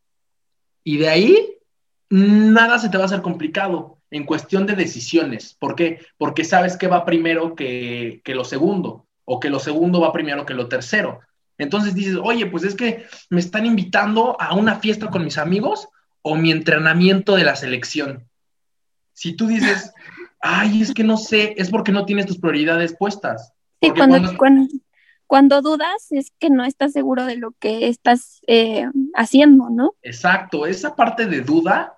Y 0.85 0.99
de 0.99 1.09
ahí, 1.09 1.57
nada 2.11 2.79
se 2.79 2.91
te 2.91 2.99
va 2.99 3.05
a 3.05 3.07
hacer 3.07 3.23
complicado 3.23 3.94
en 4.11 4.25
cuestión 4.25 4.67
de 4.67 4.77
decisiones. 4.77 5.57
¿Por 5.59 5.75
qué? 5.75 6.01
Porque 6.19 6.45
sabes 6.45 6.77
que 6.77 6.89
va 6.89 7.05
primero 7.05 7.55
que, 7.55 8.23
lo 8.27 8.45
segundo, 8.45 9.07
o 9.25 9.41
que 9.41 9.51
lo 9.51 9.59
segundo 9.59 10.01
va 10.01 10.13
primero 10.13 10.47
que 10.47 10.55
lo 10.55 10.69
tercero. 10.69 11.21
Entonces 11.59 11.95
dices, 11.95 12.19
oye, 12.23 12.47
pues 12.47 12.65
es 12.65 12.75
que 12.75 13.07
me 13.31 13.41
están 13.41 13.67
invitando 13.67 14.41
a 14.41 14.55
una 14.55 14.77
fiesta 14.77 15.09
con 15.09 15.25
mis 15.25 15.39
amigos 15.39 15.89
o 16.23 16.37
mi 16.37 16.51
entrenamiento 16.51 17.37
de 17.37 17.45
la 17.45 17.57
selección. 17.57 18.29
Si 19.13 19.35
tú 19.35 19.47
dices, 19.47 19.93
ay, 20.41 20.83
es 20.83 20.93
que 20.93 21.05
no 21.05 21.17
sé, 21.17 21.55
es 21.57 21.71
porque 21.71 21.93
no 21.93 22.05
tienes 22.05 22.27
tus 22.27 22.39
prioridades 22.39 22.95
puestas. 22.97 23.53
Sí, 23.81 23.91
cuando, 23.91 24.37
cuando, 25.27 25.63
dudas 25.63 26.11
es 26.11 26.33
que 26.39 26.51
no 26.51 26.65
estás 26.65 26.93
seguro 26.93 27.25
de 27.25 27.37
lo 27.37 27.53
que 27.53 27.89
estás 27.89 28.41
eh, 28.47 28.87
haciendo, 29.15 29.71
¿no? 29.71 29.95
Exacto, 30.03 30.67
esa 30.67 30.95
parte 30.97 31.27
de 31.27 31.41
duda, 31.41 31.94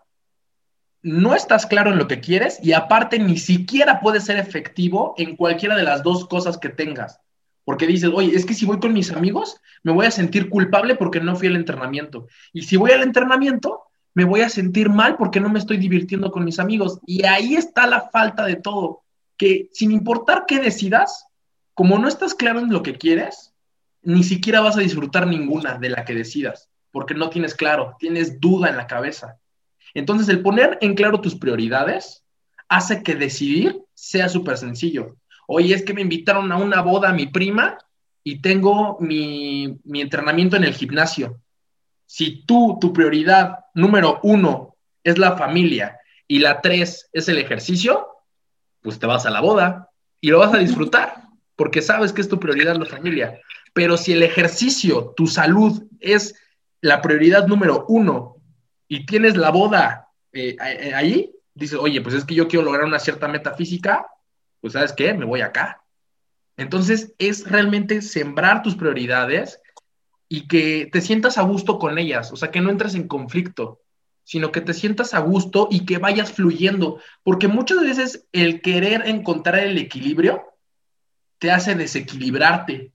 no 1.06 1.36
estás 1.36 1.66
claro 1.66 1.92
en 1.92 1.98
lo 1.98 2.08
que 2.08 2.18
quieres 2.18 2.58
y 2.60 2.72
aparte 2.72 3.20
ni 3.20 3.36
siquiera 3.36 4.00
puedes 4.00 4.24
ser 4.24 4.38
efectivo 4.38 5.14
en 5.16 5.36
cualquiera 5.36 5.76
de 5.76 5.84
las 5.84 6.02
dos 6.02 6.26
cosas 6.26 6.58
que 6.58 6.68
tengas. 6.68 7.20
Porque 7.64 7.86
dices, 7.86 8.10
oye, 8.12 8.34
es 8.34 8.44
que 8.44 8.54
si 8.54 8.66
voy 8.66 8.80
con 8.80 8.92
mis 8.92 9.12
amigos, 9.12 9.60
me 9.84 9.92
voy 9.92 10.06
a 10.06 10.10
sentir 10.10 10.50
culpable 10.50 10.96
porque 10.96 11.20
no 11.20 11.36
fui 11.36 11.46
al 11.46 11.54
entrenamiento. 11.54 12.26
Y 12.52 12.62
si 12.62 12.76
voy 12.76 12.90
al 12.90 13.04
entrenamiento, 13.04 13.84
me 14.14 14.24
voy 14.24 14.40
a 14.40 14.48
sentir 14.48 14.90
mal 14.90 15.16
porque 15.16 15.38
no 15.38 15.48
me 15.48 15.60
estoy 15.60 15.76
divirtiendo 15.76 16.32
con 16.32 16.44
mis 16.44 16.58
amigos. 16.58 16.98
Y 17.06 17.24
ahí 17.24 17.54
está 17.54 17.86
la 17.86 18.08
falta 18.10 18.44
de 18.44 18.56
todo, 18.56 19.04
que 19.36 19.68
sin 19.72 19.92
importar 19.92 20.42
qué 20.48 20.58
decidas, 20.58 21.26
como 21.74 22.00
no 22.00 22.08
estás 22.08 22.34
claro 22.34 22.58
en 22.58 22.72
lo 22.72 22.82
que 22.82 22.98
quieres, 22.98 23.54
ni 24.02 24.24
siquiera 24.24 24.60
vas 24.60 24.76
a 24.76 24.80
disfrutar 24.80 25.28
ninguna 25.28 25.78
de 25.78 25.90
la 25.90 26.04
que 26.04 26.14
decidas, 26.14 26.68
porque 26.90 27.14
no 27.14 27.30
tienes 27.30 27.54
claro, 27.54 27.94
tienes 28.00 28.40
duda 28.40 28.70
en 28.70 28.76
la 28.76 28.88
cabeza. 28.88 29.38
Entonces, 29.96 30.28
el 30.28 30.42
poner 30.42 30.78
en 30.80 30.94
claro 30.94 31.20
tus 31.20 31.34
prioridades 31.34 32.24
hace 32.68 33.02
que 33.02 33.14
decidir 33.14 33.82
sea 33.94 34.28
súper 34.28 34.56
sencillo. 34.56 35.16
Oye, 35.46 35.74
es 35.74 35.84
que 35.84 35.94
me 35.94 36.02
invitaron 36.02 36.50
a 36.52 36.56
una 36.56 36.82
boda 36.82 37.10
a 37.10 37.14
mi 37.14 37.26
prima 37.26 37.78
y 38.24 38.40
tengo 38.40 38.96
mi, 39.00 39.78
mi 39.84 40.00
entrenamiento 40.00 40.56
en 40.56 40.64
el 40.64 40.74
gimnasio 40.74 41.40
si 42.06 42.44
tú, 42.46 42.78
tu 42.80 42.92
prioridad 42.92 43.58
número 43.74 44.20
uno 44.22 44.76
es 45.04 45.18
la 45.18 45.36
familia 45.36 45.98
y 46.26 46.38
la 46.38 46.60
tres 46.60 47.08
es 47.12 47.28
el 47.28 47.38
ejercicio, 47.38 48.08
pues 48.80 48.98
te 48.98 49.06
vas 49.06 49.26
a 49.26 49.30
la 49.30 49.40
boda 49.40 49.90
y 50.20 50.30
lo 50.30 50.38
vas 50.38 50.54
a 50.54 50.58
disfrutar 50.58 51.24
porque 51.56 51.82
sabes 51.82 52.12
que 52.12 52.20
es 52.20 52.28
tu 52.28 52.38
prioridad 52.38 52.76
la 52.76 52.86
familia. 52.86 53.40
Pero 53.72 53.96
si 53.96 54.12
el 54.12 54.22
ejercicio, 54.22 55.12
tu 55.16 55.26
salud 55.26 55.82
es 56.00 56.34
la 56.80 57.02
prioridad 57.02 57.46
número 57.46 57.84
uno 57.88 58.35
y 58.88 59.06
tienes 59.06 59.36
la 59.36 59.50
boda 59.50 60.08
eh, 60.32 60.56
eh, 60.60 60.94
ahí, 60.94 61.32
dices, 61.54 61.78
oye, 61.78 62.00
pues 62.00 62.14
es 62.14 62.24
que 62.24 62.34
yo 62.34 62.48
quiero 62.48 62.64
lograr 62.64 62.84
una 62.84 62.98
cierta 62.98 63.28
meta 63.28 63.54
física, 63.54 64.06
pues 64.60 64.74
sabes 64.74 64.92
qué, 64.92 65.14
me 65.14 65.24
voy 65.24 65.40
acá. 65.40 65.82
Entonces 66.56 67.14
es 67.18 67.48
realmente 67.50 68.02
sembrar 68.02 68.62
tus 68.62 68.76
prioridades 68.76 69.60
y 70.28 70.48
que 70.48 70.88
te 70.90 71.00
sientas 71.00 71.38
a 71.38 71.42
gusto 71.42 71.78
con 71.78 71.98
ellas, 71.98 72.32
o 72.32 72.36
sea, 72.36 72.50
que 72.50 72.60
no 72.60 72.70
entres 72.70 72.94
en 72.94 73.08
conflicto, 73.08 73.80
sino 74.24 74.50
que 74.50 74.60
te 74.60 74.74
sientas 74.74 75.14
a 75.14 75.20
gusto 75.20 75.68
y 75.70 75.86
que 75.86 75.98
vayas 75.98 76.32
fluyendo, 76.32 77.00
porque 77.22 77.46
muchas 77.46 77.80
veces 77.80 78.26
el 78.32 78.60
querer 78.60 79.06
encontrar 79.06 79.60
el 79.60 79.78
equilibrio 79.78 80.42
te 81.38 81.52
hace 81.52 81.74
desequilibrarte, 81.74 82.92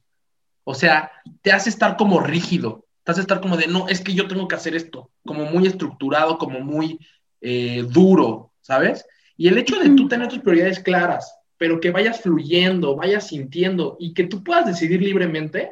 o 0.63 0.73
sea, 0.73 1.11
te 1.41 1.53
hace 1.53 1.69
estar 1.69 1.95
como 1.95 2.19
rígido, 2.19 2.85
te 3.03 3.11
hace 3.11 3.21
estar 3.21 3.41
como 3.41 3.57
de, 3.57 3.67
no, 3.67 3.87
es 3.87 4.01
que 4.01 4.13
yo 4.13 4.27
tengo 4.27 4.47
que 4.47 4.55
hacer 4.55 4.75
esto, 4.75 5.09
como 5.25 5.45
muy 5.45 5.67
estructurado, 5.67 6.37
como 6.37 6.59
muy 6.59 6.99
eh, 7.41 7.85
duro, 7.89 8.51
¿sabes? 8.61 9.05
Y 9.37 9.47
el 9.47 9.57
hecho 9.57 9.79
de 9.79 9.89
tú 9.91 10.07
tener 10.07 10.27
tus 10.27 10.39
prioridades 10.39 10.79
claras, 10.79 11.35
pero 11.57 11.79
que 11.79 11.91
vayas 11.91 12.21
fluyendo, 12.21 12.95
vayas 12.95 13.27
sintiendo 13.27 13.97
y 13.99 14.13
que 14.13 14.25
tú 14.25 14.43
puedas 14.43 14.65
decidir 14.65 15.01
libremente, 15.01 15.71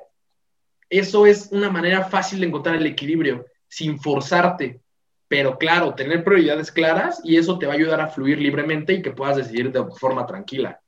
eso 0.90 1.26
es 1.26 1.50
una 1.52 1.70
manera 1.70 2.06
fácil 2.06 2.40
de 2.40 2.48
encontrar 2.48 2.76
el 2.76 2.86
equilibrio, 2.88 3.46
sin 3.68 4.00
forzarte. 4.00 4.82
Pero 5.28 5.60
claro, 5.60 5.94
tener 5.94 6.24
prioridades 6.24 6.72
claras 6.72 7.22
y 7.24 7.38
eso 7.38 7.60
te 7.60 7.68
va 7.68 7.74
a 7.74 7.76
ayudar 7.76 8.02
a 8.02 8.08
fluir 8.08 8.40
libremente 8.40 8.94
y 8.94 9.02
que 9.04 9.12
puedas 9.12 9.38
decidir 9.38 9.72
de 9.72 9.86
forma 10.00 10.26
tranquila. 10.26 10.82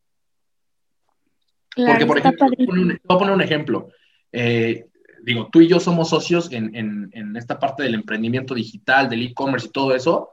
Porque, 1.75 2.05
por 2.05 2.17
ejemplo, 2.17 2.47
voy 2.47 2.99
a 3.07 3.17
poner 3.19 3.33
un 3.33 3.41
ejemplo. 3.41 3.89
Eh, 4.31 4.87
digo, 5.23 5.49
tú 5.51 5.61
y 5.61 5.67
yo 5.67 5.79
somos 5.79 6.09
socios 6.09 6.49
en, 6.51 7.11
esta 7.35 7.59
parte 7.59 7.83
del 7.83 7.95
emprendimiento 7.95 8.53
digital, 8.53 9.09
del 9.09 9.23
e-commerce 9.23 9.67
y 9.67 9.71
todo 9.71 9.95
eso. 9.95 10.29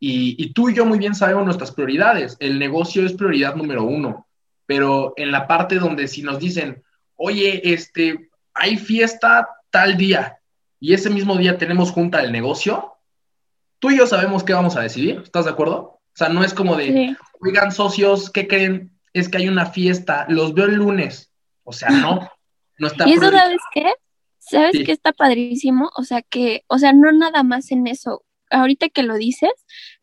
Y, 0.00 0.42
y, 0.42 0.52
tú 0.52 0.68
y 0.68 0.74
yo 0.74 0.86
muy 0.86 0.98
bien 0.98 1.14
sabemos 1.14 1.44
nuestras 1.44 1.72
prioridades. 1.72 2.36
El 2.38 2.58
negocio 2.58 3.04
es 3.04 3.12
prioridad 3.14 3.56
número 3.56 3.84
uno. 3.84 4.26
Pero 4.66 5.14
en 5.16 5.32
la 5.32 5.46
parte 5.46 5.76
donde 5.76 6.08
si 6.08 6.22
nos 6.22 6.38
dicen, 6.38 6.82
oye, 7.16 7.72
este, 7.72 8.30
hay 8.54 8.76
fiesta 8.76 9.48
tal 9.70 9.96
día 9.96 10.38
y 10.80 10.94
ese 10.94 11.10
mismo 11.10 11.36
día 11.36 11.58
tenemos 11.58 11.90
junta 11.90 12.20
el 12.20 12.32
negocio, 12.32 12.94
tú 13.78 13.90
y 13.90 13.98
yo 13.98 14.06
sabemos 14.06 14.44
qué 14.44 14.52
vamos 14.52 14.76
a 14.76 14.80
decidir, 14.80 15.20
¿estás 15.24 15.44
de 15.44 15.50
acuerdo? 15.50 15.78
O 15.78 16.16
sea, 16.18 16.28
no 16.28 16.44
es 16.44 16.54
como 16.54 16.76
de, 16.76 17.16
oigan 17.40 17.72
socios, 17.72 18.30
¿qué 18.30 18.46
creen? 18.46 18.92
Es 19.12 19.28
que 19.28 19.38
hay 19.38 19.48
una 19.48 19.66
fiesta, 19.66 20.26
los 20.28 20.54
veo 20.54 20.66
el 20.66 20.74
lunes. 20.74 21.32
O 21.64 21.72
sea, 21.72 21.90
no, 21.90 22.28
no 22.78 22.86
está. 22.86 23.08
¿Y 23.08 23.12
eso 23.12 23.30
sabes 23.30 23.60
qué? 23.72 23.92
¿Sabes 24.38 24.72
qué 24.84 24.92
está 24.92 25.12
padrísimo? 25.12 25.90
O 25.96 26.04
sea, 26.04 26.22
que, 26.22 26.64
o 26.68 26.78
sea, 26.78 26.92
no 26.92 27.12
nada 27.12 27.42
más 27.42 27.70
en 27.70 27.86
eso. 27.86 28.24
Ahorita 28.50 28.88
que 28.88 29.02
lo 29.02 29.16
dices, 29.16 29.50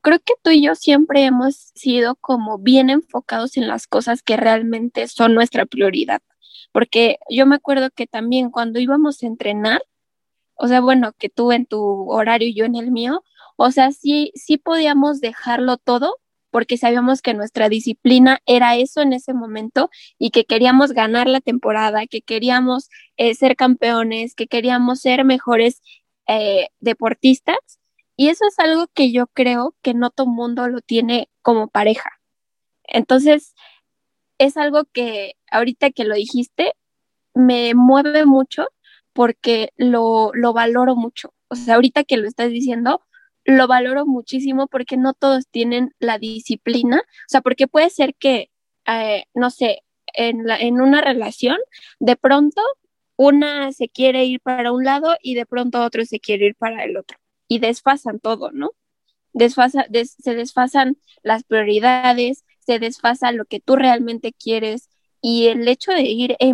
creo 0.02 0.20
que 0.20 0.34
tú 0.44 0.52
y 0.52 0.62
yo 0.62 0.76
siempre 0.76 1.24
hemos 1.26 1.72
sido 1.76 2.16
como 2.16 2.60
bien 2.60 2.90
enfocados 2.90 3.58
en 3.58 3.68
las 3.68 3.88
cosas 3.88 4.22
que 4.22 4.38
realmente 4.38 5.08
son 5.08 5.34
nuestra 5.34 5.66
prioridad. 5.66 6.22
Porque 6.72 7.18
yo 7.30 7.46
me 7.46 7.56
acuerdo 7.56 7.90
que 7.90 8.06
también 8.06 8.52
cuando 8.52 8.80
íbamos 8.80 9.24
a 9.24 9.28
entrenar, 9.28 9.82
o 10.56 10.68
sea, 10.68 10.82
bueno, 10.82 11.14
que 11.18 11.30
tú 11.30 11.52
en 11.52 11.66
tu 11.66 12.10
horario 12.12 12.48
y 12.48 12.54
yo 12.54 12.66
en 12.66 12.76
el 12.76 12.92
mío, 12.92 13.24
o 13.58 13.72
sea, 13.72 13.92
sí, 13.92 14.32
sí 14.36 14.58
podíamos 14.58 15.22
dejarlo 15.22 15.78
todo 15.78 16.18
porque 16.56 16.78
sabíamos 16.78 17.22
que 17.22 17.34
nuestra 17.34 17.68
disciplina 17.68 18.40
era 18.46 18.78
eso 18.78 19.02
en 19.02 19.12
ese 19.12 19.34
momento 19.34 19.90
y 20.18 20.30
que 20.30 20.46
queríamos 20.46 20.94
ganar 20.94 21.28
la 21.28 21.42
temporada, 21.42 22.08
que 22.08 22.22
queríamos 22.22 22.90
eh, 23.18 23.36
ser 23.36 23.58
campeones, 23.58 24.36
que 24.36 24.48
queríamos 24.48 25.02
ser 25.02 25.26
mejores 25.26 25.82
eh, 26.28 26.70
deportistas. 26.80 27.58
Y 28.16 28.30
eso 28.30 28.46
es 28.48 28.58
algo 28.58 28.88
que 28.94 29.12
yo 29.12 29.28
creo 29.28 29.76
que 29.82 29.94
no 29.94 30.12
todo 30.12 30.28
mundo 30.28 30.70
lo 30.70 30.80
tiene 30.80 31.30
como 31.42 31.68
pareja. 31.68 32.10
Entonces, 32.86 33.54
es 34.38 34.56
algo 34.56 34.86
que 34.86 35.34
ahorita 35.52 35.92
que 35.92 36.06
lo 36.06 36.16
dijiste, 36.16 36.72
me 37.34 37.74
mueve 37.76 38.26
mucho 38.26 38.68
porque 39.12 39.74
lo, 39.76 40.32
lo 40.34 40.54
valoro 40.54 40.96
mucho. 40.96 41.34
O 41.50 41.56
sea, 41.56 41.76
ahorita 41.76 42.06
que 42.06 42.16
lo 42.16 42.30
estás 42.30 42.50
diciendo, 42.50 43.02
lo 43.46 43.68
valoro 43.68 44.06
muchísimo 44.06 44.68
porque 44.68 44.98
no 44.98 45.14
todos 45.14 45.48
tienen 45.48 45.94
la 46.00 46.18
disciplina, 46.18 46.98
o 46.98 47.30
sea, 47.30 47.42
porque 47.42 47.68
puede 47.68 47.90
ser 47.90 48.16
que, 48.16 48.52
eh, 48.88 49.26
no 49.34 49.52
sé, 49.52 49.84
en, 50.14 50.46
la, 50.46 50.58
en 50.58 50.82
una 50.82 51.02
relación, 51.02 51.58
de 52.00 52.16
pronto 52.16 52.62
una 53.18 53.72
se 53.72 53.90
quiere 53.90 54.26
ir 54.26 54.42
para 54.42 54.72
un 54.72 54.84
lado 54.84 55.16
y 55.22 55.36
de 55.36 55.46
pronto 55.46 55.84
otro 55.84 56.06
se 56.06 56.20
quiere 56.20 56.48
ir 56.48 56.56
para 56.56 56.84
el 56.84 56.98
otro. 56.98 57.18
Y 57.48 57.60
desfasan 57.60 58.20
todo, 58.20 58.52
¿no? 58.52 58.72
Desfasa, 59.34 59.86
se 60.04 60.36
desfasan 60.36 60.98
las 61.24 61.44
prioridades, 61.44 62.46
se 62.60 62.80
desfasa 62.80 63.32
lo 63.32 63.46
que 63.46 63.60
tú 63.60 63.76
realmente 63.76 64.34
quieres. 64.34 64.90
Y 65.22 65.48
el 65.48 65.68
hecho 65.68 65.92
de 65.92 66.04
ir 66.04 66.36
eh, 66.40 66.54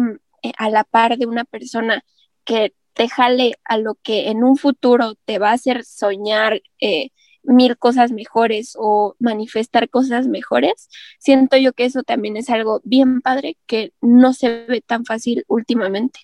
a 0.58 0.70
la 0.70 0.84
par 0.84 1.18
de 1.18 1.26
una 1.26 1.46
persona 1.46 2.04
que 2.44 2.74
te 2.94 3.08
jale 3.08 3.56
a 3.64 3.78
lo 3.78 3.96
que 3.96 4.30
en 4.30 4.44
un 4.44 4.58
futuro 4.58 5.16
te 5.26 5.40
va 5.40 5.50
a 5.50 5.54
hacer 5.54 5.84
soñar 5.84 6.62
eh, 6.80 7.10
mil 7.44 7.78
cosas 7.78 8.12
mejores 8.12 8.76
o 8.78 9.16
manifestar 9.20 9.90
cosas 9.90 10.28
mejores, 10.28 10.90
siento 11.20 11.58
yo 11.58 11.74
que 11.74 11.86
eso 11.86 12.04
también 12.04 12.38
es 12.38 12.50
algo 12.50 12.82
bien 12.84 13.22
padre 13.22 13.58
que 13.66 13.94
no 14.02 14.34
se 14.34 14.66
ve 14.66 14.82
tan 14.82 15.06
fácil 15.06 15.44
últimamente. 15.48 16.22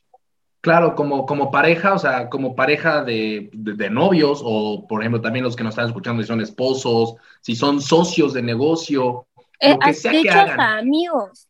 Claro, 0.61 0.95
como, 0.95 1.25
como 1.25 1.49
pareja, 1.49 1.93
o 1.93 1.99
sea, 1.99 2.29
como 2.29 2.55
pareja 2.55 3.03
de, 3.03 3.49
novios, 3.91 4.41
o 4.43 4.85
por 4.87 5.01
ejemplo, 5.01 5.21
también 5.21 5.45
los 5.45 5.55
que 5.55 5.63
nos 5.63 5.71
están 5.71 5.87
escuchando, 5.87 6.21
si 6.21 6.27
son 6.27 6.41
esposos, 6.41 7.15
si 7.41 7.55
son 7.55 7.79
socios 7.79 8.33
de 8.33 8.41
negocio, 8.41 9.27
eh, 9.59 9.71
lo 9.71 9.79
que 9.79 9.93
sea 9.93 10.11
que 10.11 10.29
hagan. 10.29 10.59
amigos. 10.59 11.47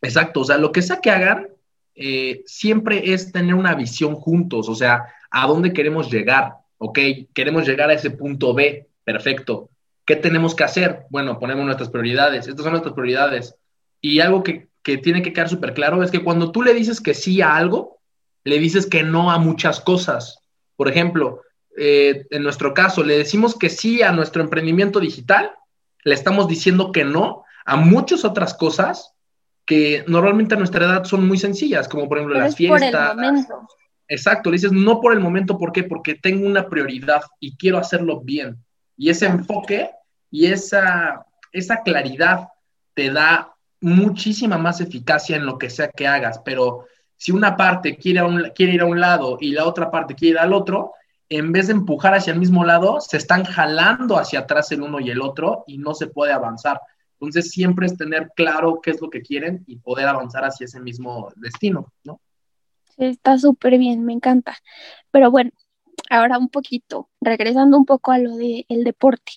Exacto, 0.00 0.40
o 0.40 0.44
sea, 0.44 0.58
lo 0.58 0.70
que 0.70 0.82
sea 0.82 1.00
que 1.00 1.10
hagan, 1.10 1.48
eh, 1.96 2.42
siempre 2.44 3.14
es 3.14 3.32
tener 3.32 3.54
una 3.54 3.74
visión 3.74 4.14
juntos, 4.14 4.68
o 4.68 4.74
sea, 4.74 5.06
a 5.30 5.46
dónde 5.46 5.72
queremos 5.72 6.10
llegar, 6.10 6.52
¿ok? 6.76 6.98
Queremos 7.32 7.66
llegar 7.66 7.88
a 7.88 7.94
ese 7.94 8.10
punto 8.10 8.52
B, 8.52 8.86
perfecto. 9.02 9.70
¿Qué 10.04 10.14
tenemos 10.14 10.54
que 10.54 10.64
hacer? 10.64 11.06
Bueno, 11.08 11.38
ponemos 11.38 11.64
nuestras 11.64 11.88
prioridades, 11.88 12.46
estas 12.46 12.62
son 12.62 12.72
nuestras 12.72 12.94
prioridades. 12.94 13.56
Y 14.00 14.20
algo 14.20 14.42
que, 14.42 14.68
tiene 14.82 15.20
que 15.20 15.32
quedar 15.32 15.48
súper 15.48 15.74
claro 15.74 16.02
es 16.04 16.12
que 16.12 16.22
cuando 16.22 16.52
tú 16.52 16.62
le 16.62 16.72
dices 16.72 17.00
que 17.00 17.12
sí 17.12 17.40
a 17.40 17.56
algo, 17.56 17.98
le 18.44 18.60
dices 18.60 18.86
que 18.86 19.02
no 19.02 19.32
a 19.32 19.38
muchas 19.38 19.80
cosas. 19.80 20.38
Por 20.76 20.88
ejemplo, 20.88 21.40
eh, 21.76 22.24
en 22.30 22.44
nuestro 22.44 22.72
caso, 22.72 23.02
le 23.02 23.18
decimos 23.18 23.58
que 23.58 23.68
sí 23.68 24.02
a 24.02 24.12
nuestro 24.12 24.42
emprendimiento 24.42 25.00
digital, 25.00 25.50
le 26.04 26.14
estamos 26.14 26.46
diciendo 26.46 26.92
que 26.92 27.04
no 27.04 27.42
a 27.64 27.76
muchas 27.76 28.24
otras 28.24 28.54
cosas 28.54 29.15
que 29.66 30.04
normalmente 30.06 30.54
a 30.54 30.58
nuestra 30.58 30.86
edad 30.86 31.04
son 31.04 31.26
muy 31.26 31.38
sencillas, 31.38 31.88
como 31.88 32.08
por 32.08 32.18
ejemplo 32.18 32.38
las 32.38 32.54
fiestas. 32.54 33.14
Por 33.14 33.24
el 33.24 33.30
momento. 33.32 33.68
Exacto, 34.08 34.50
le 34.50 34.54
dices 34.54 34.72
no 34.72 35.00
por 35.00 35.12
el 35.12 35.20
momento, 35.20 35.58
¿por 35.58 35.72
qué? 35.72 35.82
Porque 35.82 36.14
tengo 36.14 36.46
una 36.46 36.68
prioridad 36.68 37.22
y 37.40 37.56
quiero 37.56 37.78
hacerlo 37.78 38.20
bien. 38.20 38.56
Y 38.96 39.10
ese 39.10 39.26
enfoque 39.26 39.90
y 40.30 40.46
esa, 40.46 41.26
esa 41.52 41.82
claridad 41.82 42.48
te 42.94 43.10
da 43.10 43.52
muchísima 43.80 44.56
más 44.56 44.80
eficacia 44.80 45.36
en 45.36 45.44
lo 45.44 45.58
que 45.58 45.68
sea 45.68 45.90
que 45.90 46.06
hagas, 46.06 46.40
pero 46.44 46.86
si 47.16 47.32
una 47.32 47.56
parte 47.56 47.96
quiere, 47.96 48.22
quiere 48.54 48.74
ir 48.74 48.82
a 48.82 48.86
un 48.86 49.00
lado 49.00 49.38
y 49.40 49.50
la 49.52 49.66
otra 49.66 49.90
parte 49.90 50.14
quiere 50.14 50.32
ir 50.32 50.38
al 50.38 50.52
otro, 50.52 50.92
en 51.28 51.50
vez 51.50 51.66
de 51.66 51.72
empujar 51.72 52.14
hacia 52.14 52.32
el 52.32 52.38
mismo 52.38 52.64
lado, 52.64 53.00
se 53.00 53.16
están 53.16 53.44
jalando 53.44 54.18
hacia 54.18 54.40
atrás 54.40 54.70
el 54.70 54.82
uno 54.82 55.00
y 55.00 55.10
el 55.10 55.20
otro 55.20 55.64
y 55.66 55.78
no 55.78 55.94
se 55.94 56.06
puede 56.06 56.32
avanzar. 56.32 56.80
Entonces, 57.20 57.50
siempre 57.50 57.86
es 57.86 57.96
tener 57.96 58.30
claro 58.36 58.80
qué 58.82 58.90
es 58.90 59.00
lo 59.00 59.10
que 59.10 59.22
quieren 59.22 59.64
y 59.66 59.76
poder 59.76 60.06
avanzar 60.08 60.44
hacia 60.44 60.66
ese 60.66 60.80
mismo 60.80 61.32
destino, 61.36 61.92
¿no? 62.04 62.20
Está 62.96 63.38
súper 63.38 63.78
bien, 63.78 64.04
me 64.04 64.12
encanta. 64.12 64.56
Pero 65.10 65.30
bueno, 65.30 65.50
ahora 66.10 66.38
un 66.38 66.48
poquito, 66.48 67.08
regresando 67.20 67.76
un 67.76 67.84
poco 67.84 68.12
a 68.12 68.18
lo 68.18 68.36
del 68.36 68.64
el 68.68 68.84
deporte. 68.84 69.32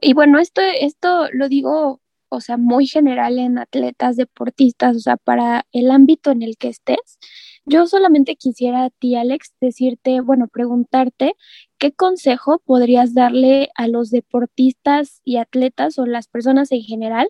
Y 0.00 0.12
bueno, 0.14 0.38
esto, 0.38 0.60
esto 0.60 1.28
lo 1.32 1.48
digo, 1.48 2.00
o 2.28 2.40
sea, 2.40 2.56
muy 2.56 2.86
general 2.86 3.38
en 3.38 3.58
atletas, 3.58 4.16
deportistas, 4.16 4.96
o 4.96 5.00
sea, 5.00 5.16
para 5.16 5.66
el 5.72 5.90
ámbito 5.90 6.30
en 6.30 6.42
el 6.42 6.56
que 6.56 6.68
estés. 6.68 7.18
Yo 7.66 7.86
solamente 7.86 8.36
quisiera 8.36 8.84
a 8.84 8.90
ti, 8.90 9.16
Alex, 9.16 9.54
decirte, 9.60 10.20
bueno, 10.20 10.48
preguntarte 10.48 11.34
¿qué 11.78 11.92
consejo 11.92 12.62
podrías 12.64 13.14
darle 13.14 13.70
a 13.74 13.88
los 13.88 14.10
deportistas 14.10 15.20
y 15.24 15.38
atletas 15.38 15.98
o 15.98 16.06
las 16.06 16.28
personas 16.28 16.72
en 16.72 16.82
general 16.82 17.28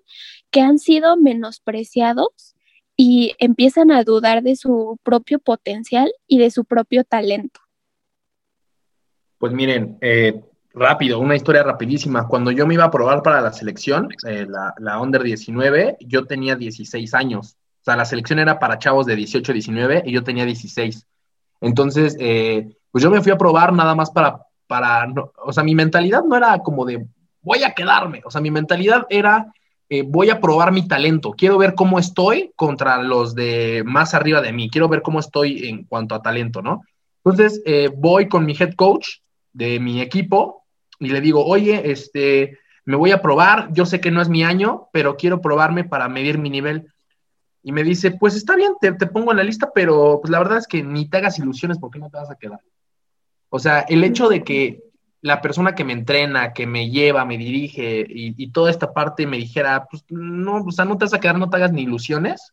que 0.50 0.60
han 0.60 0.78
sido 0.78 1.16
menospreciados 1.16 2.54
y 2.96 3.34
empiezan 3.38 3.90
a 3.90 4.04
dudar 4.04 4.42
de 4.42 4.56
su 4.56 4.98
propio 5.02 5.38
potencial 5.38 6.12
y 6.26 6.38
de 6.38 6.50
su 6.50 6.64
propio 6.64 7.04
talento? 7.04 7.60
Pues 9.38 9.52
miren, 9.52 9.98
eh, 10.00 10.40
rápido, 10.72 11.18
una 11.18 11.36
historia 11.36 11.62
rapidísima. 11.62 12.26
Cuando 12.28 12.50
yo 12.50 12.66
me 12.66 12.74
iba 12.74 12.84
a 12.84 12.90
probar 12.90 13.22
para 13.22 13.40
la 13.40 13.52
selección, 13.52 14.08
eh, 14.26 14.46
la, 14.48 14.74
la 14.78 15.00
Under 15.00 15.22
19, 15.22 15.96
yo 16.00 16.26
tenía 16.26 16.56
16 16.56 17.14
años. 17.14 17.56
O 17.84 17.86
sea, 17.86 17.96
la 17.96 18.06
selección 18.06 18.38
era 18.38 18.58
para 18.58 18.78
chavos 18.78 19.04
de 19.04 19.14
18, 19.14 19.52
19 19.52 20.04
y 20.06 20.12
yo 20.12 20.24
tenía 20.24 20.46
16. 20.46 21.06
Entonces, 21.60 22.16
eh, 22.18 22.66
pues 22.90 23.04
yo 23.04 23.10
me 23.10 23.20
fui 23.20 23.30
a 23.30 23.36
probar 23.36 23.74
nada 23.74 23.94
más 23.94 24.10
para, 24.10 24.40
para, 24.66 25.06
o 25.44 25.52
sea, 25.52 25.62
mi 25.62 25.74
mentalidad 25.74 26.24
no 26.24 26.34
era 26.34 26.58
como 26.60 26.86
de 26.86 27.06
voy 27.42 27.62
a 27.62 27.74
quedarme, 27.74 28.22
o 28.24 28.30
sea, 28.30 28.40
mi 28.40 28.50
mentalidad 28.50 29.06
era 29.10 29.52
eh, 29.90 30.02
voy 30.02 30.30
a 30.30 30.40
probar 30.40 30.72
mi 30.72 30.88
talento, 30.88 31.32
quiero 31.32 31.58
ver 31.58 31.74
cómo 31.74 31.98
estoy 31.98 32.52
contra 32.56 33.02
los 33.02 33.34
de 33.34 33.82
más 33.84 34.14
arriba 34.14 34.40
de 34.40 34.52
mí, 34.52 34.70
quiero 34.70 34.88
ver 34.88 35.02
cómo 35.02 35.20
estoy 35.20 35.68
en 35.68 35.84
cuanto 35.84 36.14
a 36.14 36.22
talento, 36.22 36.62
¿no? 36.62 36.84
Entonces, 37.22 37.62
eh, 37.66 37.90
voy 37.94 38.28
con 38.28 38.46
mi 38.46 38.56
head 38.58 38.74
coach 38.74 39.18
de 39.52 39.78
mi 39.80 40.00
equipo 40.00 40.64
y 40.98 41.10
le 41.10 41.20
digo, 41.20 41.44
oye, 41.44 41.90
este, 41.90 42.58
me 42.86 42.96
voy 42.96 43.12
a 43.12 43.20
probar, 43.20 43.68
yo 43.72 43.84
sé 43.84 44.00
que 44.00 44.10
no 44.10 44.22
es 44.22 44.28
mi 44.28 44.42
año, 44.42 44.88
pero 44.92 45.16
quiero 45.16 45.42
probarme 45.42 45.84
para 45.84 46.08
medir 46.08 46.38
mi 46.38 46.48
nivel. 46.48 46.92
Y 47.64 47.72
me 47.72 47.82
dice, 47.82 48.12
pues 48.12 48.36
está 48.36 48.54
bien, 48.54 48.74
te, 48.80 48.92
te 48.92 49.06
pongo 49.06 49.32
en 49.32 49.38
la 49.38 49.42
lista, 49.42 49.72
pero 49.74 50.20
pues 50.20 50.30
la 50.30 50.38
verdad 50.38 50.58
es 50.58 50.66
que 50.66 50.82
ni 50.82 51.08
te 51.08 51.16
hagas 51.16 51.38
ilusiones 51.38 51.78
porque 51.78 51.98
no 51.98 52.10
te 52.10 52.18
vas 52.18 52.30
a 52.30 52.36
quedar. 52.36 52.60
O 53.48 53.58
sea, 53.58 53.80
el 53.80 54.04
hecho 54.04 54.28
de 54.28 54.44
que 54.44 54.84
la 55.24 55.40
persona 55.40 55.74
que 55.74 55.84
me 55.84 55.94
entrena, 55.94 56.52
que 56.52 56.66
me 56.66 56.90
lleva, 56.90 57.24
me 57.24 57.38
dirige 57.38 58.04
y, 58.06 58.50
toda 58.50 58.70
esta 58.70 58.92
parte 58.92 59.26
me 59.26 59.38
dijera, 59.38 59.86
pues 59.90 60.04
no, 60.10 60.56
o 60.56 60.70
sea, 60.70 60.84
no 60.84 60.98
te 60.98 61.06
vas 61.06 61.14
a 61.14 61.20
quedar, 61.20 61.38
no 61.38 61.48
te 61.48 61.56
hagas 61.56 61.72
ni 61.72 61.82
ilusiones, 61.82 62.52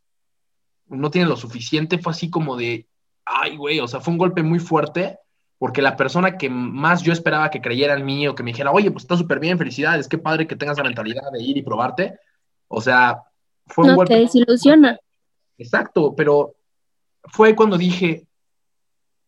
no 0.88 1.12
tienes 1.12 1.30
lo 1.30 1.36
suficiente, 1.36 1.98
fue 1.98 2.14
así 2.14 2.30
como 2.30 2.56
de, 2.56 2.88
ay, 3.26 3.58
güey, 3.58 3.82
o 3.82 3.90
sea, 3.90 4.00
fue 4.00 4.14
un 4.14 4.18
golpe 4.18 4.42
muy 4.42 4.60
fuerte 4.60 5.20
porque 5.58 5.82
la 5.82 5.98
persona 5.98 6.38
que 6.38 6.50
más 6.50 7.04
yo 7.04 7.12
esperaba 7.12 7.50
que 7.50 7.62
creyera 7.62 7.96
en 7.96 8.06
mí 8.06 8.26
o 8.30 8.36
que 8.36 8.44
me 8.44 8.52
dijera, 8.52 8.72
oye, 8.72 8.90
pues 8.90 9.04
está 9.04 9.18
súper 9.18 9.42
bien, 9.42 9.58
felicidades, 9.58 10.08
qué 10.08 10.18
padre 10.18 10.48
que 10.48 10.56
tengas 10.56 10.78
la 10.78 10.86
mentalidad 10.86 11.30
de 11.34 11.44
ir 11.44 11.58
y 11.58 11.64
probarte, 11.64 12.20
o 12.70 12.80
sea, 12.80 13.24
fue 13.72 13.90
un 13.90 13.96
golpe. 13.96 14.14
te 14.14 14.20
desilusiona. 14.22 15.00
Exacto, 15.58 16.16
pero 16.16 16.56
fue 17.24 17.56
cuando 17.56 17.78
dije, 17.78 18.26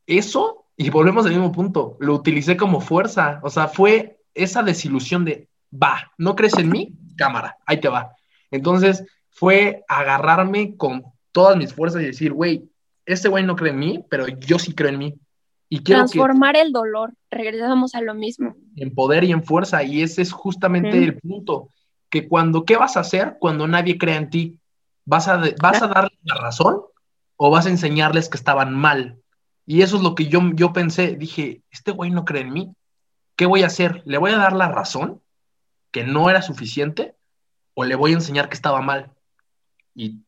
eso 0.07 0.63
y 0.75 0.89
volvemos 0.89 1.25
al 1.25 1.31
mismo 1.31 1.51
punto, 1.51 1.97
lo 1.99 2.15
utilicé 2.15 2.57
como 2.57 2.81
fuerza, 2.81 3.39
o 3.43 3.49
sea, 3.49 3.67
fue 3.67 4.17
esa 4.33 4.63
desilusión 4.63 5.23
de, 5.25 5.47
va, 5.71 6.11
¿no 6.17 6.35
crees 6.35 6.57
en 6.57 6.69
mí? 6.69 6.93
Cámara, 7.15 7.57
ahí 7.65 7.79
te 7.79 7.89
va. 7.89 8.15
Entonces 8.49 9.05
fue 9.29 9.83
agarrarme 9.87 10.75
con 10.75 11.03
todas 11.31 11.57
mis 11.57 11.73
fuerzas 11.73 12.01
y 12.01 12.05
decir, 12.05 12.33
güey, 12.33 12.69
este 13.05 13.29
güey 13.29 13.43
no 13.43 13.55
cree 13.55 13.71
en 13.71 13.79
mí, 13.79 14.03
pero 14.09 14.27
yo 14.27 14.57
sí 14.57 14.73
creo 14.73 14.89
en 14.89 14.97
mí. 14.97 15.15
Y 15.69 15.79
quiero 15.79 16.01
Transformar 16.01 16.55
el 16.55 16.71
dolor, 16.71 17.13
regresamos 17.29 17.95
a 17.95 18.01
lo 18.01 18.13
mismo. 18.13 18.55
En 18.75 18.93
poder 18.93 19.23
y 19.23 19.31
en 19.31 19.43
fuerza, 19.43 19.83
y 19.83 20.01
ese 20.01 20.21
es 20.21 20.31
justamente 20.31 21.03
el 21.03 21.17
punto, 21.19 21.69
que 22.13 22.27
cuando, 22.27 22.63
¿qué 22.63 22.77
vas 22.77 22.95
a 22.95 22.99
hacer 22.99 23.37
cuando 23.39 23.67
nadie 23.67 23.97
cree 23.97 24.17
en 24.17 24.29
ti? 24.29 24.59
¿Vas 25.03 25.27
a, 25.27 25.41
vas 25.59 25.81
a 25.81 25.87
darle 25.87 26.15
la 26.21 26.35
razón 26.35 26.83
o 27.37 27.49
vas 27.49 27.65
a 27.65 27.71
enseñarles 27.71 28.29
que 28.29 28.37
estaban 28.37 28.71
mal? 28.71 29.19
Y 29.65 29.81
eso 29.81 29.97
es 29.97 30.03
lo 30.03 30.13
que 30.13 30.27
yo, 30.27 30.39
yo 30.53 30.73
pensé, 30.73 31.15
dije, 31.15 31.63
este 31.71 31.89
güey 31.89 32.11
no 32.11 32.23
cree 32.23 32.43
en 32.43 32.53
mí, 32.53 32.75
¿qué 33.35 33.47
voy 33.47 33.63
a 33.63 33.65
hacer? 33.65 34.03
¿Le 34.05 34.19
voy 34.19 34.29
a 34.29 34.37
dar 34.37 34.53
la 34.53 34.67
razón 34.67 35.23
que 35.89 36.03
no 36.03 36.29
era 36.29 36.43
suficiente 36.43 37.15
o 37.73 37.83
le 37.83 37.95
voy 37.95 38.11
a 38.11 38.15
enseñar 38.15 38.47
que 38.47 38.53
estaba 38.53 38.79
mal? 38.81 39.09
Y 39.95 40.19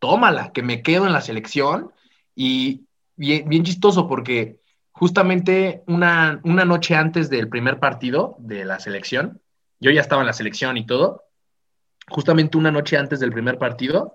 tómala, 0.00 0.50
que 0.50 0.64
me 0.64 0.82
quedo 0.82 1.06
en 1.06 1.12
la 1.12 1.20
selección 1.20 1.92
y 2.34 2.88
bien, 3.14 3.48
bien 3.48 3.62
chistoso 3.62 4.08
porque 4.08 4.58
justamente 4.90 5.84
una, 5.86 6.40
una 6.42 6.64
noche 6.64 6.96
antes 6.96 7.30
del 7.30 7.48
primer 7.48 7.78
partido 7.78 8.34
de 8.40 8.64
la 8.64 8.80
selección, 8.80 9.40
yo 9.78 9.92
ya 9.92 10.00
estaba 10.00 10.22
en 10.22 10.26
la 10.26 10.32
selección 10.32 10.76
y 10.76 10.84
todo, 10.84 11.27
justamente 12.10 12.58
una 12.58 12.70
noche 12.70 12.96
antes 12.96 13.20
del 13.20 13.32
primer 13.32 13.58
partido, 13.58 14.14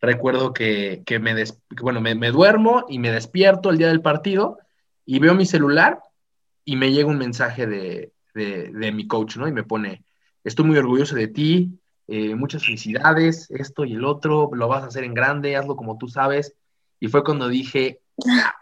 recuerdo 0.00 0.52
que, 0.52 1.02
me, 1.20 1.34
bueno, 1.80 2.00
me, 2.00 2.30
duermo 2.30 2.84
y 2.88 2.98
me 2.98 3.10
despierto 3.10 3.70
el 3.70 3.78
día 3.78 3.88
del 3.88 4.02
partido 4.02 4.58
y 5.04 5.18
veo 5.18 5.34
mi 5.34 5.46
celular 5.46 6.00
y 6.64 6.76
me 6.76 6.92
llega 6.92 7.08
un 7.08 7.18
mensaje 7.18 7.66
de, 7.66 8.12
mi 8.34 9.06
coach, 9.06 9.36
¿no? 9.36 9.48
Y 9.48 9.52
me 9.52 9.64
pone, 9.64 10.04
estoy 10.42 10.64
muy 10.64 10.78
orgulloso 10.78 11.14
de 11.14 11.28
ti, 11.28 11.78
eh, 12.06 12.34
muchas 12.34 12.64
felicidades, 12.64 13.50
esto 13.50 13.84
y 13.84 13.94
el 13.94 14.04
otro, 14.04 14.50
lo 14.52 14.68
vas 14.68 14.82
a 14.82 14.86
hacer 14.86 15.04
en 15.04 15.14
grande, 15.14 15.56
hazlo 15.56 15.76
como 15.76 15.98
tú 15.98 16.08
sabes. 16.08 16.54
Y 17.00 17.08
fue 17.08 17.24
cuando 17.24 17.48
dije, 17.48 18.00
ah, 18.28 18.54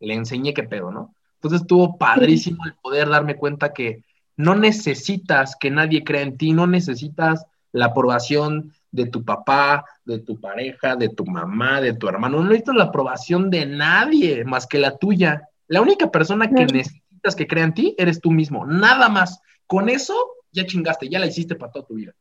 le 0.00 0.14
enseñé 0.14 0.54
qué 0.54 0.62
pedo, 0.62 0.90
¿no? 0.90 1.14
Entonces 1.34 1.62
estuvo 1.62 1.96
padrísimo 1.98 2.64
el 2.66 2.74
poder 2.74 3.08
darme 3.08 3.36
cuenta 3.36 3.72
que 3.72 4.04
no 4.36 4.54
necesitas 4.54 5.56
que 5.58 5.70
nadie 5.70 6.04
crea 6.04 6.22
en 6.22 6.36
ti, 6.36 6.52
no 6.52 6.66
necesitas 6.66 7.46
la 7.76 7.86
aprobación 7.86 8.72
de 8.90 9.06
tu 9.06 9.22
papá, 9.22 9.84
de 10.06 10.18
tu 10.18 10.40
pareja, 10.40 10.96
de 10.96 11.10
tu 11.10 11.26
mamá, 11.26 11.82
de 11.82 11.92
tu 11.92 12.08
hermano. 12.08 12.38
No 12.38 12.44
necesitas 12.44 12.74
la 12.74 12.84
aprobación 12.84 13.50
de 13.50 13.66
nadie 13.66 14.44
más 14.44 14.66
que 14.66 14.78
la 14.78 14.96
tuya. 14.96 15.50
La 15.68 15.82
única 15.82 16.10
persona 16.10 16.48
que 16.48 16.64
necesitas 16.64 17.36
que 17.36 17.46
crea 17.46 17.64
en 17.64 17.74
ti 17.74 17.94
eres 17.98 18.20
tú 18.20 18.30
mismo, 18.30 18.64
nada 18.64 19.10
más. 19.10 19.40
Con 19.66 19.90
eso 19.90 20.14
ya 20.52 20.64
chingaste, 20.64 21.10
ya 21.10 21.18
la 21.18 21.26
hiciste 21.26 21.54
para 21.54 21.70
toda 21.70 21.86
tu 21.86 21.94
vida. 21.94 22.14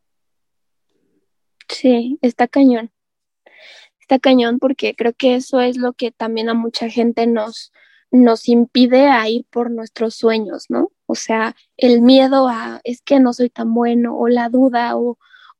Sí, 1.69 2.19
está 2.21 2.49
cañón. 2.49 2.91
Está 4.01 4.19
cañón 4.19 4.59
porque 4.59 4.93
creo 4.93 5.13
que 5.13 5.35
eso 5.35 5.61
es 5.61 5.77
lo 5.77 5.93
que 5.93 6.11
también 6.11 6.49
a 6.49 6.53
mucha 6.53 6.89
gente 6.89 7.27
nos, 7.27 7.71
nos 8.11 8.49
impide 8.49 9.07
a 9.07 9.29
ir 9.29 9.45
por 9.49 9.71
nuestros 9.71 10.15
sueños, 10.15 10.65
¿no? 10.67 10.91
O 11.05 11.15
sea, 11.15 11.55
el 11.77 12.01
miedo 12.01 12.49
a 12.49 12.81
es 12.83 13.01
que 13.01 13.21
no 13.21 13.31
soy 13.31 13.49
tan 13.49 13.73
bueno 13.73 14.17
o 14.17 14.27
la 14.27 14.49
duda 14.49 14.97
o, 14.97 15.17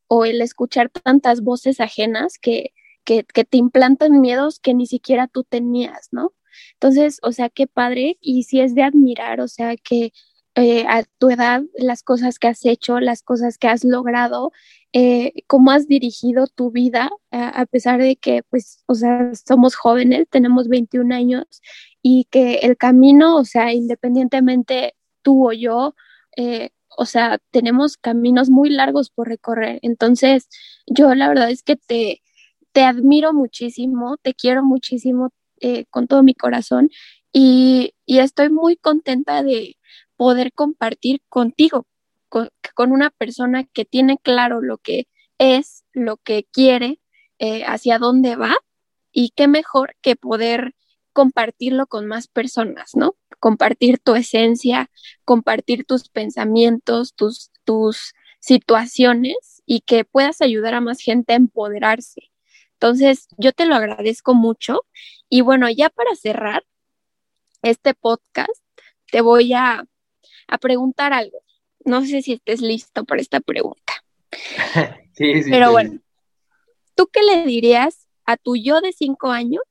o 0.07 0.25
el 0.25 0.41
escuchar 0.41 0.89
tantas 0.89 1.41
voces 1.41 1.79
ajenas 1.79 2.37
que, 2.39 2.73
que, 3.03 3.23
te 3.23 3.57
implantan 3.57 4.21
miedos 4.21 4.59
que 4.59 4.73
ni 4.73 4.87
siquiera 4.87 5.27
tú 5.27 5.43
tenías, 5.43 6.09
¿no? 6.11 6.33
Entonces, 6.73 7.19
o 7.23 7.31
sea, 7.31 7.49
qué 7.49 7.67
padre 7.67 8.17
y 8.21 8.43
si 8.43 8.61
es 8.61 8.75
de 8.75 8.83
admirar, 8.83 9.41
o 9.41 9.47
sea, 9.47 9.75
que 9.77 10.13
eh, 10.55 10.85
a 10.87 11.03
tu 11.19 11.29
edad 11.29 11.63
las 11.75 12.01
cosas 12.01 12.39
que 12.39 12.47
has 12.47 12.65
hecho, 12.65 12.99
las 13.01 13.21
cosas 13.23 13.57
que 13.57 13.67
has 13.67 13.83
logrado, 13.83 14.51
eh, 14.93 15.33
cómo 15.47 15.71
has 15.71 15.87
dirigido 15.87 16.47
tu 16.47 16.71
vida, 16.71 17.09
a 17.31 17.65
pesar 17.65 18.01
de 18.01 18.15
que, 18.15 18.43
pues, 18.43 18.83
o 18.87 18.95
sea, 18.95 19.31
somos 19.33 19.75
jóvenes, 19.75 20.27
tenemos 20.29 20.69
21 20.69 21.13
años 21.13 21.61
y 22.01 22.25
que 22.31 22.59
el 22.59 22.77
camino, 22.77 23.35
o 23.35 23.43
sea, 23.43 23.73
independientemente 23.73 24.95
tú 25.21 25.49
o 25.49 25.51
yo, 25.51 25.95
eh, 26.37 26.69
o 26.97 27.05
sea, 27.05 27.39
tenemos 27.51 27.97
caminos 27.97 28.49
muy 28.49 28.69
largos 28.69 29.09
por 29.09 29.27
recorrer. 29.27 29.79
Entonces, 29.81 30.47
yo 30.87 31.13
la 31.15 31.27
verdad 31.27 31.49
es 31.49 31.63
que 31.63 31.75
te, 31.75 32.21
te 32.71 32.83
admiro 32.83 33.33
muchísimo, 33.33 34.17
te 34.21 34.33
quiero 34.33 34.63
muchísimo 34.63 35.31
eh, 35.61 35.85
con 35.89 36.07
todo 36.07 36.23
mi 36.23 36.33
corazón 36.35 36.89
y, 37.31 37.93
estoy 38.05 38.49
muy 38.49 38.77
contenta 38.77 39.43
de 39.43 39.77
poder 40.17 40.53
compartir 40.53 41.21
contigo, 41.29 41.87
con, 42.29 42.49
una 42.91 43.09
persona 43.11 43.65
que 43.65 43.85
tiene 43.85 44.17
claro 44.17 44.61
lo 44.61 44.77
que 44.77 45.07
es, 45.37 45.85
lo 45.93 46.17
que 46.17 46.45
quiere, 46.51 46.99
eh, 47.39 47.63
hacia 47.65 47.99
dónde 47.99 48.35
va 48.35 48.55
y 49.11 49.31
qué 49.35 49.47
mejor 49.47 49.95
que 50.01 50.15
poder 50.15 50.75
compartirlo 51.13 51.87
con 51.87 52.07
más 52.07 52.27
personas, 52.27 52.91
¿no? 52.95 53.15
Compartir 53.45 53.99
tu 53.99 54.15
esencia, 54.15 54.89
compartir 55.23 55.85
tus 55.85 56.09
pensamientos, 56.09 57.13
tus, 57.13 57.51
tus 57.63 58.15
situaciones 58.39 59.61
y 59.67 59.81
que 59.81 60.03
puedas 60.03 60.41
ayudar 60.41 60.73
a 60.73 60.81
más 60.81 60.99
gente 60.99 61.33
a 61.33 61.35
empoderarse. 61.35 62.31
Entonces, 62.73 63.27
yo 63.37 63.51
te 63.51 63.67
lo 63.67 63.75
agradezco 63.75 64.33
mucho. 64.33 64.81
Y 65.29 65.41
bueno, 65.41 65.69
ya 65.69 65.91
para 65.91 66.15
cerrar 66.15 66.65
este 67.61 67.93
podcast, 67.93 68.63
te 69.11 69.21
voy 69.21 69.53
a, 69.53 69.85
a 70.47 70.57
preguntar 70.57 71.13
algo. 71.13 71.37
No 71.85 72.03
sé 72.03 72.23
si 72.23 72.33
estés 72.33 72.61
listo 72.61 73.05
para 73.05 73.21
esta 73.21 73.41
pregunta. 73.41 73.93
sí, 75.13 75.43
sí. 75.43 75.51
Pero 75.51 75.71
bueno, 75.71 75.99
¿tú 76.95 77.09
qué 77.13 77.21
le 77.21 77.45
dirías 77.45 78.07
a 78.25 78.37
tu 78.37 78.55
yo 78.55 78.81
de 78.81 78.91
cinco 78.91 79.29
años 79.29 79.61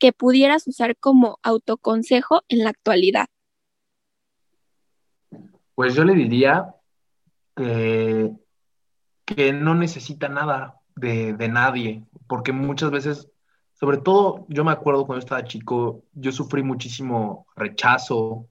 que 0.00 0.12
pudieras 0.12 0.66
usar 0.66 0.96
como 0.96 1.38
autoconsejo 1.42 2.42
en 2.48 2.64
la 2.64 2.70
actualidad? 2.70 3.26
Pues 5.76 5.94
yo 5.94 6.04
le 6.04 6.14
diría 6.14 6.74
que, 7.54 8.32
que 9.24 9.52
no 9.52 9.74
necesita 9.74 10.28
nada 10.28 10.80
de, 10.96 11.34
de 11.34 11.48
nadie, 11.48 12.02
porque 12.26 12.52
muchas 12.52 12.90
veces, 12.90 13.28
sobre 13.74 13.98
todo 13.98 14.46
yo 14.48 14.64
me 14.64 14.72
acuerdo 14.72 15.06
cuando 15.06 15.20
estaba 15.20 15.44
chico, 15.44 16.02
yo 16.12 16.32
sufrí 16.32 16.62
muchísimo 16.62 17.46
rechazo, 17.54 18.48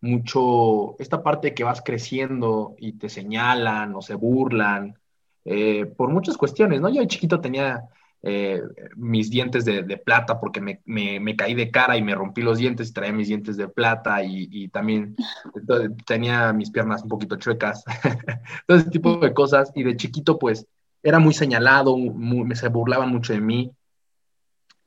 mucho, 0.00 0.98
esta 0.98 1.22
parte 1.22 1.54
que 1.54 1.64
vas 1.64 1.82
creciendo 1.82 2.74
y 2.78 2.92
te 2.92 3.08
señalan 3.08 3.94
o 3.94 4.02
se 4.02 4.14
burlan, 4.14 4.98
eh, 5.44 5.86
por 5.86 6.10
muchas 6.10 6.36
cuestiones, 6.36 6.80
¿no? 6.80 6.88
Yo 6.88 7.00
de 7.00 7.06
chiquito 7.06 7.40
tenía 7.40 7.88
eh, 8.28 8.60
mis 8.96 9.30
dientes 9.30 9.64
de, 9.64 9.84
plata 9.98 10.40
porque 10.40 10.60
me, 10.60 11.36
caí 11.36 11.54
de 11.54 11.70
cara 11.70 11.96
y 11.96 12.02
me 12.02 12.12
rompí 12.12 12.42
los 12.42 12.58
dientes 12.58 12.88
y 12.88 12.92
traía 12.92 13.12
mis 13.12 13.28
dientes 13.28 13.56
de 13.56 13.68
plata 13.68 14.20
y, 14.24 14.66
también 14.70 15.14
tenía 16.06 16.52
mis 16.52 16.72
piernas 16.72 17.04
un 17.04 17.08
poquito 17.08 17.36
chuecas, 17.36 17.84
todo 18.66 18.78
ese 18.78 18.90
tipo 18.90 19.18
de 19.18 19.32
cosas. 19.32 19.70
Y 19.76 19.84
de 19.84 19.96
chiquito 19.96 20.40
pues 20.40 20.66
era 21.04 21.20
muy 21.20 21.34
señalado, 21.34 21.96
me 21.96 22.56
se 22.56 22.66
burlaban 22.66 23.10
mucho 23.10 23.32
de 23.32 23.40
mí. 23.40 23.70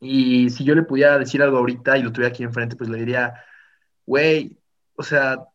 Y 0.02 0.50
si 0.50 0.66
yo 0.66 0.76
le 0.76 0.84
pudiera 0.84 1.18
decir 1.18 1.42
algo 1.42 1.60
ahorita 1.60 1.98
y 1.98 2.04
lo 2.04 2.12
tuviera 2.12 2.34
aquí 2.34 2.44
enfrente, 2.44 2.76
pues 2.76 2.90
le 2.90 2.98
diría, 3.00 3.36
güey, 4.06 4.58
o 4.96 5.04
sea, 5.04 5.46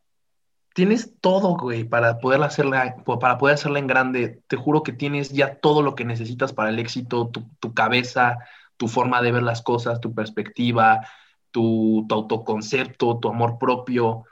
tienes 0.75 1.13
todo, 1.21 1.55
güey, 1.55 1.85
para 1.85 2.19
poder 2.19 2.43
hacerla, 2.43 2.97
para 3.05 3.37
poder 3.37 3.55
hacerla 3.55 3.79
en 3.79 3.87
grande. 3.87 4.41
Te 4.47 4.57
juro 4.57 4.83
que 4.83 4.91
tienes 4.91 5.31
ya 5.31 5.55
todo 5.55 5.81
lo 5.81 5.95
que 5.95 6.03
necesitas 6.03 6.51
para 6.51 6.69
el 6.69 6.79
éxito, 6.79 7.31
tu, 7.61 7.73
cabeza, 7.73 8.39
tu 8.75 8.89
forma 8.89 9.21
de 9.21 9.31
ver 9.31 9.41
las 9.41 9.61
cosas, 9.61 10.01
tu 10.01 10.13
perspectiva, 10.13 11.07
tu, 11.51 12.05
autoconcepto, 12.09 13.19
tu 13.19 13.29
amor 13.29 13.57
propio. 13.57 14.25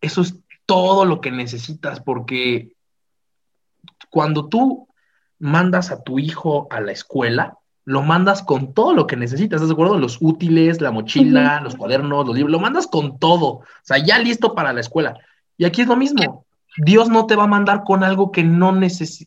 Eso 0.00 0.22
es 0.22 0.34
todo 0.66 1.04
lo 1.04 1.20
que 1.20 1.30
necesitas 1.30 2.00
porque 2.00 2.72
cuando 4.10 4.48
tú 4.48 4.88
mandas 5.38 5.92
a 5.92 6.02
tu 6.02 6.18
hijo 6.18 6.66
a 6.68 6.80
la 6.80 6.90
escuela, 6.90 7.58
lo 7.84 8.02
mandas 8.02 8.42
con 8.42 8.74
todo 8.74 8.92
lo 8.92 9.06
que 9.06 9.14
necesitas, 9.14 9.58
¿estás 9.58 9.68
de 9.68 9.74
acuerdo? 9.74 9.98
Los 9.98 10.18
útiles, 10.20 10.80
la 10.80 10.90
mochila, 10.90 11.60
los 11.60 11.76
cuadernos, 11.76 12.26
los 12.26 12.34
libros, 12.34 12.50
lo 12.50 12.58
mandas 12.58 12.88
con 12.88 13.20
todo, 13.20 13.46
o 13.46 13.64
sea, 13.84 13.98
ya 13.98 14.18
listo 14.18 14.52
para 14.52 14.72
la 14.72 14.80
escuela. 14.80 15.16
Y 15.56 15.64
aquí 15.64 15.82
es 15.82 15.88
lo 15.88 15.96
mismo. 15.96 16.44
Dios 16.76 17.08
no 17.08 17.26
te 17.26 17.36
va 17.36 17.44
a 17.44 17.48
mandar 17.48 17.84
con 17.84 18.04
algo 18.04 18.30
que 18.30 18.44
no, 18.44 18.78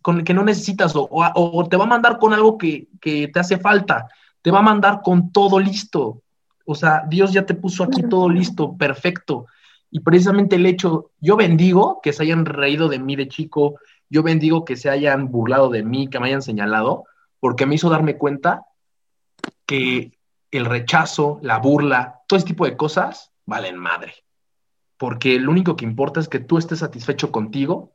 con, 0.01 0.23
que 0.23 0.33
no 0.33 0.43
necesitas 0.43 0.93
o, 0.95 1.67
te 1.69 1.77
va 1.77 1.83
a 1.83 1.87
mandar 1.87 2.19
con 2.19 2.33
algo 2.33 2.57
que, 2.57 2.87
te 3.01 3.39
hace 3.39 3.57
falta. 3.57 4.07
Te 4.41 4.51
va 4.51 4.59
a 4.59 4.63
mandar 4.63 5.01
con 5.03 5.31
todo 5.31 5.59
listo. 5.59 6.21
O 6.65 6.75
sea, 6.75 7.03
Dios 7.07 7.33
ya 7.33 7.45
te 7.45 7.55
puso 7.55 7.83
aquí 7.83 8.03
todo 8.03 8.29
listo, 8.29 8.77
perfecto. 8.77 9.47
Y 9.89 10.01
precisamente 10.01 10.57
el 10.57 10.67
hecho, 10.67 11.11
yo 11.19 11.35
bendigo 11.35 11.99
que 12.03 12.13
se 12.13 12.23
hayan 12.23 12.45
reído 12.45 12.87
de 12.89 12.99
mí 12.99 13.15
de 13.15 13.27
chico, 13.27 13.79
yo 14.07 14.21
bendigo 14.21 14.63
que 14.63 14.75
se 14.75 14.89
hayan 14.89 15.31
burlado 15.31 15.69
de 15.69 15.81
mí, 15.81 16.07
que 16.07 16.19
me 16.19 16.27
hayan 16.27 16.43
señalado, 16.43 17.05
porque 17.39 17.65
me 17.65 17.75
hizo 17.75 17.89
darme 17.89 18.17
cuenta 18.17 18.65
que 19.65 20.19
el 20.51 20.65
rechazo, 20.65 21.39
la 21.41 21.57
burla, 21.57 22.19
todo 22.27 22.37
ese 22.37 22.47
tipo 22.47 22.65
de 22.65 22.77
cosas 22.77 23.31
valen 23.45 23.77
madre 23.77 24.13
porque 24.99 25.39
lo 25.39 25.49
único 25.49 25.77
que 25.77 25.85
importa 25.85 26.19
es 26.19 26.27
que 26.27 26.39
tú 26.39 26.57
estés 26.57 26.79
satisfecho 26.79 27.31
contigo, 27.31 27.93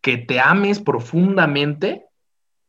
que 0.00 0.16
te 0.16 0.40
ames 0.40 0.80
profundamente 0.80 2.06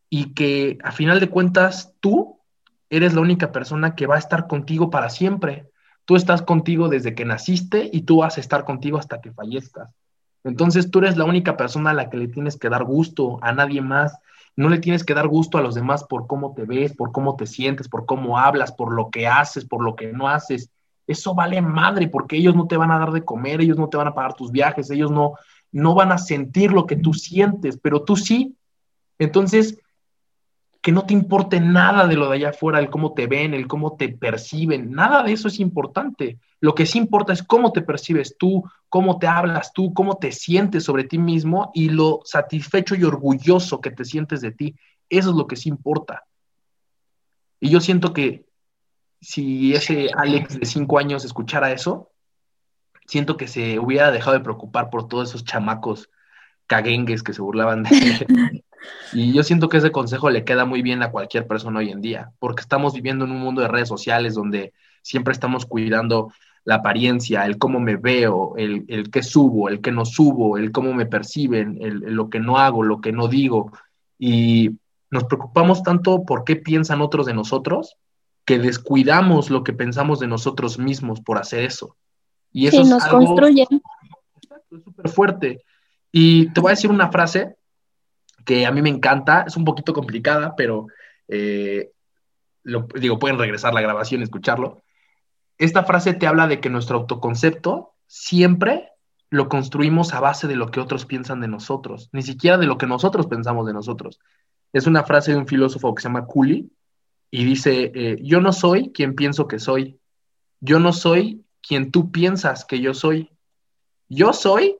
y 0.09 0.33
que 0.33 0.77
a 0.83 0.91
final 0.91 1.21
de 1.21 1.29
cuentas 1.29 1.93
tú 2.01 2.41
eres 2.89 3.13
la 3.13 3.21
única 3.21 3.53
persona 3.53 3.95
que 3.95 4.05
va 4.05 4.15
a 4.15 4.19
estar 4.19 4.47
contigo 4.47 4.89
para 4.89 5.09
siempre. 5.09 5.71
Tú 6.03 6.17
estás 6.17 6.41
contigo 6.41 6.89
desde 6.89 7.15
que 7.15 7.23
naciste 7.23 7.89
y 7.93 8.01
tú 8.01 8.17
vas 8.17 8.35
a 8.37 8.41
estar 8.41 8.65
contigo 8.65 8.97
hasta 8.97 9.21
que 9.21 9.31
fallezcas. 9.31 9.95
Entonces 10.43 10.91
tú 10.91 10.99
eres 10.99 11.15
la 11.15 11.23
única 11.23 11.55
persona 11.55 11.91
a 11.91 11.93
la 11.93 12.09
que 12.09 12.17
le 12.17 12.27
tienes 12.27 12.57
que 12.57 12.67
dar 12.67 12.83
gusto, 12.83 13.39
a 13.41 13.53
nadie 13.53 13.81
más. 13.81 14.19
No 14.57 14.67
le 14.67 14.79
tienes 14.79 15.05
que 15.05 15.13
dar 15.13 15.29
gusto 15.29 15.57
a 15.57 15.61
los 15.61 15.75
demás 15.75 16.03
por 16.03 16.27
cómo 16.27 16.53
te 16.53 16.65
ves, 16.65 16.93
por 16.93 17.13
cómo 17.13 17.37
te 17.37 17.45
sientes, 17.45 17.87
por 17.87 18.05
cómo 18.05 18.37
hablas, 18.39 18.73
por 18.73 18.93
lo 18.93 19.09
que 19.09 19.25
haces, 19.25 19.63
por 19.63 19.81
lo 19.81 19.95
que 19.95 20.11
no 20.11 20.27
haces 20.27 20.69
eso 21.09 21.33
vale 21.33 21.59
madre 21.59 22.07
porque 22.07 22.37
ellos 22.37 22.55
no 22.55 22.67
te 22.67 22.77
van 22.77 22.91
a 22.91 22.99
dar 22.99 23.11
de 23.11 23.25
comer, 23.25 23.61
ellos 23.61 23.77
no 23.77 23.89
te 23.89 23.97
van 23.97 24.07
a 24.07 24.13
pagar 24.13 24.35
tus 24.35 24.51
viajes, 24.51 24.91
ellos 24.91 25.09
no, 25.09 25.33
no 25.71 25.95
van 25.95 26.11
a 26.11 26.19
sentir 26.19 26.71
lo 26.71 26.85
que 26.85 26.97
tú 26.97 27.15
sientes, 27.15 27.79
pero 27.81 28.03
tú 28.03 28.15
sí. 28.15 28.55
Entonces, 29.17 29.79
que 30.81 30.91
no 30.91 31.07
te 31.07 31.13
importe 31.13 31.59
nada 31.59 32.05
de 32.05 32.15
lo 32.15 32.29
de 32.29 32.35
allá 32.35 32.49
afuera, 32.49 32.77
el 32.77 32.91
cómo 32.91 33.13
te 33.13 33.25
ven, 33.25 33.55
el 33.55 33.67
cómo 33.67 33.97
te 33.97 34.09
perciben, 34.09 34.91
nada 34.91 35.23
de 35.23 35.31
eso 35.31 35.47
es 35.47 35.59
importante. 35.59 36.37
Lo 36.59 36.75
que 36.75 36.85
sí 36.85 36.99
importa 36.99 37.33
es 37.33 37.41
cómo 37.41 37.71
te 37.71 37.81
percibes 37.81 38.37
tú, 38.37 38.63
cómo 38.87 39.17
te 39.17 39.25
hablas 39.25 39.73
tú, 39.73 39.95
cómo 39.95 40.17
te 40.17 40.31
sientes 40.31 40.83
sobre 40.83 41.05
ti 41.05 41.17
mismo 41.17 41.71
y 41.73 41.89
lo 41.89 42.21
satisfecho 42.23 42.93
y 42.93 43.03
orgulloso 43.03 43.81
que 43.81 43.89
te 43.89 44.05
sientes 44.05 44.41
de 44.41 44.51
ti. 44.51 44.75
Eso 45.09 45.31
es 45.31 45.35
lo 45.35 45.47
que 45.47 45.55
sí 45.55 45.69
importa. 45.69 46.23
Y 47.59 47.69
yo 47.69 47.81
siento 47.81 48.13
que 48.13 48.45
si 49.21 49.73
ese 49.73 50.09
Alex 50.15 50.59
de 50.59 50.65
cinco 50.65 50.99
años 50.99 51.25
escuchara 51.25 51.71
eso, 51.71 52.11
siento 53.05 53.37
que 53.37 53.47
se 53.47 53.79
hubiera 53.79 54.11
dejado 54.11 54.37
de 54.37 54.43
preocupar 54.43 54.89
por 54.89 55.07
todos 55.07 55.29
esos 55.29 55.43
chamacos 55.43 56.09
caguengues 56.67 57.23
que 57.23 57.33
se 57.33 57.41
burlaban 57.41 57.83
de 57.83 57.89
él. 57.97 58.63
Y 59.11 59.33
yo 59.33 59.43
siento 59.43 59.67
que 59.67 59.75
ese 59.75 59.91
consejo 59.91 60.29
le 60.29 60.45
queda 60.45 60.63
muy 60.63 60.81
bien 60.81 61.03
a 61.03 61.11
cualquier 61.11 61.45
persona 61.47 61.79
hoy 61.79 61.89
en 61.89 61.99
día, 61.99 62.31
porque 62.39 62.61
estamos 62.61 62.93
viviendo 62.93 63.25
en 63.25 63.31
un 63.31 63.41
mundo 63.41 63.61
de 63.61 63.67
redes 63.67 63.89
sociales 63.89 64.35
donde 64.35 64.71
siempre 65.01 65.33
estamos 65.33 65.65
cuidando 65.65 66.31
la 66.63 66.75
apariencia, 66.75 67.45
el 67.45 67.57
cómo 67.57 67.81
me 67.81 67.97
veo, 67.97 68.53
el, 68.55 68.85
el 68.87 69.11
qué 69.11 69.21
subo, 69.21 69.67
el 69.67 69.81
qué 69.81 69.91
no 69.91 70.05
subo, 70.05 70.57
el 70.57 70.71
cómo 70.71 70.93
me 70.93 71.05
perciben, 71.05 71.77
el, 71.81 71.99
lo 72.15 72.29
que 72.29 72.39
no 72.39 72.57
hago, 72.57 72.83
lo 72.83 73.01
que 73.01 73.11
no 73.11 73.27
digo. 73.27 73.71
Y 74.17 74.77
nos 75.11 75.25
preocupamos 75.25 75.83
tanto 75.83 76.23
por 76.23 76.45
qué 76.45 76.55
piensan 76.55 77.01
otros 77.01 77.25
de 77.25 77.33
nosotros 77.33 77.97
que 78.45 78.59
descuidamos 78.59 79.49
lo 79.49 79.63
que 79.63 79.73
pensamos 79.73 80.19
de 80.19 80.27
nosotros 80.27 80.79
mismos 80.79 81.21
por 81.21 81.37
hacer 81.37 81.63
eso. 81.63 81.95
Y 82.51 82.67
eso 82.67 82.83
nos 82.83 83.05
construyen. 83.05 83.67
Es 84.71 84.83
súper 84.83 85.09
fuerte. 85.09 85.63
Y 86.11 86.51
te 86.53 86.61
voy 86.61 86.69
a 86.69 86.75
decir 86.75 86.89
una 86.89 87.11
frase 87.11 87.57
que 88.45 88.65
a 88.65 88.71
mí 88.71 88.81
me 88.81 88.89
encanta, 88.89 89.43
es 89.47 89.55
un 89.55 89.65
poquito 89.65 89.93
complicada, 89.93 90.55
pero 90.55 90.87
eh, 91.27 91.91
lo, 92.63 92.87
digo, 92.95 93.19
pueden 93.19 93.37
regresar 93.37 93.73
la 93.73 93.81
grabación 93.81 94.21
y 94.21 94.23
escucharlo. 94.23 94.81
Esta 95.57 95.83
frase 95.83 96.13
te 96.13 96.25
habla 96.25 96.47
de 96.47 96.59
que 96.59 96.69
nuestro 96.69 96.97
autoconcepto 96.97 97.93
siempre 98.07 98.89
lo 99.29 99.49
construimos 99.49 100.13
a 100.13 100.19
base 100.19 100.47
de 100.47 100.55
lo 100.55 100.71
que 100.71 100.79
otros 100.79 101.05
piensan 101.05 101.41
de 101.41 101.47
nosotros, 101.47 102.09
ni 102.11 102.23
siquiera 102.23 102.57
de 102.57 102.65
lo 102.65 102.77
que 102.77 102.87
nosotros 102.87 103.27
pensamos 103.27 103.67
de 103.67 103.73
nosotros. 103.73 104.19
Es 104.73 104.87
una 104.87 105.03
frase 105.03 105.31
de 105.31 105.37
un 105.37 105.47
filósofo 105.47 105.93
que 105.93 106.01
se 106.01 106.07
llama 106.07 106.25
Cooley 106.25 106.71
y 107.31 107.45
dice, 107.45 107.91
eh, 107.93 108.17
yo 108.21 108.41
no 108.41 108.53
soy 108.53 108.91
quien 108.91 109.15
pienso 109.15 109.47
que 109.47 109.59
soy, 109.59 109.99
yo 110.59 110.79
no 110.79 110.93
soy 110.93 111.45
quien 111.61 111.91
tú 111.91 112.11
piensas 112.11 112.65
que 112.65 112.79
yo 112.79 112.93
soy, 112.93 113.31
yo 114.07 114.33
soy 114.33 114.77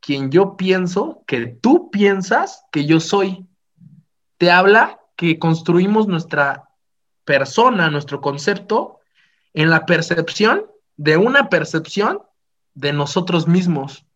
quien 0.00 0.30
yo 0.30 0.56
pienso 0.56 1.22
que 1.26 1.46
tú 1.46 1.90
piensas 1.90 2.64
que 2.72 2.86
yo 2.86 3.00
soy. 3.00 3.46
Te 4.38 4.50
habla 4.50 4.98
que 5.16 5.38
construimos 5.38 6.08
nuestra 6.08 6.70
persona, 7.24 7.90
nuestro 7.90 8.22
concepto, 8.22 9.00
en 9.52 9.68
la 9.68 9.84
percepción 9.84 10.64
de 10.96 11.18
una 11.18 11.50
percepción 11.50 12.22
de 12.74 12.92
nosotros 12.92 13.46
mismos. 13.46 14.06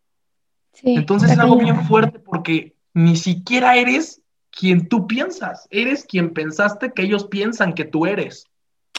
Entonces 0.81 1.31
es 1.31 1.39
algo 1.39 1.57
bien 1.57 1.85
fuerte 1.85 2.19
porque 2.19 2.75
ni 2.93 3.15
siquiera 3.15 3.77
eres 3.77 4.21
quien 4.57 4.87
tú 4.87 5.07
piensas, 5.07 5.67
eres 5.69 6.05
quien 6.05 6.33
pensaste 6.33 6.93
que 6.93 7.03
ellos 7.03 7.25
piensan 7.25 7.73
que 7.73 7.85
tú 7.85 8.05
eres. 8.05 8.45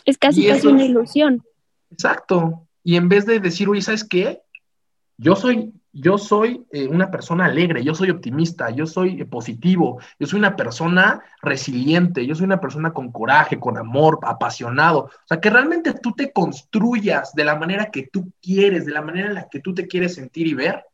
Es 0.05 0.19
casi, 0.19 0.47
casi 0.47 0.67
una 0.67 0.85
ilusión. 0.85 1.43
Exacto. 1.91 2.67
Y 2.85 2.97
en 2.97 3.09
vez 3.09 3.27
de 3.27 3.41
decir, 3.41 3.69
oye, 3.69 3.83
¿sabes 3.83 4.05
qué? 4.05 4.43
Yo 5.17 5.35
soy 5.35 5.73
yo 5.99 6.19
soy 6.19 6.67
eh, 6.73 6.87
una 6.87 7.11
persona 7.11 7.47
alegre, 7.47 7.83
yo 7.83 7.95
soy 7.95 8.11
optimista, 8.11 8.69
yo 8.69 8.87
soy 8.87 9.23
eh, 9.23 9.25
positivo, 9.25 9.99
yo 10.19 10.27
soy 10.27 10.39
una 10.39 10.55
persona 10.55 11.23
resiliente, 11.41 12.27
yo 12.27 12.35
soy 12.35 12.45
una 12.45 12.61
persona 12.61 12.93
con 12.93 13.11
coraje, 13.11 13.59
con 13.59 13.79
amor, 13.79 14.19
apasionado. 14.23 15.05
O 15.05 15.27
sea, 15.27 15.41
que 15.41 15.49
realmente 15.49 15.95
tú 15.95 16.13
te 16.13 16.33
construyas 16.33 17.33
de 17.33 17.45
la 17.45 17.57
manera 17.57 17.91
que 17.91 18.09
tú 18.13 18.31
quieres, 18.43 18.85
de 18.85 18.93
la 18.93 19.01
manera 19.01 19.29
en 19.29 19.35
la 19.35 19.49
que 19.49 19.61
tú 19.61 19.73
te 19.73 19.87
quieres 19.87 20.15
sentir 20.15 20.47
y 20.47 20.53
ver. 20.55 20.85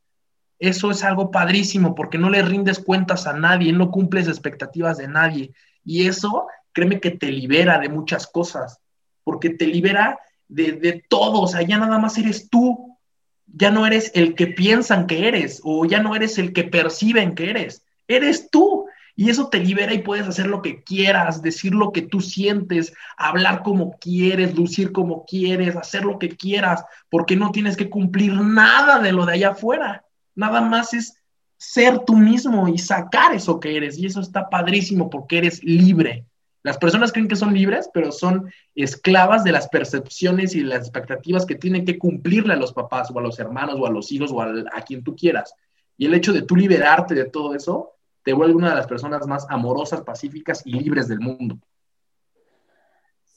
Eso 0.63 0.93
es 0.93 1.03
algo 1.03 1.33
padrísimo 1.33 1.93
porque 1.97 2.19
no 2.19 2.31
le 2.31 2.41
rindes 2.41 2.79
cuentas 2.79 3.27
a 3.27 3.33
nadie, 3.33 3.73
no 3.73 3.91
cumples 3.91 4.29
expectativas 4.29 4.97
de 4.97 5.09
nadie. 5.09 5.53
Y 5.85 6.07
eso, 6.07 6.47
créeme 6.73 7.01
que 7.01 7.11
te 7.11 7.33
libera 7.33 7.81
de 7.81 7.89
muchas 7.89 8.29
cosas, 8.29 8.79
porque 9.25 9.51
te 9.51 9.67
libera 9.67 10.21
de, 10.47 10.71
de 10.75 11.05
todo. 11.09 11.41
O 11.41 11.49
sea, 11.49 11.63
ya 11.63 11.79
nada 11.79 11.99
más 11.99 12.17
eres 12.17 12.49
tú, 12.49 12.97
ya 13.45 13.73
no 13.73 13.89
eres 13.89 14.13
el 14.15 14.37
que 14.37 14.47
piensan 14.47 15.09
que 15.09 15.27
eres 15.27 15.61
o 15.65 15.85
ya 15.85 16.01
no 16.01 16.15
eres 16.15 16.39
el 16.39 16.53
que 16.53 16.63
perciben 16.63 17.35
que 17.35 17.51
eres, 17.51 17.85
eres 18.07 18.49
tú. 18.49 18.87
Y 19.17 19.31
eso 19.31 19.49
te 19.49 19.59
libera 19.59 19.93
y 19.93 20.03
puedes 20.03 20.29
hacer 20.29 20.47
lo 20.47 20.63
que 20.63 20.85
quieras, 20.85 21.43
decir 21.43 21.75
lo 21.75 21.91
que 21.91 22.03
tú 22.03 22.21
sientes, 22.21 22.95
hablar 23.17 23.65
como 23.65 23.99
quieres, 23.99 24.55
lucir 24.55 24.93
como 24.93 25.25
quieres, 25.27 25.75
hacer 25.75 26.05
lo 26.05 26.21
que 26.21 26.37
quieras, 26.37 26.85
porque 27.11 27.35
no 27.35 27.51
tienes 27.51 27.77
que 27.77 27.91
cumplir 27.91 28.33
nada 28.35 29.01
de 29.01 29.11
lo 29.11 29.27
de 29.27 29.33
allá 29.33 29.51
afuera. 29.51 30.05
Nada 30.35 30.61
más 30.61 30.95
es 30.95 31.14
ser 31.57 32.01
tú 32.01 32.16
mismo 32.16 32.68
y 32.68 32.78
sacar 32.78 33.35
eso 33.35 33.61
que 33.61 33.76
eres. 33.76 33.99
Y 33.99 34.07
eso 34.07 34.20
está 34.20 34.49
padrísimo 34.49 35.09
porque 35.09 35.39
eres 35.39 35.62
libre. 35.62 36.26
Las 36.64 36.78
personas 36.78 37.12
creen 37.12 37.28
que 37.28 37.37
son 37.37 37.55
libres, 37.55 37.91
pero 37.93 38.12
son 38.12 38.53
esclavas 38.74 39.43
de 39.43 39.53
las 39.53 39.68
percepciones 39.68 40.55
y 40.55 40.62
las 40.62 40.80
expectativas 40.80 41.45
que 41.45 41.57
tienen 41.57 41.85
que 41.85 41.99
cumplirle 41.99 42.55
a 42.55 42.57
los 42.57 42.72
papás 42.72 43.11
o 43.11 43.18
a 43.18 43.22
los 43.22 43.39
hermanos 43.41 43.76
o 43.78 43.87
a 43.87 43.91
los 43.91 44.12
hijos 44.12 44.30
o 44.33 44.41
a, 44.41 44.83
quien 44.87 45.03
tú 45.03 45.16
quieras. 45.16 45.55
Y 45.99 46.07
el 46.07 46.14
hecho 46.14 46.33
de 46.33 46.43
tú 46.43 46.55
liberarte 46.55 47.14
de 47.14 47.24
todo 47.24 47.55
eso 47.55 47.93
te 48.22 48.33
vuelve 48.33 48.55
una 48.55 48.70
de 48.70 48.76
las 48.76 48.87
personas 48.87 49.26
más 49.26 49.45
amorosas, 49.49 50.03
pacíficas 50.03 50.62
y 50.64 50.72
libres 50.72 51.09
del 51.09 51.18
mundo. 51.18 51.59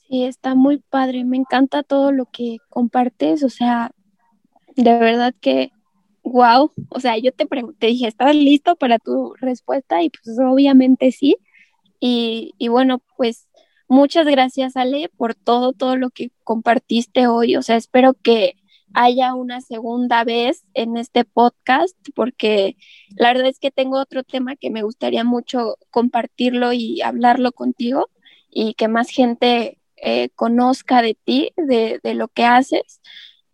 Sí, 0.08 0.24
está 0.24 0.54
muy 0.54 0.78
padre. 0.78 1.24
Me 1.26 1.38
encanta 1.38 1.82
todo 1.82 2.12
lo 2.12 2.26
que 2.26 2.58
compartes. 2.70 3.44
O 3.44 3.50
sea, 3.50 3.92
de 4.76 5.00
verdad 5.00 5.34
que, 5.42 5.72
wow. 6.26 6.74
O 6.90 7.00
sea, 7.00 7.18
yo 7.18 7.32
te 7.32 7.46
pregunté, 7.46 7.88
dije, 7.88 8.08
¿estás 8.08 8.36
listo 8.36 8.76
para 8.76 9.00
tu 9.00 9.34
respuesta? 9.36 10.04
Y 10.04 10.10
pues 10.10 10.38
obviamente 10.40 11.12
sí. 11.12 11.38
Y, 12.00 12.54
bueno, 12.70 13.02
pues 13.18 13.48
muchas 13.88 14.28
gracias 14.28 14.76
Ale 14.76 15.10
por 15.18 15.34
todo, 15.36 15.74
todo 15.74 15.96
lo 15.98 16.10
que 16.10 16.32
compartiste 16.44 17.28
hoy. 17.28 17.56
O 17.56 17.62
sea, 17.62 17.78
espero 17.78 18.14
que 18.14 18.56
haya 18.94 19.34
una 19.34 19.62
segunda 19.62 20.24
vez 20.24 20.66
en 20.74 20.98
este 20.98 21.26
podcast 21.26 21.98
porque 22.16 22.78
la 23.18 23.34
verdad 23.34 23.48
es 23.48 23.60
que 23.60 23.72
tengo 23.72 24.00
otro 24.00 24.24
tema 24.24 24.56
que 24.56 24.70
me 24.70 24.84
gustaría 24.84 25.24
mucho 25.24 25.78
compartirlo 25.90 26.72
y 26.74 27.02
hablarlo 27.02 27.52
contigo 27.52 28.10
y 28.50 28.74
que 28.76 28.88
más 28.88 29.10
gente 29.10 29.80
eh, 29.98 30.30
conozca 30.36 31.02
de 31.02 31.16
ti, 31.16 31.52
de, 31.58 32.00
de 32.04 32.14
lo 32.14 32.28
que 32.30 32.46
haces. 32.46 33.02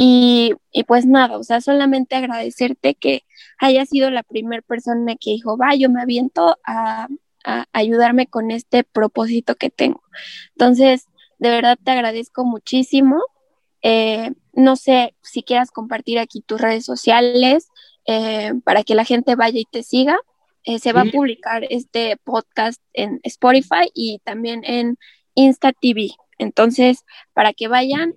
Y, 0.04 0.56
y, 0.72 0.84
pues 0.86 1.06
nada, 1.06 1.38
o 1.38 1.44
sea, 1.44 1.62
solamente 1.62 2.16
agradecerte 2.16 2.96
que 2.96 3.24
haya 3.60 3.86
sido 3.86 4.10
la 4.10 4.24
primera 4.24 4.64
persona 4.64 5.16
que 5.16 5.30
dijo, 5.30 5.58
va, 5.58 5.76
yo 5.76 5.92
me 5.92 6.02
aviento 6.02 6.58
a, 6.66 7.08
a 7.44 7.66
ayudarme 7.72 8.26
con 8.26 8.50
este 8.50 8.84
propósito 8.84 9.54
que 9.54 9.70
tengo. 9.70 10.02
Entonces, 10.56 11.08
de 11.38 11.50
verdad 11.50 11.78
te 11.84 11.92
agradezco 11.92 12.46
muchísimo. 12.46 13.22
Eh, 13.84 14.32
no 14.54 14.76
sé 14.76 15.14
si 15.22 15.44
quieras 15.44 15.70
compartir 15.70 16.18
aquí 16.18 16.42
tus 16.42 16.60
redes 16.60 16.84
sociales 16.84 17.70
eh, 18.08 18.54
para 18.64 18.84
que 18.84 18.96
la 18.96 19.06
gente 19.06 19.36
vaya 19.36 19.60
y 19.60 19.66
te 19.66 19.84
siga. 19.84 20.18
Eh, 20.64 20.80
se 20.80 20.94
va 20.94 21.02
a 21.02 21.06
publicar 21.06 21.66
este 21.70 22.18
podcast 22.18 22.82
en 22.94 23.20
Spotify 23.24 23.90
y 23.94 24.20
también 24.24 24.64
en 24.64 24.98
Insta 25.34 25.74
TV. 25.74 26.12
Entonces, 26.42 27.06
para 27.34 27.54
que 27.54 27.68
vayan, 27.68 28.16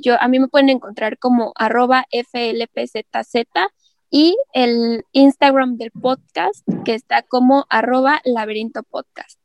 yo 0.00 0.20
a 0.20 0.28
mí 0.28 0.38
me 0.38 0.46
pueden 0.46 0.68
encontrar 0.68 1.18
como 1.18 1.52
arroba 1.56 2.04
FLPZZ 2.12 3.48
y 4.08 4.36
el 4.52 5.02
Instagram 5.10 5.76
del 5.76 5.90
podcast 5.90 6.64
que 6.84 6.94
está 6.94 7.22
como 7.22 7.66
arroba 7.68 8.20
laberinto 8.24 8.84
podcast. 8.84 9.40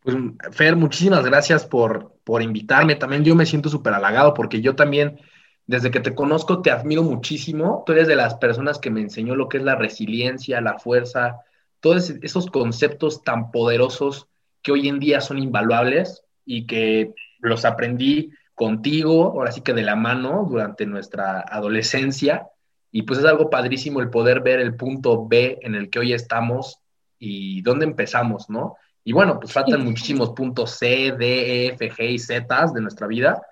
Pues 0.00 0.16
Fer, 0.52 0.76
muchísimas 0.76 1.24
gracias 1.24 1.66
por, 1.66 2.14
por 2.22 2.40
invitarme. 2.40 2.94
También 2.94 3.24
yo 3.24 3.34
me 3.34 3.46
siento 3.46 3.68
súper 3.68 3.94
halagado 3.94 4.32
porque 4.32 4.60
yo 4.60 4.76
también, 4.76 5.18
desde 5.66 5.90
que 5.90 5.98
te 5.98 6.14
conozco, 6.14 6.62
te 6.62 6.70
admiro 6.70 7.02
muchísimo. 7.02 7.82
Tú 7.84 7.94
eres 7.94 8.06
de 8.06 8.14
las 8.14 8.36
personas 8.36 8.78
que 8.78 8.90
me 8.90 9.00
enseñó 9.00 9.34
lo 9.34 9.48
que 9.48 9.56
es 9.56 9.64
la 9.64 9.74
resiliencia, 9.74 10.60
la 10.60 10.78
fuerza, 10.78 11.40
todos 11.80 12.10
esos 12.22 12.46
conceptos 12.46 13.24
tan 13.24 13.50
poderosos 13.50 14.28
que 14.62 14.70
hoy 14.70 14.88
en 14.88 15.00
día 15.00 15.20
son 15.20 15.38
invaluables 15.38 16.22
y 16.48 16.66
que 16.66 17.12
los 17.40 17.66
aprendí 17.66 18.30
contigo, 18.54 19.26
ahora 19.26 19.52
sí 19.52 19.60
que 19.60 19.74
de 19.74 19.82
la 19.82 19.96
mano, 19.96 20.46
durante 20.48 20.86
nuestra 20.86 21.40
adolescencia 21.40 22.48
y 22.90 23.02
pues 23.02 23.18
es 23.18 23.26
algo 23.26 23.50
padrísimo 23.50 24.00
el 24.00 24.08
poder 24.08 24.40
ver 24.40 24.60
el 24.60 24.74
punto 24.74 25.28
B 25.28 25.58
en 25.60 25.74
el 25.74 25.90
que 25.90 25.98
hoy 25.98 26.14
estamos 26.14 26.78
y 27.18 27.60
dónde 27.60 27.84
empezamos, 27.84 28.48
¿no? 28.48 28.76
Y 29.04 29.12
bueno, 29.12 29.38
pues 29.38 29.52
faltan 29.52 29.84
muchísimos 29.84 30.30
puntos 30.30 30.70
C, 30.72 31.14
D, 31.18 31.66
E, 31.66 31.66
F, 31.74 31.90
G 31.90 32.10
y 32.12 32.18
Z 32.18 32.66
de 32.74 32.80
nuestra 32.80 33.06
vida, 33.06 33.42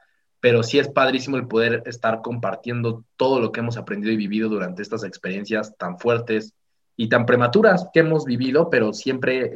pero 0.40 0.62
sí 0.62 0.78
es 0.78 0.88
padrísimo 0.88 1.36
el 1.36 1.46
poder 1.46 1.82
estar 1.84 2.22
compartiendo 2.22 3.04
todo 3.16 3.40
lo 3.40 3.52
que 3.52 3.60
hemos 3.60 3.76
aprendido 3.76 4.12
y 4.12 4.16
vivido 4.16 4.48
durante 4.48 4.80
estas 4.80 5.04
experiencias 5.04 5.76
tan 5.76 5.98
fuertes 5.98 6.54
y 6.96 7.08
tan 7.08 7.26
prematuras 7.26 7.88
que 7.92 8.00
hemos 8.00 8.24
vivido, 8.24 8.70
pero 8.70 8.92
siempre 8.92 9.52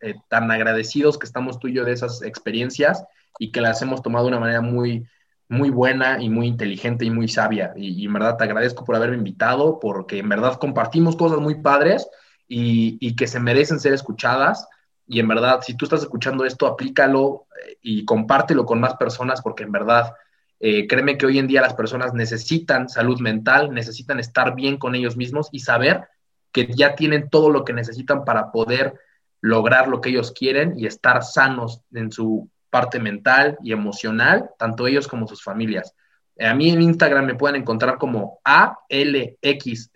eh, 0.00 0.14
tan 0.28 0.50
agradecidos 0.50 1.18
que 1.18 1.26
estamos 1.26 1.58
tú 1.58 1.68
y 1.68 1.74
yo 1.74 1.84
de 1.84 1.92
esas 1.92 2.22
experiencias 2.22 3.04
y 3.38 3.50
que 3.50 3.60
las 3.60 3.82
hemos 3.82 4.00
tomado 4.00 4.26
de 4.26 4.28
una 4.28 4.40
manera 4.40 4.60
muy, 4.60 5.04
muy 5.48 5.70
buena 5.70 6.22
y 6.22 6.30
muy 6.30 6.46
inteligente 6.46 7.04
y 7.04 7.10
muy 7.10 7.26
sabia. 7.26 7.72
Y, 7.76 8.06
en 8.06 8.12
verdad 8.12 8.36
te 8.36 8.44
agradezco 8.44 8.84
por 8.84 8.94
haberme 8.94 9.16
invitado, 9.16 9.80
porque 9.80 10.18
en 10.18 10.28
verdad 10.28 10.58
compartimos 10.58 11.16
cosas 11.16 11.40
muy 11.40 11.56
padres 11.56 12.08
y, 12.46 12.96
y, 13.00 13.16
que 13.16 13.26
se 13.26 13.40
merecen 13.40 13.80
ser 13.80 13.92
escuchadas. 13.92 14.68
Y 15.06 15.18
en 15.18 15.26
verdad, 15.26 15.60
si 15.62 15.76
tú 15.76 15.86
estás 15.86 16.02
escuchando 16.02 16.44
esto, 16.44 16.66
aplícalo 16.66 17.46
eh, 17.66 17.76
y 17.82 18.04
compártelo 18.04 18.64
con 18.64 18.78
más 18.78 18.94
personas, 18.94 19.42
porque 19.42 19.64
en 19.64 19.72
verdad, 19.72 20.14
eh, 20.60 20.86
créeme 20.86 21.18
que 21.18 21.26
hoy 21.26 21.40
en 21.40 21.48
día 21.48 21.60
las 21.60 21.74
personas 21.74 22.14
necesitan 22.14 22.88
salud 22.88 23.20
mental, 23.20 23.74
necesitan 23.74 24.20
estar 24.20 24.54
bien 24.54 24.78
con 24.78 24.94
ellos 24.94 25.16
mismos 25.16 25.48
y 25.50 25.58
saber 25.58 26.08
que 26.54 26.68
ya 26.72 26.94
tienen 26.94 27.28
todo 27.28 27.50
lo 27.50 27.64
que 27.64 27.72
necesitan 27.72 28.24
para 28.24 28.52
poder 28.52 28.94
lograr 29.40 29.88
lo 29.88 30.00
que 30.00 30.10
ellos 30.10 30.32
quieren 30.32 30.78
y 30.78 30.86
estar 30.86 31.22
sanos 31.24 31.82
en 31.92 32.12
su 32.12 32.48
parte 32.70 33.00
mental 33.00 33.58
y 33.62 33.72
emocional, 33.72 34.50
tanto 34.56 34.86
ellos 34.86 35.08
como 35.08 35.26
sus 35.26 35.42
familias. 35.42 35.94
A 36.38 36.54
mí 36.54 36.70
en 36.70 36.80
Instagram 36.80 37.26
me 37.26 37.34
pueden 37.34 37.60
encontrar 37.60 37.98
como 37.98 38.38
ALX 38.44 39.90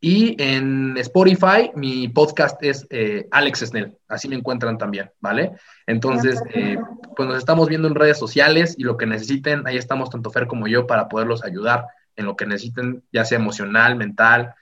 y 0.00 0.42
en 0.42 0.96
Spotify 0.96 1.72
mi 1.74 2.08
podcast 2.08 2.62
es 2.62 2.86
eh, 2.88 3.28
Alex 3.30 3.60
Snell, 3.66 3.98
así 4.08 4.28
me 4.28 4.36
encuentran 4.36 4.78
también, 4.78 5.10
¿vale? 5.20 5.52
Entonces, 5.86 6.40
eh, 6.54 6.78
pues 7.16 7.28
nos 7.28 7.36
estamos 7.36 7.68
viendo 7.68 7.88
en 7.88 7.94
redes 7.94 8.18
sociales 8.18 8.74
y 8.78 8.84
lo 8.84 8.96
que 8.96 9.06
necesiten, 9.06 9.66
ahí 9.66 9.76
estamos 9.76 10.08
tanto 10.08 10.30
Fer 10.30 10.46
como 10.46 10.68
yo 10.68 10.86
para 10.86 11.08
poderlos 11.08 11.44
ayudar 11.44 11.86
en 12.16 12.24
lo 12.24 12.36
que 12.36 12.46
necesiten, 12.46 13.02
ya 13.12 13.24
sea 13.24 13.38
emocional, 13.38 13.96
mental, 13.96 14.54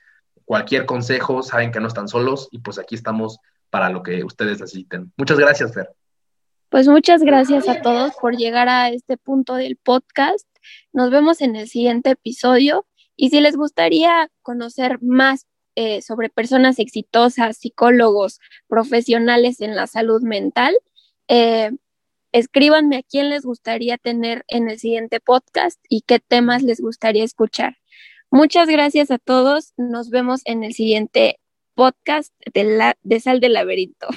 cualquier 0.47 0.85
consejo, 0.85 1.43
saben 1.43 1.73
que 1.73 1.81
no 1.81 1.89
están 1.89 2.07
solos 2.07 2.47
y 2.51 2.59
pues 2.59 2.79
aquí 2.79 2.95
estamos 2.95 3.37
para 3.69 3.89
lo 3.89 4.01
que 4.01 4.23
ustedes 4.23 4.61
necesiten. 4.61 5.11
Muchas 5.17 5.37
gracias, 5.37 5.73
Fer. 5.73 5.89
Pues 6.69 6.87
muchas 6.87 7.21
gracias 7.21 7.67
a 7.67 7.81
todos 7.81 8.13
por 8.15 8.37
llegar 8.37 8.69
a 8.69 8.89
este 8.89 9.17
punto 9.17 9.55
del 9.55 9.75
podcast. 9.75 10.47
Nos 10.93 11.11
vemos 11.11 11.41
en 11.41 11.57
el 11.57 11.67
siguiente 11.67 12.11
episodio 12.11 12.87
y 13.17 13.29
si 13.29 13.41
les 13.41 13.57
gustaría 13.57 14.31
conocer 14.41 14.99
más 15.01 15.47
eh, 15.75 16.01
sobre 16.01 16.29
personas 16.29 16.79
exitosas, 16.79 17.57
psicólogos, 17.57 18.39
profesionales 18.67 19.59
en 19.59 19.75
la 19.75 19.85
salud 19.85 20.21
mental, 20.21 20.77
eh, 21.27 21.71
escríbanme 22.31 22.95
a 22.97 23.03
quién 23.03 23.29
les 23.29 23.43
gustaría 23.43 23.97
tener 23.97 24.45
en 24.47 24.69
el 24.69 24.79
siguiente 24.79 25.19
podcast 25.19 25.77
y 25.89 26.03
qué 26.07 26.19
temas 26.19 26.63
les 26.63 26.79
gustaría 26.79 27.25
escuchar. 27.25 27.75
Muchas 28.31 28.67
gracias 28.67 29.09
a 29.09 29.19
todos. 29.19 29.73
Nos 29.77 30.09
vemos 30.09 30.41
en 30.45 30.63
el 30.63 30.73
siguiente 30.73 31.39
podcast 31.75 32.33
de, 32.53 32.63
la, 32.65 32.97
de 33.03 33.19
Sal 33.19 33.39
del 33.39 33.53
Laberinto. 33.53 34.07